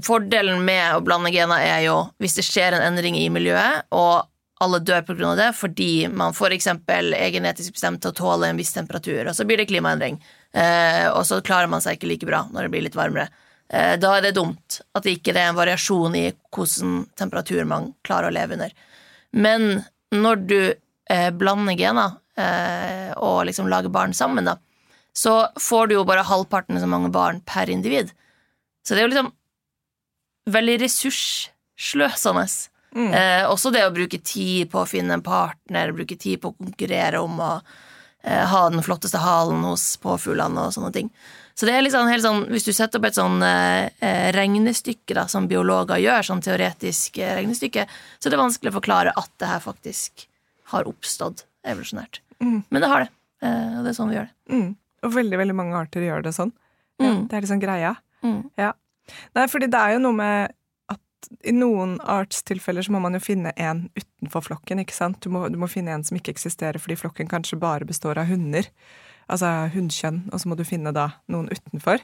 Fordelen 0.04 0.64
med 0.66 0.96
å 0.96 1.04
blande 1.06 1.32
gener 1.34 1.62
er 1.64 1.82
jo 1.86 2.00
hvis 2.22 2.38
det 2.38 2.46
skjer 2.48 2.76
en 2.76 2.86
endring 2.86 3.18
i 3.20 3.30
miljøet, 3.34 3.88
og 3.96 4.28
alle 4.64 4.80
dør 4.82 5.04
pga. 5.06 5.36
det 5.38 5.52
fordi 5.54 6.08
man 6.10 6.34
f.eks. 6.34 6.68
er 6.68 7.34
genetisk 7.34 7.76
bestemt 7.78 8.02
til 8.02 8.12
å 8.12 8.18
tåle 8.18 8.50
en 8.50 8.58
viss 8.58 8.74
temperatur, 8.74 9.28
og 9.28 9.36
så 9.38 9.46
blir 9.46 9.62
det 9.62 9.68
klimaendring. 9.70 10.18
Eh, 10.54 11.06
og 11.12 11.26
så 11.30 11.42
klarer 11.46 11.70
man 11.70 11.84
seg 11.84 11.98
ikke 11.98 12.10
like 12.10 12.30
bra 12.30 12.46
når 12.52 12.66
det 12.66 12.74
blir 12.74 12.86
litt 12.88 12.98
varmere. 12.98 13.30
Eh, 13.70 13.96
da 14.02 14.16
er 14.18 14.26
det 14.26 14.38
dumt 14.38 14.80
at 14.96 15.06
det 15.06 15.18
ikke 15.18 15.36
er 15.36 15.52
en 15.52 15.60
variasjon 15.60 16.16
i 16.18 16.26
hvilken 16.32 17.04
temperatur 17.20 17.68
man 17.70 17.92
klarer 18.08 18.32
å 18.32 18.38
leve 18.38 18.58
under. 18.58 18.74
Men 19.38 19.84
når 20.16 20.44
du 20.48 20.62
eh, 20.74 21.30
blander 21.36 21.78
gener 21.78 22.18
og 22.38 23.46
liksom 23.48 23.70
lage 23.72 23.90
barn 23.90 24.14
sammen, 24.14 24.46
da, 24.46 24.58
så 25.18 25.48
får 25.58 25.88
du 25.90 25.96
jo 25.96 26.06
bare 26.06 26.26
halvparten 26.28 26.78
så 26.78 26.86
mange 26.90 27.10
barn 27.10 27.40
per 27.42 27.72
individ. 27.74 28.12
Så 28.86 28.94
det 28.94 29.02
er 29.02 29.08
jo 29.08 29.14
liksom 29.16 29.32
veldig 30.54 30.76
ressurssløsende. 30.84 32.46
Mm. 32.96 33.10
Eh, 33.14 33.44
også 33.50 33.72
det 33.74 33.84
å 33.86 33.94
bruke 33.94 34.20
tid 34.24 34.70
på 34.72 34.84
å 34.84 34.90
finne 34.90 35.18
en 35.18 35.26
partner, 35.26 35.96
bruke 35.96 36.16
tid 36.20 36.42
på 36.42 36.54
å 36.54 36.56
konkurrere 36.58 37.20
om 37.20 37.42
å 37.44 37.50
eh, 37.58 38.46
ha 38.54 38.62
den 38.70 38.86
flotteste 38.86 39.20
halen 39.22 39.66
hos 39.68 39.90
påfuglene 40.04 40.68
og 40.68 40.76
sånne 40.78 40.94
ting. 40.96 41.12
Så 41.58 41.66
det 41.66 41.74
er 41.74 41.84
liksom 41.84 42.10
helt 42.10 42.22
sånn, 42.22 42.46
hvis 42.54 42.68
du 42.68 42.72
setter 42.76 43.02
opp 43.02 43.10
et 43.10 43.18
sånn 43.18 43.42
eh, 43.42 43.90
eh, 43.98 44.30
regnestykke 44.38 45.18
da, 45.18 45.26
som 45.32 45.50
biologer 45.50 45.98
gjør, 46.04 46.30
sånn 46.30 46.46
teoretisk 46.46 47.18
eh, 47.18 47.34
regnestykke, 47.42 47.88
så 48.22 48.30
er 48.30 48.38
det 48.38 48.44
vanskelig 48.44 48.74
å 48.74 48.78
forklare 48.78 49.18
at 49.18 49.34
det 49.42 49.50
her 49.50 49.66
faktisk 49.66 50.28
har 50.76 50.90
oppstått 50.90 51.48
evolusjonært. 51.66 52.22
Mm. 52.44 52.64
Men 52.70 52.82
det 52.84 52.90
har 52.92 53.00
det, 53.06 53.10
eh, 53.42 53.78
og 53.80 53.84
det 53.86 53.90
er 53.94 53.98
sånn 53.98 54.10
vi 54.12 54.16
gjør 54.20 54.28
det. 54.30 54.54
Mm. 54.54 54.76
Og 55.04 55.14
veldig, 55.14 55.38
veldig 55.44 55.56
mange 55.56 55.76
arter 55.80 56.02
gjør 56.06 56.24
det 56.24 56.34
sånn. 56.38 56.52
Ja, 57.00 57.12
Mm. 57.14 57.28
det 57.30 57.34
er 57.38 57.42
liksom 57.46 57.60
greia. 57.62 57.96
Mm. 58.24 58.40
Ja. 58.58 58.72
Nei, 59.36 59.46
fordi 59.48 59.68
det 59.70 59.80
er 59.80 59.94
jo 59.94 60.00
noe 60.00 60.14
med 60.18 60.54
at 60.90 61.30
i 61.46 61.52
noen 61.52 62.00
artstilfeller 62.02 62.82
så 62.84 62.92
må 62.92 63.00
man 63.02 63.14
jo 63.14 63.20
finne 63.20 63.54
en 63.58 63.90
utenfor 63.96 64.42
flokken, 64.48 64.80
ikke 64.82 64.94
sant? 64.98 65.20
Du 65.22 65.30
må, 65.30 65.46
du 65.52 65.58
må 65.58 65.70
finne 65.70 65.94
en 65.94 66.04
som 66.04 66.18
ikke 66.18 66.34
eksisterer 66.34 66.80
fordi 66.82 66.98
flokken 66.98 67.30
kanskje 67.30 67.60
bare 67.60 67.86
består 67.86 68.18
av 68.18 68.26
hunder. 68.26 68.66
Altså 69.30 69.70
hunnkjønn, 69.74 70.30
og 70.32 70.40
så 70.40 70.48
må 70.48 70.56
du 70.56 70.64
finne 70.64 70.94
da 70.96 71.10
noen 71.28 71.50
utenfor. 71.52 72.00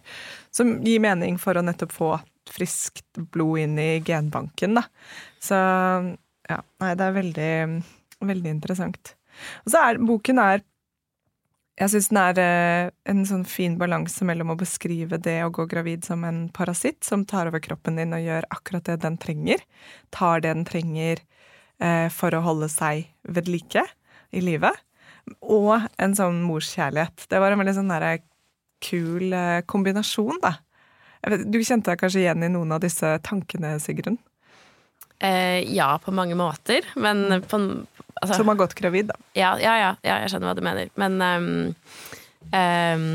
Som 0.51 0.81
gir 0.83 0.99
mening 0.99 1.37
for 1.39 1.55
å 1.55 1.63
nettopp 1.63 1.91
få 1.95 2.09
friskt 2.51 3.05
blod 3.31 3.59
inn 3.63 3.77
i 3.79 3.99
genbanken, 4.03 4.75
da. 4.75 4.83
Så 5.39 5.55
ja, 6.49 6.59
nei, 6.83 6.93
det 6.99 7.05
er 7.07 7.15
veldig, 7.15 7.83
veldig 8.27 8.51
interessant. 8.51 9.13
Og 9.65 9.73
så 9.73 9.84
er 9.88 10.01
boken 10.01 10.41
er 10.43 10.63
jeg 11.82 11.89
syns 11.89 12.12
den 12.12 12.19
er 12.21 12.39
eh, 12.41 12.89
en 13.10 13.23
sånn 13.25 13.45
fin 13.49 13.79
balanse 13.79 14.25
mellom 14.27 14.51
å 14.53 14.60
beskrive 14.60 15.17
det 15.17 15.39
å 15.41 15.51
gå 15.53 15.65
gravid 15.71 16.06
som 16.06 16.21
en 16.27 16.45
parasitt 16.53 17.01
som 17.06 17.23
tar 17.25 17.49
over 17.49 17.63
kroppen 17.65 17.97
din 17.97 18.13
og 18.13 18.21
gjør 18.21 18.45
akkurat 18.53 18.91
det 18.91 18.99
den 19.01 19.17
trenger. 19.17 19.63
Tar 20.13 20.43
det 20.43 20.51
den 20.53 20.67
trenger 20.69 21.23
eh, 21.82 22.10
for 22.13 22.36
å 22.38 22.43
holde 22.45 22.69
seg 22.69 23.08
ved 23.25 23.49
like 23.49 23.88
i 24.29 24.43
livet. 24.45 24.77
Og 25.41 25.88
en 25.97 26.13
sånn 26.13 26.43
morskjærlighet. 26.45 27.25
Det 27.32 27.41
var 27.41 27.56
en 27.56 27.63
veldig 27.63 27.75
sånn 27.79 27.89
der, 27.95 28.21
kul 28.84 29.34
eh, 29.34 29.63
kombinasjon, 29.65 30.43
da. 30.43 30.58
Du 31.23 31.58
kjente 31.63 31.89
deg 31.89 32.01
kanskje 32.01 32.25
igjen 32.25 32.43
i 32.43 32.51
noen 32.51 32.75
av 32.75 32.84
disse 32.84 33.15
tankene, 33.23 33.77
Sigrun? 33.82 34.19
Eh, 35.23 35.63
ja, 35.73 35.95
på 36.03 36.12
mange 36.12 36.36
måter, 36.36 36.84
men 36.99 37.41
på 37.47 37.60
altså, 38.21 38.39
Som 38.39 38.52
har 38.52 38.60
gått 38.62 38.76
gravid, 38.80 39.12
da. 39.12 39.19
Ja, 39.38 39.54
ja, 39.62 39.76
ja, 39.80 39.91
ja, 40.06 40.17
jeg 40.23 40.34
skjønner 40.34 40.52
hva 40.52 40.58
du 40.58 40.65
mener. 40.65 40.91
Men 40.99 41.21
um, 41.21 41.47
um, 42.54 43.08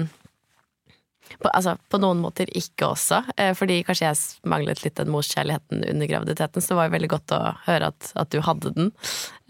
på, 1.38 1.50
altså, 1.52 1.76
på 1.90 2.00
noen 2.02 2.22
måter 2.22 2.50
ikke 2.56 2.90
også. 2.92 3.20
Eh, 3.36 3.52
fordi 3.56 3.82
kanskje 3.86 4.08
jeg 4.08 4.48
manglet 4.48 4.82
litt 4.84 4.96
den 4.98 5.12
morskjærligheten 5.12 5.84
under 5.92 6.10
graviditeten, 6.10 6.64
så 6.64 6.72
det 6.72 6.78
var 6.80 6.88
jo 6.88 6.96
veldig 6.96 7.12
godt 7.12 7.36
å 7.36 7.42
høre 7.66 7.92
at, 7.92 8.10
at 8.18 8.32
du 8.32 8.40
hadde 8.44 8.74
den. 8.78 8.90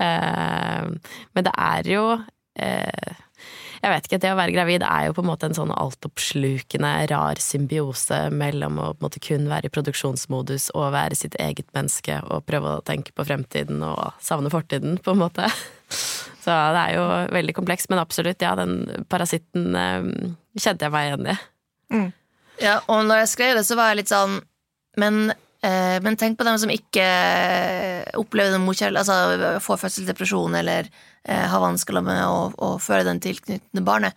Uh, 0.03 0.93
men 1.37 1.47
det 1.47 1.55
er 1.55 1.89
jo 1.95 2.05
eh, 2.59 3.25
Jeg 3.79 3.93
vet 3.93 4.09
ikke, 4.09 4.19
det 4.23 4.33
å 4.35 4.39
være 4.39 4.55
gravid 4.57 4.85
er 4.87 5.07
jo 5.07 5.15
på 5.15 5.23
en 5.23 5.29
måte 5.31 5.49
en 5.49 5.57
sånn 5.57 5.73
altoppslukende, 5.75 6.91
rar 7.13 7.41
symbiose 7.43 8.25
mellom 8.35 8.81
å 8.83 8.91
på 8.91 8.99
en 8.99 9.07
måte 9.07 9.23
kun 9.23 9.47
være 9.51 9.71
i 9.71 9.75
produksjonsmodus 9.75 10.71
og 10.75 10.91
være 10.97 11.19
sitt 11.19 11.39
eget 11.43 11.69
menneske 11.77 12.19
og 12.27 12.47
prøve 12.49 12.75
å 12.75 12.85
tenke 12.87 13.15
på 13.15 13.27
fremtiden 13.29 13.85
og 13.87 14.19
savne 14.25 14.51
fortiden, 14.53 14.99
på 15.03 15.15
en 15.15 15.23
måte. 15.23 15.51
Så 16.45 16.55
det 16.75 16.83
er 16.83 16.97
jo 16.97 17.05
veldig 17.35 17.55
komplekst, 17.55 17.91
men 17.93 18.01
absolutt, 18.03 18.43
ja, 18.43 18.55
den 18.59 19.05
parasitten 19.11 19.77
eh, 19.79 20.07
kjente 20.59 20.87
jeg 20.87 20.95
meg 20.95 21.11
igjen 21.11 21.29
i. 21.29 21.37
Ja, 22.63 22.81
og 22.91 23.05
når 23.07 23.23
jeg 23.23 23.35
skrev 23.35 23.59
det, 23.59 23.67
så 23.69 23.77
var 23.79 23.93
jeg 23.93 24.01
litt 24.01 24.11
sånn 24.11 24.41
Men, 24.99 25.31
eh, 25.63 25.99
men 26.03 26.17
tenk 26.19 26.39
på 26.39 26.47
dem 26.47 26.59
som 26.59 26.73
ikke 26.73 27.05
opplever 28.19 28.51
noe 28.55 28.65
morkjærlighet, 28.65 29.07
altså 29.07 29.61
får 29.63 29.83
fødselsdepresjon 29.85 30.57
eller 30.59 30.89
eh, 30.89 31.05
har 31.35 31.61
vansker 31.61 32.01
med 32.01 32.23
å, 32.25 32.49
å 32.57 32.69
føre 32.83 33.07
den 33.09 33.21
tilknyttende 33.21 33.85
barnet. 33.85 34.17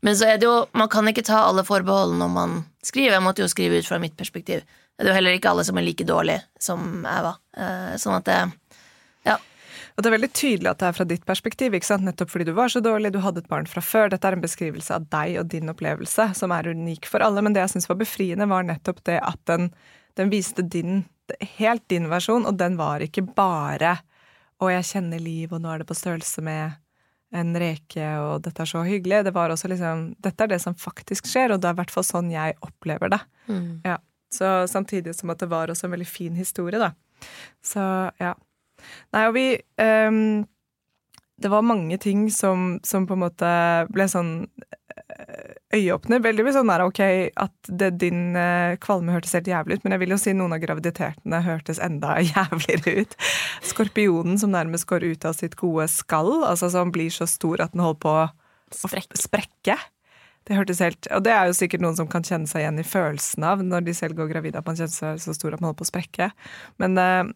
Men 0.00 0.16
så 0.16 0.30
er 0.30 0.40
det 0.40 0.48
jo, 0.48 0.64
man 0.72 0.88
kan 0.88 1.08
ikke 1.10 1.24
ta 1.26 1.42
alle 1.44 1.64
forbehold 1.66 2.16
når 2.20 2.30
man 2.32 2.56
skriver. 2.84 3.18
Jeg 3.18 3.24
måtte 3.24 3.44
jo 3.44 3.50
skrive 3.52 3.80
ut 3.80 3.88
fra 3.88 4.00
mitt 4.00 4.16
perspektiv. 4.16 4.64
Det 4.96 5.04
er 5.04 5.12
jo 5.12 5.16
heller 5.16 5.36
ikke 5.36 5.52
alle 5.52 5.64
som 5.64 5.78
er 5.80 5.84
like 5.84 6.06
dårlige 6.08 6.40
som 6.60 7.04
jeg 7.04 7.26
var. 7.26 7.38
Eh, 7.56 7.94
sånn 8.00 8.16
at 8.16 8.28
det 8.28 8.40
Ja. 9.28 9.36
Og 9.96 10.02
det 10.02 10.08
er 10.08 10.16
veldig 10.16 10.32
tydelig 10.32 10.70
at 10.70 10.80
det 10.80 10.88
er 10.88 10.96
fra 10.96 11.04
ditt 11.04 11.24
perspektiv, 11.28 11.74
ikke 11.76 11.88
sant? 11.88 12.04
nettopp 12.06 12.30
fordi 12.32 12.46
du 12.48 12.52
var 12.56 12.72
så 12.72 12.80
dårlig, 12.80 13.12
du 13.12 13.20
hadde 13.20 13.42
et 13.44 13.48
barn 13.48 13.66
fra 13.68 13.82
før. 13.84 14.08
Dette 14.08 14.28
er 14.28 14.36
en 14.36 14.44
beskrivelse 14.44 14.94
av 14.96 15.08
deg 15.12 15.36
og 15.40 15.48
din 15.52 15.68
opplevelse, 15.68 16.30
som 16.34 16.52
er 16.56 16.72
unik 16.72 17.08
for 17.10 17.20
alle. 17.20 17.42
Men 17.44 17.52
det 17.52 17.60
jeg 17.66 17.74
syns 17.74 17.88
var 17.90 18.00
befriende, 18.00 18.48
var 18.48 18.64
nettopp 18.64 19.04
det 19.04 19.18
at 19.20 19.40
den, 19.50 19.68
den 20.16 20.32
viste 20.32 20.64
din, 20.64 21.04
helt 21.58 21.84
din 21.92 22.08
versjon, 22.08 22.48
og 22.48 22.56
den 22.56 22.80
var 22.80 23.04
ikke 23.04 23.26
bare 23.36 23.98
'Å, 24.60 24.68
jeg 24.70 24.84
kjenner 24.84 25.22
liv, 25.22 25.52
og 25.52 25.62
nå 25.62 25.70
er 25.72 25.80
det 25.80 25.88
på 25.88 25.96
størrelse 25.96 26.42
med 26.44 26.76
en 27.32 27.54
reke, 27.56 28.04
og 28.20 28.42
dette 28.44 28.62
er 28.62 28.68
så 28.68 28.82
hyggelig'. 28.84 29.24
Det 29.24 29.34
var 29.34 29.50
også 29.50 29.70
liksom 29.70 30.14
Dette 30.20 30.44
er 30.44 30.48
det 30.48 30.60
som 30.60 30.74
faktisk 30.74 31.26
skjer, 31.26 31.54
og 31.54 31.60
det 31.60 31.70
er 31.70 31.76
i 31.76 31.80
hvert 31.80 31.94
fall 31.94 32.04
sånn 32.04 32.30
jeg 32.30 32.58
opplever 32.60 33.08
det. 33.10 33.20
Ja. 33.84 33.98
Så 34.30 34.68
samtidig 34.68 35.14
som 35.14 35.30
at 35.30 35.40
det 35.42 35.48
var 35.50 35.68
også 35.68 35.88
en 35.88 35.96
veldig 35.96 36.06
fin 36.06 36.36
historie, 36.36 36.78
da. 36.78 36.92
Så 37.62 37.82
ja. 38.20 38.34
Nei, 39.12 39.26
og 39.28 39.34
vi 39.34 39.46
um, 39.76 40.46
Det 41.40 41.50
var 41.50 41.62
mange 41.62 41.98
ting 41.98 42.30
som, 42.30 42.80
som 42.84 43.06
på 43.06 43.16
en 43.16 43.24
måte 43.24 43.50
ble 43.92 44.06
sånn 44.08 44.48
øyeåpner. 45.74 46.22
Veldig 46.24 46.44
mye 46.46 46.54
sånn 46.56 46.70
der, 46.72 46.82
ok, 46.86 47.00
at 47.44 47.70
det, 47.70 47.90
din 48.02 48.34
eh, 48.38 48.74
kvalme 48.82 49.14
hørtes 49.14 49.36
helt 49.36 49.50
jævlig 49.50 49.78
ut, 49.78 49.84
men 49.84 49.94
jeg 49.94 50.02
vil 50.02 50.14
jo 50.14 50.18
si 50.20 50.34
noen 50.36 50.56
av 50.56 50.62
graviditetene 50.64 51.40
hørtes 51.46 51.80
enda 51.82 52.16
jævligere 52.32 53.04
ut. 53.04 53.16
Skorpionen 53.70 54.40
som 54.40 54.52
nærmest 54.54 54.88
går 54.90 55.06
ut 55.12 55.28
av 55.30 55.38
sitt 55.38 55.54
gode 55.60 55.86
skall, 55.92 56.40
altså 56.48 56.70
som 56.74 56.90
blir 56.94 57.12
så 57.14 57.28
stor 57.30 57.62
at 57.66 57.76
den 57.76 57.84
holder 57.86 58.02
på 58.02 58.14
å 58.24 58.28
Sprekk. 58.70 59.16
sprekke. 59.18 59.74
Det 60.46 60.56
hørtes 60.56 60.78
helt, 60.82 61.06
Og 61.14 61.22
det 61.26 61.32
er 61.34 61.48
jo 61.50 61.56
sikkert 61.58 61.82
noen 61.82 61.96
som 61.98 62.06
kan 62.10 62.22
kjenne 62.26 62.46
seg 62.48 62.62
igjen 62.62 62.78
i 62.80 62.86
følelsen 62.86 63.44
av 63.44 63.62
når 63.66 63.84
de 63.86 63.94
selv 63.98 64.16
går 64.18 64.30
gravide, 64.30 64.58
at 64.62 64.66
man 64.66 64.78
kjenner 64.78 64.94
seg 64.94 65.18
så 65.22 65.34
stor 65.36 65.54
at 65.54 65.60
man 65.62 65.70
holder 65.72 65.80
på 65.82 65.86
å 65.88 65.90
sprekke. 65.90 66.30
Men 66.82 66.98
eh, 66.98 67.32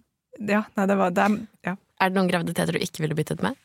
ja, 0.55 0.63
nei, 0.79 0.87
det 0.91 0.97
var 0.99 1.15
det 1.15 1.27
er, 1.27 1.35
ja. 1.69 1.75
Er 2.03 2.11
det 2.11 2.19
noen 2.19 2.31
graviditeter 2.31 2.75
du 2.75 2.83
ikke 2.83 3.03
ville 3.05 3.19
byttet 3.19 3.43
med? 3.45 3.59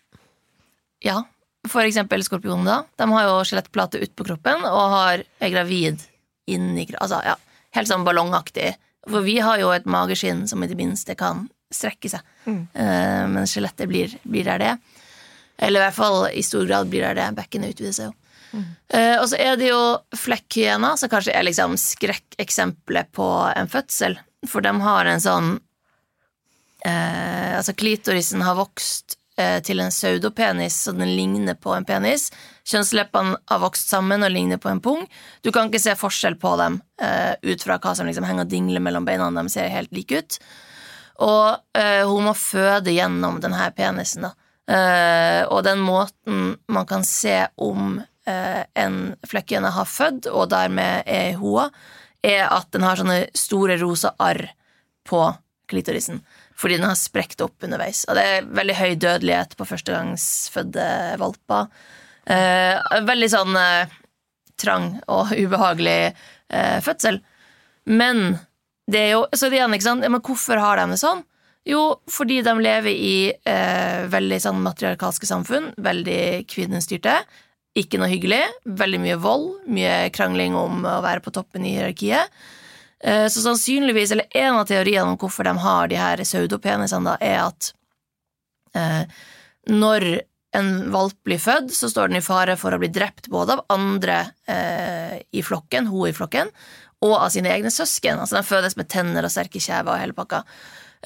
Ja, 1.06 1.22
for 1.68 1.84
eksempel 1.84 2.24
skorpionene, 2.24 2.70
da. 2.70 3.04
De 3.04 3.08
har 3.12 3.28
jo 3.28 3.40
skjelettplate 3.48 4.02
utpå 4.06 4.28
kroppen 4.30 4.64
og 4.70 4.94
har, 4.96 5.26
er 5.44 5.52
gravid 5.54 6.06
inni 6.50 6.88
Altså, 6.98 7.20
ja, 7.26 7.36
helt 7.78 7.90
sånn 7.92 8.06
ballongaktig. 8.08 8.72
For 9.10 9.26
vi 9.26 9.38
har 9.44 9.60
jo 9.62 9.74
et 9.74 9.86
mageskinn 9.90 10.48
som 10.50 10.64
i 10.64 10.70
det 10.70 10.78
minste 10.80 11.16
kan 11.20 11.48
strekke 11.74 12.10
seg. 12.10 12.26
Eh, 12.50 13.26
men 13.30 13.46
skjelettet 13.48 13.90
blir, 13.92 14.16
blir 14.24 14.48
der 14.48 14.64
det. 14.64 14.72
Eller 15.60 15.82
i 15.82 15.84
hvert 15.84 16.00
fall 16.00 16.20
i 16.32 16.44
stor 16.46 16.66
grad 16.66 16.90
blir 16.90 17.06
der 17.06 17.20
det. 17.20 17.28
Bekkenet 17.38 17.76
utvider 17.76 17.96
seg 17.96 18.10
jo. 18.10 18.16
Eh, 18.90 19.16
og 19.20 19.28
så 19.30 19.38
er 19.38 19.60
det 19.60 19.70
jo 19.70 19.82
flekkhyena, 20.18 20.96
som 20.98 21.12
kanskje 21.12 21.36
er 21.38 21.46
liksom 21.46 21.76
skrekkeksempelet 21.78 23.12
på 23.14 23.28
en 23.54 23.70
fødsel. 23.70 24.18
For 24.50 24.66
de 24.66 24.74
har 24.82 25.10
en 25.12 25.22
sånn 25.22 25.50
uh, 26.88 27.58
Altså, 27.60 27.74
klitorisen 27.76 28.42
har 28.46 28.56
vokst 28.56 29.19
til 29.66 29.80
en 29.80 29.92
pseudopenis, 29.94 30.76
så 30.86 30.92
den 30.96 31.14
ligner 31.16 31.56
på 31.56 31.72
en 31.76 31.86
penis. 31.88 32.30
Kjønnsleppene 32.68 33.38
har 33.50 33.62
vokst 33.64 33.92
sammen 33.92 34.26
og 34.26 34.34
ligner 34.34 34.60
på 34.62 34.72
en 34.72 34.82
pung. 34.84 35.06
Du 35.42 35.52
kan 35.56 35.70
ikke 35.70 35.82
se 35.82 35.96
forskjell 35.98 36.36
på 36.42 36.56
dem 36.60 36.82
eh, 37.02 37.34
ut 37.48 37.64
fra 37.64 37.80
hva 37.82 37.96
som 37.98 38.10
liksom 38.10 38.28
henger 38.28 38.48
og 38.48 38.52
dingler 38.52 38.84
mellom 38.84 39.08
beina. 39.08 39.32
De 39.34 39.46
ser 39.52 39.72
helt 39.74 39.94
like 39.96 40.20
ut. 40.20 40.40
Og 41.26 41.80
eh, 41.80 42.04
hun 42.08 42.30
må 42.30 42.36
føde 42.38 42.94
gjennom 42.96 43.42
denne 43.44 43.72
penisen, 43.76 44.28
da. 44.28 44.36
Eh, 44.70 45.44
og 45.50 45.64
den 45.66 45.82
måten 45.82 46.54
man 46.70 46.86
kan 46.90 47.04
se 47.08 47.42
om 47.58 47.98
eh, 48.30 48.62
en 48.78 49.00
flekkhyene 49.28 49.72
har 49.74 49.90
født, 49.90 50.30
og 50.30 50.52
dermed 50.54 51.10
er 51.10 51.32
i 51.32 51.38
hoa, 51.40 51.70
er 52.22 52.46
at 52.52 52.70
den 52.76 52.86
har 52.86 53.00
sånne 53.00 53.24
store 53.38 53.80
rosa 53.82 54.14
arr 54.22 54.46
på 55.10 55.24
klitorisen. 55.70 56.22
Fordi 56.60 56.80
den 56.80 56.90
har 56.90 57.00
sprekt 57.00 57.42
opp 57.46 57.64
underveis. 57.64 58.04
Og 58.10 58.18
det 58.18 58.26
er 58.26 58.52
veldig 58.60 58.76
høy 58.76 58.92
dødelighet 59.00 59.56
på 59.56 59.68
førstegangsfødte 59.70 60.90
valper. 61.22 61.70
Eh, 62.30 63.00
veldig 63.08 63.30
sånn 63.32 63.56
eh, 63.56 63.96
trang 64.60 64.92
og 65.08 65.32
ubehagelig 65.38 66.12
eh, 66.12 66.78
fødsel. 66.84 67.22
Men 67.90 68.38
det 68.90 69.02
er 69.06 69.12
jo 69.14 69.26
Så 69.32 69.50
det 69.50 69.60
igjen, 69.60 69.74
ikke 69.74 69.88
sant? 69.88 70.06
Men 70.06 70.22
hvorfor 70.26 70.60
har 70.60 70.82
de 70.82 70.90
det 70.92 71.02
sånn? 71.02 71.24
Jo, 71.70 72.00
fordi 72.10 72.40
de 72.42 72.54
lever 72.58 72.96
i 72.96 73.18
eh, 73.30 74.08
veldig 74.10 74.40
sånn 74.42 74.64
matriarkalske 74.66 75.28
samfunn. 75.30 75.72
Veldig 75.78 76.48
kvinnestyrte. 76.50 77.20
Ikke 77.78 78.00
noe 78.02 78.10
hyggelig. 78.10 78.42
Veldig 78.66 79.02
mye 79.04 79.20
vold. 79.22 79.52
Mye 79.70 80.10
krangling 80.16 80.58
om 80.58 80.82
å 80.88 81.00
være 81.06 81.22
på 81.24 81.34
toppen 81.36 81.68
i 81.68 81.76
hierarkiet. 81.76 82.34
Eh, 83.04 83.28
så 83.32 83.42
sannsynligvis, 83.42 84.12
eller 84.12 84.38
en 84.38 84.60
av 84.60 84.66
teoriene 84.70 85.08
om 85.08 85.20
hvorfor 85.20 85.48
de 85.48 85.56
har 85.64 85.92
de 85.92 86.00
her 86.00 86.24
pseudopenisene, 86.26 87.14
da, 87.14 87.18
er 87.24 87.40
at 87.46 87.72
eh, 88.76 89.22
når 89.72 90.10
en 90.58 90.72
valp 90.92 91.18
blir 91.28 91.40
født, 91.42 91.72
så 91.76 91.90
står 91.92 92.10
den 92.10 92.20
i 92.20 92.26
fare 92.26 92.58
for 92.58 92.74
å 92.74 92.80
bli 92.82 92.90
drept 92.92 93.30
både 93.32 93.58
av 93.58 93.66
andre 93.74 94.20
eh, 94.50 95.20
i 95.32 95.44
flokken, 95.46 95.90
hun 95.92 96.10
i 96.10 96.16
flokken, 96.16 96.52
og 97.06 97.16
av 97.16 97.30
sine 97.32 97.52
egne 97.54 97.72
søsken. 97.72 98.20
Altså 98.20 98.40
Den 98.40 98.48
fødes 98.48 98.76
med 98.80 98.90
tenner 98.92 99.26
og 99.26 99.34
sterke 99.34 99.62
kjever 99.62 99.94
og 99.94 100.02
hele 100.02 100.18
pakka. 100.18 100.44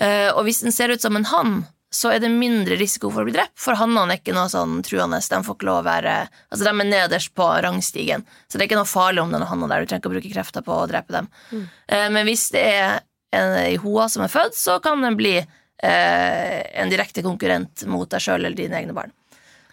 Eh, 0.01 0.29
og 0.31 0.47
hvis 0.47 0.63
den 0.63 0.73
ser 0.73 0.93
ut 0.93 1.03
som 1.03 1.19
en 1.19 1.27
hann, 1.29 1.57
så 1.93 2.09
er 2.09 2.21
det 2.23 2.31
mindre 2.33 2.75
risiko 2.79 3.11
for 3.13 3.21
å 3.21 3.27
bli 3.27 3.35
drept, 3.35 3.53
for 3.59 3.77
hannene 3.77 4.15
er 4.15 4.21
ikke 4.21 4.33
noe 4.33 4.49
sånn 4.49 4.79
truende. 4.85 5.19
De 5.21 5.41
får 5.45 5.57
ikke 5.59 5.67
lov 5.69 5.81
å 5.83 5.85
være 5.85 6.13
Altså, 6.25 6.63
de 6.65 6.71
er 6.71 6.89
nederst 6.89 7.33
på 7.37 7.47
rangstigen, 7.65 8.25
så 8.47 8.57
det 8.57 8.65
er 8.65 8.71
ikke 8.71 8.79
noe 8.79 8.89
farlig 8.89 9.21
om 9.21 9.33
den 9.33 9.45
hanna 9.45 9.69
der. 9.69 9.83
Du 9.83 9.91
trenger 9.91 10.01
ikke 10.01 10.11
å 10.11 10.15
bruke 10.15 10.31
krefter 10.33 10.65
på 10.65 10.77
å 10.77 10.87
drepe 10.89 11.13
dem. 11.13 11.29
Eh, 11.87 12.07
men 12.13 12.25
hvis 12.29 12.47
det 12.55 12.63
er 12.63 13.03
en 13.33 13.57
i 13.65 13.77
hoa 13.81 14.07
som 14.09 14.25
er 14.25 14.33
født, 14.33 14.57
så 14.57 14.79
kan 14.81 15.05
den 15.05 15.17
bli 15.19 15.35
eh, 15.37 16.59
en 16.81 16.93
direkte 16.93 17.23
konkurrent 17.25 17.85
mot 17.89 18.09
deg 18.09 18.25
sjøl 18.25 18.41
eller 18.41 18.57
dine 18.57 18.79
egne 18.81 18.97
barn. 18.97 19.13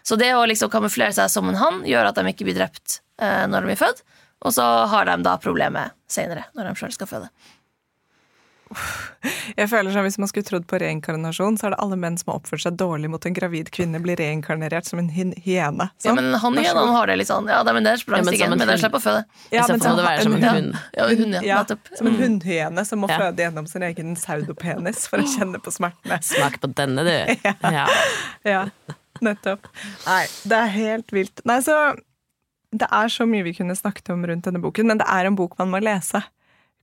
Så 0.03 0.17
det 0.21 0.33
å 0.35 0.47
liksom 0.49 0.73
kamuflere 0.73 1.13
seg 1.17 1.29
som 1.33 1.49
en 1.49 1.61
hann 1.61 1.83
gjør 1.89 2.09
at 2.11 2.21
de 2.21 2.33
ikke 2.33 2.49
blir 2.49 2.57
drept 2.61 3.01
eh, 3.21 3.47
når 3.49 3.65
de 3.65 3.73
blir 3.73 3.81
født, 3.81 4.05
og 4.41 4.55
så 4.57 4.65
har 4.89 5.09
de 5.09 5.19
da 5.25 5.37
problemet 5.41 5.97
seinere, 6.09 6.47
når 6.57 6.71
de 6.71 6.81
sjøl 6.81 6.95
skal 6.97 7.11
føde. 7.11 7.29
Jeg 9.59 9.67
føler 9.69 9.91
som 9.93 10.05
Hvis 10.07 10.17
man 10.23 10.29
skulle 10.31 10.47
trodd 10.47 10.67
på 10.71 10.79
reinkarnasjon, 10.81 11.57
så 11.59 11.67
er 11.67 11.73
det 11.75 11.79
alle 11.83 11.97
menn 11.99 12.17
som 12.21 12.31
har 12.31 12.39
oppført 12.39 12.63
seg 12.63 12.77
dårlig 12.79 13.11
mot 13.11 13.25
en 13.27 13.35
gravid 13.35 13.71
kvinne, 13.75 13.99
blir 14.03 14.17
reinkarnert 14.21 14.87
som 14.87 15.01
en 15.03 15.09
hy- 15.11 15.35
hyene. 15.43 15.89
Ja, 16.07 16.15
men 16.15 16.31
han 16.33 16.41
hannhyenene 16.45 16.95
har 16.95 17.11
det 17.11 17.17
litt 17.19 17.29
sånn. 17.31 17.49
Ja, 17.51 17.63
de 17.67 17.75
er 17.75 17.81
nederst 17.83 18.07
på 18.07 18.15
Ja, 18.15 18.23
men 18.23 18.25
som 18.25 18.33
rangstigen, 18.33 18.53
en 18.53 18.59
men 18.63 18.69
den 18.71 18.79
slipper 18.79 19.01
å 19.01 19.05
føde. 19.05 19.25
Ja, 19.51 19.67
men 19.69 19.81
så- 19.81 19.97
det 19.99 20.07
være 20.07 20.23
som 20.23 20.35
en 20.39 20.43
hund. 20.43 20.79
Ja, 20.97 21.09
hund, 21.09 21.35
ja. 21.35 21.41
Ja, 21.51 21.65
som 21.99 22.07
en 22.07 22.17
hundhyene 22.23 22.87
som 22.87 23.01
må 23.03 23.09
Ja. 23.11 23.19
føde 23.19 23.37
gjennom 23.45 23.67
sin 23.69 23.83
egen 23.83 24.15
saudopenis 24.17 25.09
for 25.09 25.19
å 25.19 25.27
kjenne 25.27 25.59
på 25.61 25.71
smertene. 25.75 26.23
Smak 26.23 26.61
på 26.61 26.73
denne, 26.75 27.05
du. 27.05 27.37
Ja. 27.75 27.87
Ja, 28.45 28.69
nettopp. 29.21 29.67
Nei, 30.07 30.27
det 30.47 30.53
er 30.63 30.67
helt 30.79 31.11
vilt. 31.11 31.41
Nei, 31.45 31.59
så 31.61 31.97
det 32.73 32.87
er 32.91 33.09
så 33.11 33.27
mye 33.27 33.43
vi 33.43 33.53
kunne 33.53 33.75
snakket 33.75 34.11
om 34.15 34.25
rundt 34.25 34.45
denne 34.47 34.63
boken, 34.63 34.87
men 34.87 34.99
det 34.99 35.07
er 35.11 35.27
en 35.27 35.35
bok 35.37 35.59
man 35.59 35.71
må 35.73 35.81
lese. 35.83 36.23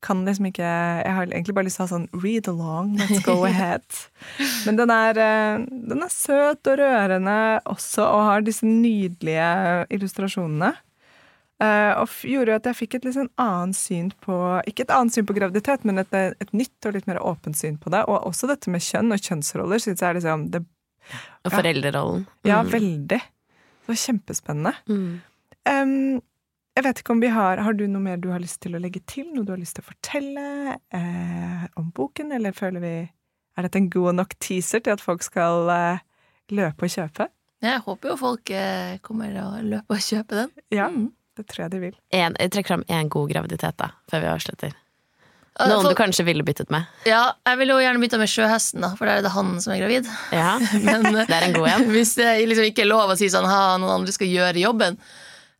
Kan 0.05 0.25
liksom 0.27 0.45
ikke 0.51 0.61
Jeg 1.03 1.13
har 1.15 1.25
egentlig 1.25 1.55
bare 1.57 1.65
lyst 1.65 1.79
til 1.79 1.85
å 1.85 1.87
ha 1.87 1.93
sånn 1.95 2.09
read 2.23 2.47
along, 2.47 2.97
let's 2.99 3.23
go 3.25 3.43
ahead. 3.45 3.81
Men 4.65 4.75
den 4.77 4.91
er, 4.93 5.17
eh, 5.17 5.63
den 5.89 6.03
er 6.05 6.11
søt 6.13 6.67
og 6.69 6.77
rørende 6.77 7.37
også, 7.65 8.03
og 8.05 8.25
har 8.29 8.41
disse 8.45 8.65
nydelige 8.67 9.87
illustrasjonene. 9.97 10.73
Eh, 11.57 11.91
og 11.97 12.11
gjorde 12.21 12.51
jo 12.53 12.57
at 12.59 12.67
jeg 12.69 12.77
fikk 12.77 12.95
et 12.99 13.05
litt 13.07 13.15
sånn 13.17 13.31
annet 13.41 13.73
syn 13.79 14.11
på 14.21 14.35
Ikke 14.69 14.83
et 14.85 14.91
annet 14.93 15.15
syn 15.15 15.25
på 15.25 15.33
graviditet, 15.33 15.87
men 15.89 15.97
et, 16.03 16.13
et 16.13 16.53
nytt 16.53 16.85
og 16.85 16.93
litt 16.93 17.07
mer 17.09 17.17
åpent 17.25 17.57
syn 17.57 17.79
på 17.81 17.89
det. 17.89 18.03
Og 18.05 18.27
også 18.29 18.45
dette 18.51 18.69
med 18.69 18.83
kjønn 18.85 19.09
og 19.15 19.23
kjønnsroller 19.25 19.81
syns 19.81 20.03
jeg 20.05 20.11
er 20.11 20.19
liksom 20.19 20.45
det, 20.53 20.61
Og 21.47 21.51
foreldrerollen. 21.55 22.27
Ja, 22.45 22.61
Mm. 22.61 22.69
veldig. 22.75 23.21
Det 23.87 23.89
var 23.89 23.95
kjempespennende. 24.03 24.73
Mm. 24.91 25.21
Um, 25.67 26.21
jeg 26.77 26.85
vet 26.85 26.99
ikke 27.01 27.13
om 27.15 27.21
vi 27.23 27.29
har 27.33 27.57
Har 27.65 27.73
du 27.77 27.83
noe 27.89 28.03
mer 28.03 28.19
du 28.21 28.29
har 28.29 28.39
lyst 28.43 28.59
til 28.63 28.77
å 28.77 28.81
legge 28.81 29.01
til? 29.09 29.27
Noe 29.33 29.43
du 29.47 29.51
har 29.55 29.59
lyst 29.61 29.75
til 29.79 29.83
å 29.85 29.89
fortelle 29.89 30.43
eh, 30.93 31.67
om 31.81 31.89
boken? 31.97 32.31
Eller 32.37 32.53
føler 32.57 32.83
vi 32.83 32.93
Er 33.57 33.65
dette 33.65 33.79
en 33.81 33.89
god 33.93 34.15
nok 34.21 34.35
teaser 34.43 34.83
til 34.85 34.93
at 34.93 35.01
folk 35.03 35.25
skal 35.25 35.69
eh, 35.73 36.03
løpe 36.53 36.85
og 36.87 36.93
kjøpe? 36.93 37.27
Jeg 37.65 37.81
håper 37.87 38.11
jo 38.13 38.17
folk 38.21 38.51
eh, 38.53 38.97
kommer 39.01 39.33
og 39.41 39.55
løper 39.65 39.97
og 39.97 40.03
kjøper 40.05 40.43
den. 40.43 40.51
Ja, 40.77 40.91
Mm. 40.93 41.07
det 41.37 41.47
tror 41.49 41.63
jeg 41.65 41.71
de 41.73 41.79
vil. 41.87 41.95
En, 42.13 42.35
jeg 42.37 42.51
trekker 42.53 42.75
fram 42.75 42.83
én 42.93 43.09
god 43.09 43.31
graviditet, 43.31 43.75
da, 43.81 43.87
før 44.11 44.21
vi 44.23 44.29
avslutter. 44.35 44.75
Noen 45.57 45.81
folk- 45.81 45.95
du 45.97 45.97
kanskje 45.97 46.25
ville 46.27 46.45
byttet 46.45 46.69
med. 46.69 46.85
Ja, 47.09 47.31
jeg 47.49 47.57
ville 47.57 47.73
jo 47.73 47.81
gjerne 47.81 48.01
bytta 48.03 48.19
med 48.21 48.29
sjøhesten, 48.29 48.83
da, 48.85 48.91
for 48.93 49.09
da 49.09 49.15
er 49.17 49.25
det 49.25 49.31
han 49.33 49.55
som 49.63 49.73
er 49.73 49.81
gravid. 49.81 50.05
Ja, 50.37 50.51
Men 50.85 51.07
det 51.17 51.25
er 51.33 51.47
en 51.47 51.55
god 51.57 51.67
en. 51.73 51.87
hvis 51.97 52.13
det 52.19 52.29
liksom 52.45 52.69
ikke 52.69 52.85
er 52.85 52.91
lov 52.91 53.09
å 53.09 53.17
si 53.17 53.25
sånn 53.33 53.49
ha, 53.49 53.63
noen 53.81 53.95
andre 54.03 54.13
skal 54.13 54.29
gjøre 54.29 54.61
jobben, 54.61 54.99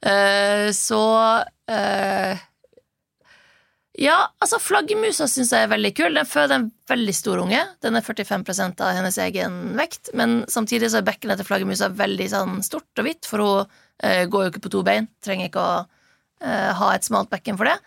eh, 0.06 0.70
så 0.76 1.02
uh, 1.42 2.46
Ja, 3.98 4.18
altså 4.38 4.60
flaggermusa 4.62 5.26
syns 5.32 5.54
jeg 5.56 5.66
er 5.66 5.72
veldig 5.72 5.94
kul. 5.98 6.14
Den 6.20 6.30
føder 6.30 6.60
en 6.60 6.70
veldig 6.90 7.16
stor 7.18 7.42
unge. 7.42 7.64
Den 7.82 7.98
er 7.98 8.06
45% 8.06 8.84
av 8.86 8.94
hennes 8.94 9.18
egen 9.24 9.60
vekt, 9.80 10.12
men 10.14 10.44
samtidig 10.54 10.92
så 10.94 11.02
er 11.02 11.08
bekkenet 11.08 11.42
til 11.42 11.50
flaggermusa 11.50 11.90
veldig 11.98 12.30
sånn 12.34 12.60
stort 12.66 13.02
og 13.02 13.08
hvitt, 13.10 13.26
for 13.26 13.42
hun 13.42 13.64
uh, 14.06 14.24
går 14.30 14.46
jo 14.46 14.54
ikke 14.54 14.66
på 14.68 14.74
to 14.78 14.84
bein. 14.86 15.10
Trenger 15.26 15.50
ikke 15.50 15.64
å 15.64 15.78
ha 16.38 16.92
et 16.94 17.02
smalt 17.02 17.32
bekken 17.32 17.58
for 17.58 17.66
det. 17.66 17.80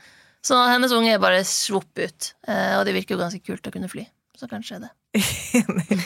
Så 0.43 0.57
hennes 0.59 0.91
unge 0.91 1.13
er 1.15 1.23
bare 1.23 1.45
svopp 1.47 2.01
ut, 2.03 2.31
og 2.51 2.83
det 2.89 2.97
virker 2.97 3.15
jo 3.15 3.21
ganske 3.21 3.45
kult 3.47 3.69
å 3.71 3.71
kunne 3.71 3.87
fly. 3.93 4.03
Så 4.35 4.51
kanskje 4.51 4.81
det. 4.83 4.91
Enig. 5.13 6.03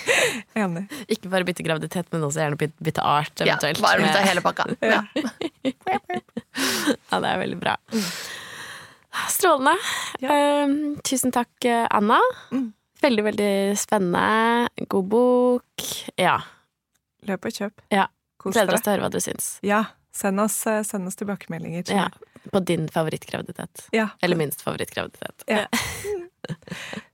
Enig. 0.57 0.85
Ikke 1.13 1.29
bare 1.33 1.45
bytte 1.45 1.65
graviditet, 1.67 2.07
men 2.13 2.25
også 2.25 2.41
gjerne 2.41 2.59
bytte, 2.61 2.87
bytte 2.87 3.05
art, 3.05 3.43
Ja, 3.45 3.59
bare 3.83 4.01
bytte 4.01 4.23
hele 4.25 4.45
pakka. 4.45 4.69
Ja. 4.95 5.03
Ja, 7.11 7.19
det 7.21 7.29
er 7.29 7.39
veldig 7.43 7.59
bra. 7.61 7.75
Strålende. 9.31 9.75
Eh, 10.25 10.73
tusen 11.07 11.35
takk, 11.35 11.69
Anna. 11.95 12.19
Mm. 12.55 12.73
Veldig, 13.05 13.25
veldig 13.29 13.53
spennende. 13.79 14.69
God 14.89 15.09
bok. 15.13 15.89
Ja. 16.21 16.39
Løp 17.29 17.49
og 17.49 17.57
kjøp. 17.59 17.85
Ja. 17.93 18.09
Kos 18.41 18.57
Gleder 18.57 18.77
oss 18.77 18.85
til 18.85 18.93
å 18.93 18.97
høre 18.97 19.07
hva 19.07 19.13
du 19.13 19.21
syns. 19.25 19.51
Ja, 19.65 19.83
send 20.15 20.41
oss, 20.43 20.59
eh, 20.71 20.83
send 20.87 21.09
oss 21.09 21.17
tilbakemeldinger. 21.21 21.89
Ja. 21.93 22.09
På 22.53 22.61
din 22.61 22.89
favorittgraviditet. 22.93 23.87
Ja. 23.97 24.09
Eller 24.25 24.37
minst 24.41 24.65
favorittgraviditet. 24.65 25.45
Ja. 25.49 25.67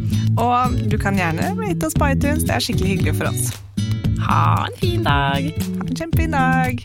Og 0.39 0.77
du 0.87 0.95
kan 1.01 1.17
gjerne 1.19 1.51
rate 1.57 1.87
oss 1.87 1.97
på 1.97 2.07
iTunes, 2.13 2.45
det 2.47 2.55
er 2.55 2.63
skikkelig 2.63 2.95
hyggelig 2.95 3.15
for 3.19 3.31
oss. 3.31 3.51
Ha 4.23 4.67
en 4.67 4.77
fin 4.79 5.03
dag! 5.03 5.47
Ha 5.59 5.87
en 5.87 5.95
kjempefin 5.97 6.35
dag! 6.35 6.83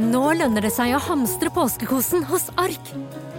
Nå 0.00 0.22
lønner 0.40 0.64
det 0.64 0.72
seg 0.74 0.94
å 0.96 1.02
hamstre 1.04 1.52
påskekosen 1.54 2.24
hos 2.30 2.48
Ark. 2.58 2.90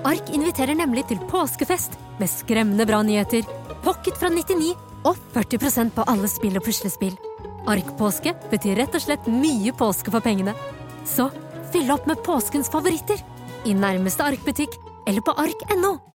Ark 0.07 0.29
inviterer 0.33 0.77
nemlig 0.77 1.07
til 1.09 1.19
påskefest 1.31 1.97
med 2.21 2.31
skremmende 2.31 2.85
bra 2.87 3.01
nyheter, 3.03 3.43
pocket 3.83 4.15
fra 4.21 4.29
99 4.31 4.71
og 5.09 5.17
40% 5.33 5.91
på 5.97 6.05
alle 6.07 6.29
spill 6.31 6.55
og 6.61 6.65
puslespill. 6.65 7.17
Ark-påske 7.69 8.33
betyr 8.53 8.79
rett 8.79 8.95
og 8.97 9.03
slett 9.03 9.27
mye 9.29 9.73
påske 9.77 10.13
for 10.13 10.23
pengene. 10.23 10.55
Så 11.05 11.27
fyll 11.73 11.91
opp 11.93 12.07
med 12.09 12.21
påskens 12.25 12.69
favoritter 12.71 13.19
i 13.65 13.73
nærmeste 13.73 14.23
Ark-butikk 14.23 14.77
eller 15.07 15.21
på 15.25 15.31
ark.no. 15.37 16.10